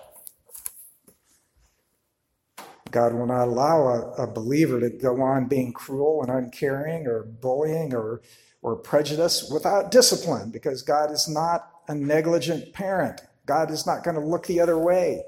God 2.91 3.15
will 3.15 3.27
not 3.27 3.47
allow 3.47 3.87
a, 3.87 4.25
a, 4.25 4.27
believer 4.27 4.81
to 4.81 4.89
go 4.89 5.21
on 5.21 5.47
being 5.47 5.73
cruel 5.73 6.23
and 6.23 6.31
uncaring 6.31 7.07
or 7.07 7.23
bullying 7.23 7.95
or, 7.95 8.23
or 8.63 8.77
prejudice 8.77 9.49
without 9.53 9.91
discipline 9.91 10.51
because 10.51 10.83
God 10.83 11.13
is 11.13 11.29
not 11.29 11.71
a 11.87 11.95
negligent 11.95 12.73
parent. 12.73 13.21
God 13.49 13.71
is 13.71 13.87
not 13.87 14.05
going 14.05 14.15
to 14.15 14.25
look 14.25 14.47
the 14.47 14.61
other 14.61 14.79
way 14.79 15.25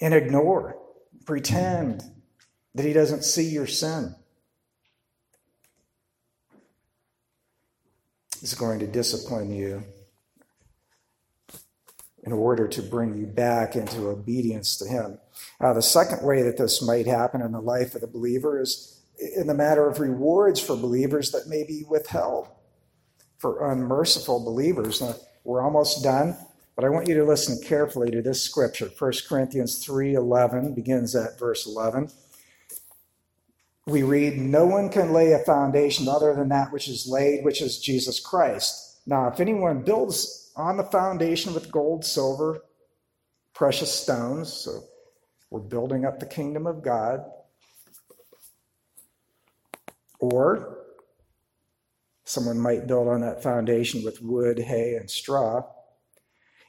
and 0.00 0.14
ignore, 0.14 0.78
pretend 1.26 2.02
that 2.74 2.86
He 2.86 2.92
doesn't 2.92 3.24
see 3.24 3.44
your 3.44 3.66
sin. 3.66 4.14
He's 8.40 8.54
going 8.54 8.78
to 8.78 8.86
discipline 8.86 9.50
you 9.50 9.84
in 12.22 12.32
order 12.32 12.66
to 12.68 12.82
bring 12.82 13.16
you 13.16 13.26
back 13.26 13.76
into 13.76 14.08
obedience 14.08 14.78
to 14.78 14.88
Him. 14.88 15.18
Uh, 15.60 15.72
the 15.72 15.82
second 15.82 16.24
way 16.24 16.42
that 16.42 16.56
this 16.56 16.80
might 16.80 17.06
happen 17.06 17.42
in 17.42 17.52
the 17.52 17.60
life 17.60 17.94
of 17.94 18.00
the 18.00 18.06
believer 18.06 18.60
is 18.60 19.02
in 19.36 19.46
the 19.46 19.54
matter 19.54 19.88
of 19.88 20.00
rewards 20.00 20.60
for 20.60 20.76
believers 20.76 21.30
that 21.30 21.46
may 21.48 21.64
be 21.64 21.84
withheld 21.88 22.48
for 23.38 23.70
unmerciful 23.70 24.44
believers. 24.44 25.00
Now, 25.00 25.14
we're 25.44 25.62
almost 25.62 26.02
done, 26.02 26.36
but 26.76 26.84
I 26.84 26.88
want 26.88 27.08
you 27.08 27.14
to 27.14 27.24
listen 27.24 27.60
carefully 27.66 28.10
to 28.10 28.22
this 28.22 28.42
scripture. 28.42 28.90
1 28.98 29.12
Corinthians 29.28 29.84
3:11 29.84 30.74
begins 30.74 31.14
at 31.14 31.38
verse 31.38 31.66
11 31.66 32.10
we 33.86 34.02
read, 34.02 34.38
No 34.38 34.64
one 34.64 34.88
can 34.88 35.12
lay 35.12 35.32
a 35.32 35.38
foundation 35.38 36.08
other 36.08 36.34
than 36.34 36.48
that 36.48 36.72
which 36.72 36.88
is 36.88 37.06
laid, 37.06 37.44
which 37.44 37.60
is 37.60 37.78
Jesus 37.78 38.18
Christ. 38.18 39.00
Now, 39.06 39.28
if 39.28 39.40
anyone 39.40 39.82
builds 39.82 40.52
on 40.56 40.76
the 40.76 40.84
foundation 40.84 41.52
with 41.52 41.70
gold, 41.70 42.04
silver, 42.04 42.62
precious 43.52 43.92
stones, 43.92 44.52
so 44.52 44.84
we're 45.50 45.60
building 45.60 46.04
up 46.04 46.18
the 46.18 46.26
kingdom 46.26 46.66
of 46.66 46.82
God, 46.82 47.24
or 50.18 50.78
someone 52.24 52.58
might 52.58 52.86
build 52.86 53.08
on 53.08 53.20
that 53.20 53.42
foundation 53.42 54.02
with 54.02 54.22
wood, 54.22 54.58
hay, 54.58 54.94
and 54.94 55.10
straw. 55.10 55.62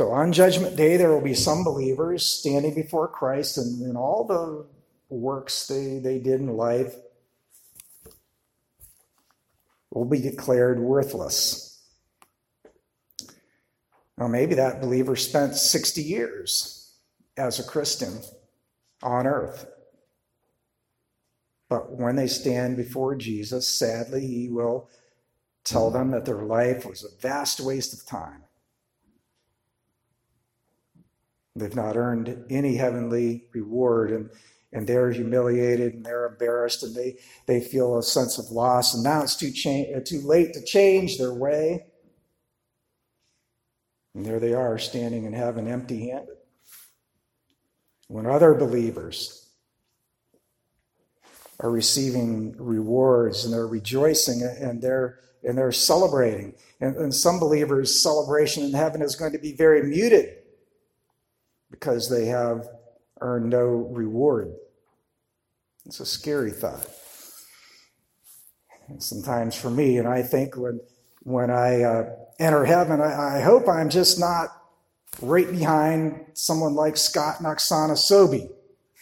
So 0.00 0.12
on 0.12 0.32
Judgment 0.32 0.76
Day, 0.76 0.96
there 0.96 1.12
will 1.12 1.20
be 1.20 1.34
some 1.34 1.62
believers 1.62 2.24
standing 2.24 2.74
before 2.74 3.06
Christ, 3.06 3.58
and, 3.58 3.82
and 3.82 3.98
all 3.98 4.24
the 4.24 4.64
works 5.14 5.66
they, 5.66 5.98
they 5.98 6.18
did 6.18 6.40
in 6.40 6.56
life 6.56 6.94
will 9.90 10.06
be 10.06 10.18
declared 10.18 10.80
worthless. 10.80 11.82
Now, 14.16 14.26
maybe 14.26 14.54
that 14.54 14.80
believer 14.80 15.16
spent 15.16 15.54
60 15.54 16.00
years 16.00 16.94
as 17.36 17.58
a 17.58 17.70
Christian 17.70 18.22
on 19.02 19.26
earth. 19.26 19.66
But 21.68 21.92
when 21.92 22.16
they 22.16 22.26
stand 22.26 22.78
before 22.78 23.16
Jesus, 23.16 23.68
sadly, 23.68 24.26
he 24.26 24.48
will 24.48 24.88
tell 25.62 25.90
them 25.90 26.10
that 26.12 26.24
their 26.24 26.42
life 26.42 26.86
was 26.86 27.04
a 27.04 27.20
vast 27.20 27.60
waste 27.60 27.92
of 27.92 28.06
time. 28.06 28.44
They've 31.56 31.74
not 31.74 31.96
earned 31.96 32.44
any 32.48 32.76
heavenly 32.76 33.44
reward, 33.52 34.12
and, 34.12 34.30
and 34.72 34.86
they're 34.86 35.10
humiliated 35.10 35.94
and 35.94 36.04
they're 36.04 36.26
embarrassed, 36.26 36.82
and 36.82 36.94
they, 36.94 37.16
they 37.46 37.60
feel 37.60 37.98
a 37.98 38.02
sense 38.02 38.38
of 38.38 38.50
loss. 38.50 38.94
And 38.94 39.02
now 39.02 39.22
it's 39.22 39.36
too, 39.36 39.50
cha- 39.50 39.96
uh, 39.96 40.00
too 40.04 40.20
late 40.20 40.52
to 40.54 40.64
change 40.64 41.18
their 41.18 41.34
way. 41.34 41.86
And 44.14 44.24
there 44.24 44.40
they 44.40 44.54
are, 44.54 44.78
standing 44.78 45.24
in 45.24 45.32
heaven 45.32 45.68
empty 45.68 46.10
handed. 46.10 46.36
When 48.08 48.26
other 48.26 48.54
believers 48.54 49.48
are 51.60 51.70
receiving 51.70 52.56
rewards 52.58 53.44
and 53.44 53.52
they're 53.52 53.66
rejoicing 53.66 54.42
and 54.42 54.80
they're 54.82 55.20
and 55.42 55.56
they're 55.56 55.72
celebrating. 55.72 56.54
And, 56.80 56.96
and 56.96 57.14
some 57.14 57.38
believers' 57.38 58.02
celebration 58.02 58.62
in 58.62 58.72
heaven 58.72 59.00
is 59.00 59.16
going 59.16 59.32
to 59.32 59.38
be 59.38 59.52
very 59.52 59.82
muted 59.82 60.39
because 61.70 62.10
they 62.10 62.26
have 62.26 62.68
earned 63.20 63.50
no 63.50 63.88
reward. 63.90 64.52
It's 65.86 66.00
a 66.00 66.06
scary 66.06 66.50
thought. 66.50 66.86
Sometimes 68.98 69.54
for 69.54 69.70
me, 69.70 69.98
and 69.98 70.08
I 70.08 70.22
think 70.22 70.56
when 70.56 70.80
when 71.22 71.50
I 71.50 71.82
uh, 71.82 72.10
enter 72.38 72.64
heaven, 72.64 73.00
I, 73.00 73.36
I, 73.36 73.40
hope 73.40 73.68
I'm 73.68 73.90
just 73.90 74.18
not 74.18 74.48
right 75.20 75.50
behind 75.50 76.24
someone 76.34 76.74
like 76.74 76.96
Scott 76.96 77.36
and 77.38 77.46
Oksana 77.46 77.96
Sobey, 77.96 78.48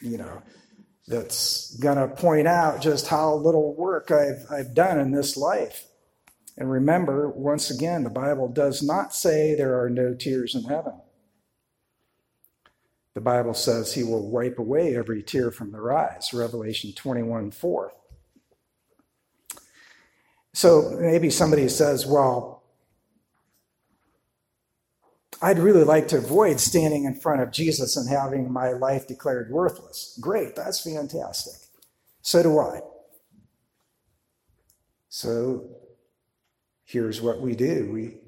you 0.01 0.19
know, 0.19 0.43
that's 1.07 1.77
going 1.77 1.97
to 1.97 2.15
point 2.15 2.49
out 2.49 2.83
just 2.83 3.07
how 3.07 3.35
little 3.35 3.75
work 3.75 4.11
I've, 4.11 4.45
I've 4.51 4.75
done 4.75 4.99
in 4.99 5.13
this 5.13 5.37
life. 5.37 5.87
And 6.57 6.71
remember, 6.71 7.29
once 7.31 7.71
again, 7.71 8.03
the 8.03 8.11
Bible 8.11 8.49
does 8.49 8.83
not 8.83 9.15
say 9.15 9.55
there 9.55 9.81
are 9.81 9.89
no 9.89 10.15
tears 10.15 10.57
in 10.57 10.65
heaven. 10.65 11.01
The 13.19 13.25
Bible 13.25 13.53
says 13.53 13.93
he 13.93 14.05
will 14.05 14.31
wipe 14.31 14.61
away 14.61 14.95
every 14.95 15.25
tear 15.25 15.51
from 15.51 15.73
their 15.73 15.93
eyes, 15.93 16.33
Revelation 16.33 16.93
21 16.93 17.51
4. 17.51 17.93
So 20.55 20.97
maybe 21.01 21.29
somebody 21.29 21.69
says, 21.69 22.07
well, 22.07 22.63
I'd 25.43 25.59
really 25.59 25.83
like 25.83 26.07
to 26.09 26.19
avoid 26.19 26.61
standing 26.61 27.07
in 27.07 27.17
front 27.17 27.43
of 27.43 27.51
Jesus 27.51 27.97
and 27.97 28.09
having 28.09 28.53
my 28.53 28.71
life 28.71 29.09
declared 29.09 29.51
worthless. 29.51 30.17
Great, 30.21 30.55
that's 30.55 30.81
fantastic. 30.81 31.61
So 32.23 32.45
do 32.45 32.57
I. 32.61 32.83
So 35.09 35.71
here's 36.85 37.21
what 37.21 37.41
we 37.41 37.57
do 37.57 37.91
we, 37.93 38.19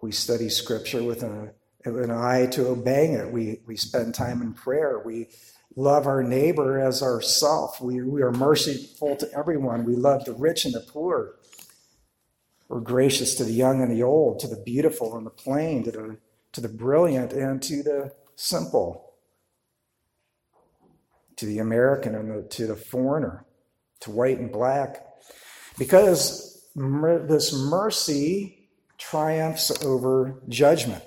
we 0.00 0.12
study 0.12 0.48
Scripture 0.48 1.02
with 1.02 1.24
a, 1.24 1.52
an 1.96 2.10
eye 2.10 2.46
to 2.52 2.68
obeying 2.68 3.12
it. 3.12 3.32
We, 3.32 3.60
we 3.66 3.76
spend 3.76 4.14
time 4.14 4.42
in 4.42 4.52
prayer. 4.54 5.00
We 5.04 5.28
love 5.76 6.06
our 6.06 6.22
neighbor 6.22 6.80
as 6.80 7.02
ourself. 7.02 7.80
We, 7.80 8.02
we 8.02 8.22
are 8.22 8.32
merciful 8.32 9.16
to 9.16 9.32
everyone. 9.32 9.84
We 9.84 9.96
love 9.96 10.24
the 10.24 10.32
rich 10.34 10.64
and 10.64 10.74
the 10.74 10.80
poor. 10.80 11.36
We're 12.68 12.80
gracious 12.80 13.34
to 13.36 13.44
the 13.44 13.52
young 13.52 13.80
and 13.80 13.90
the 13.90 14.02
old, 14.02 14.40
to 14.40 14.48
the 14.48 14.62
beautiful 14.64 15.16
and 15.16 15.24
the 15.24 15.30
plain, 15.30 15.84
to 15.84 15.90
the, 15.90 16.18
to 16.52 16.60
the 16.60 16.68
brilliant 16.68 17.32
and 17.32 17.62
to 17.62 17.82
the 17.82 18.12
simple, 18.36 19.14
to 21.36 21.46
the 21.46 21.60
American 21.60 22.14
and 22.14 22.30
the, 22.30 22.42
to 22.48 22.66
the 22.66 22.76
foreigner, 22.76 23.46
to 24.00 24.10
white 24.10 24.38
and 24.38 24.52
black. 24.52 25.04
Because 25.78 26.66
this 26.74 27.54
mercy 27.54 28.68
triumphs 28.98 29.84
over 29.84 30.42
judgment. 30.48 31.02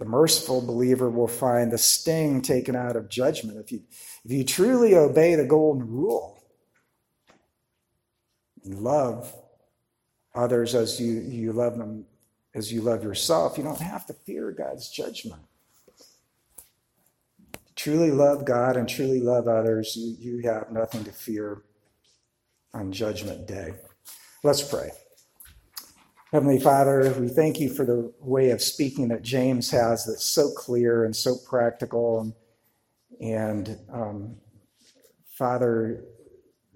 The 0.00 0.06
merciful 0.06 0.62
believer 0.62 1.10
will 1.10 1.28
find 1.28 1.70
the 1.70 1.76
sting 1.76 2.40
taken 2.40 2.74
out 2.74 2.96
of 2.96 3.10
judgment. 3.10 3.58
If 3.58 3.70
you, 3.70 3.82
if 4.24 4.32
you 4.32 4.44
truly 4.44 4.94
obey 4.96 5.34
the 5.34 5.44
golden 5.44 5.86
rule, 5.86 6.42
love 8.64 9.30
others 10.34 10.74
as 10.74 10.98
you, 10.98 11.20
you 11.20 11.52
love 11.52 11.76
them 11.76 12.06
as 12.54 12.72
you 12.72 12.80
love 12.80 13.04
yourself, 13.04 13.58
you 13.58 13.62
don't 13.62 13.80
have 13.80 14.06
to 14.06 14.14
fear 14.14 14.50
God's 14.52 14.88
judgment. 14.88 15.42
Truly 17.76 18.10
love 18.10 18.46
God 18.46 18.78
and 18.78 18.88
truly 18.88 19.20
love 19.20 19.48
others, 19.48 19.96
you, 19.96 20.16
you 20.18 20.48
have 20.48 20.72
nothing 20.72 21.04
to 21.04 21.12
fear 21.12 21.60
on 22.72 22.90
Judgment 22.90 23.46
Day. 23.46 23.74
Let's 24.42 24.62
pray. 24.62 24.92
Heavenly 26.32 26.60
Father, 26.60 27.12
we 27.18 27.26
thank 27.26 27.58
you 27.58 27.68
for 27.68 27.84
the 27.84 28.12
way 28.20 28.50
of 28.50 28.62
speaking 28.62 29.08
that 29.08 29.22
James 29.22 29.68
has 29.72 30.06
that's 30.06 30.24
so 30.24 30.52
clear 30.52 31.04
and 31.04 31.14
so 31.14 31.34
practical. 31.44 32.20
And, 32.20 32.34
and 33.20 33.78
um, 33.92 34.36
Father, 35.32 36.04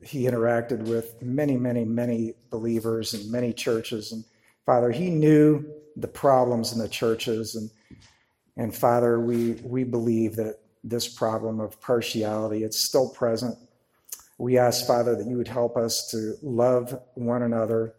he 0.03 0.25
interacted 0.25 0.89
with 0.89 1.23
many, 1.23 1.57
many, 1.57 1.85
many 1.85 2.35
believers 2.51 3.15
and 3.15 3.31
many 3.31 3.53
churches. 3.53 4.11
And 4.11 4.25
Father, 4.67 4.91
he 4.91 5.09
knew 5.09 5.65
the 5.95 6.09
problems 6.09 6.73
in 6.73 6.81
the 6.81 6.89
churches. 6.89 7.55
And, 7.55 7.71
and 8.57 8.75
Father, 8.75 9.21
we, 9.21 9.53
we 9.63 9.85
believe 9.85 10.35
that 10.35 10.59
this 10.83 11.07
problem 11.07 11.61
of 11.61 11.81
partiality, 11.81 12.65
it's 12.65 12.81
still 12.81 13.09
present. 13.11 13.57
We 14.37 14.59
ask, 14.59 14.85
Father, 14.85 15.15
that 15.15 15.29
you 15.29 15.37
would 15.37 15.47
help 15.47 15.77
us 15.77 16.11
to 16.11 16.35
love 16.43 17.01
one 17.15 17.45
another 17.45 17.95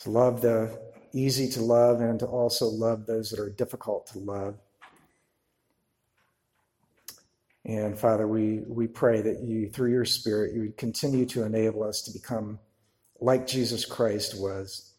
to 0.00 0.10
love 0.10 0.40
the 0.40 0.78
easy 1.12 1.48
to 1.48 1.60
love 1.60 2.00
and 2.00 2.18
to 2.20 2.26
also 2.26 2.66
love 2.66 3.06
those 3.06 3.30
that 3.30 3.40
are 3.40 3.50
difficult 3.50 4.06
to 4.08 4.18
love. 4.18 4.56
And 7.64 7.98
Father, 7.98 8.26
we, 8.26 8.60
we 8.66 8.86
pray 8.86 9.20
that 9.20 9.40
you, 9.40 9.68
through 9.68 9.90
your 9.90 10.04
Spirit, 10.04 10.54
you 10.54 10.60
would 10.60 10.76
continue 10.76 11.26
to 11.26 11.44
enable 11.44 11.82
us 11.82 12.02
to 12.02 12.12
become 12.12 12.58
like 13.20 13.46
Jesus 13.46 13.84
Christ 13.84 14.40
was 14.40 14.94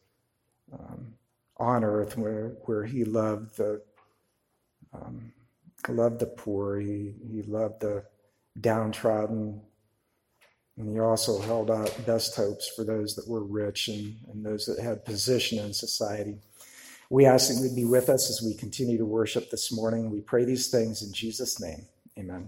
um, 0.71 1.13
on 1.57 1.83
earth, 1.83 2.17
where, 2.17 2.49
where 2.65 2.85
he 2.85 3.03
loved 3.03 3.57
the, 3.57 3.81
um, 4.93 5.31
loved 5.89 6.19
the 6.19 6.27
poor, 6.27 6.79
he, 6.79 7.13
he 7.31 7.41
loved 7.41 7.81
the 7.81 8.03
downtrodden, 8.59 9.61
and 10.77 10.89
he 10.89 10.99
also 10.99 11.39
held 11.41 11.69
out 11.69 11.93
best 12.05 12.35
hopes 12.35 12.67
for 12.67 12.83
those 12.83 13.15
that 13.15 13.27
were 13.27 13.43
rich 13.43 13.87
and, 13.87 14.15
and 14.31 14.45
those 14.45 14.65
that 14.65 14.79
had 14.79 15.05
position 15.05 15.59
in 15.59 15.73
society. 15.73 16.37
We 17.09 17.25
ask 17.25 17.49
that 17.49 17.55
you 17.55 17.61
would 17.63 17.75
be 17.75 17.85
with 17.85 18.09
us 18.09 18.29
as 18.29 18.41
we 18.41 18.53
continue 18.55 18.97
to 18.97 19.05
worship 19.05 19.49
this 19.49 19.71
morning. 19.71 20.09
We 20.09 20.21
pray 20.21 20.45
these 20.45 20.69
things 20.69 21.03
in 21.03 21.13
Jesus' 21.13 21.59
name. 21.59 21.85
Amen. 22.17 22.47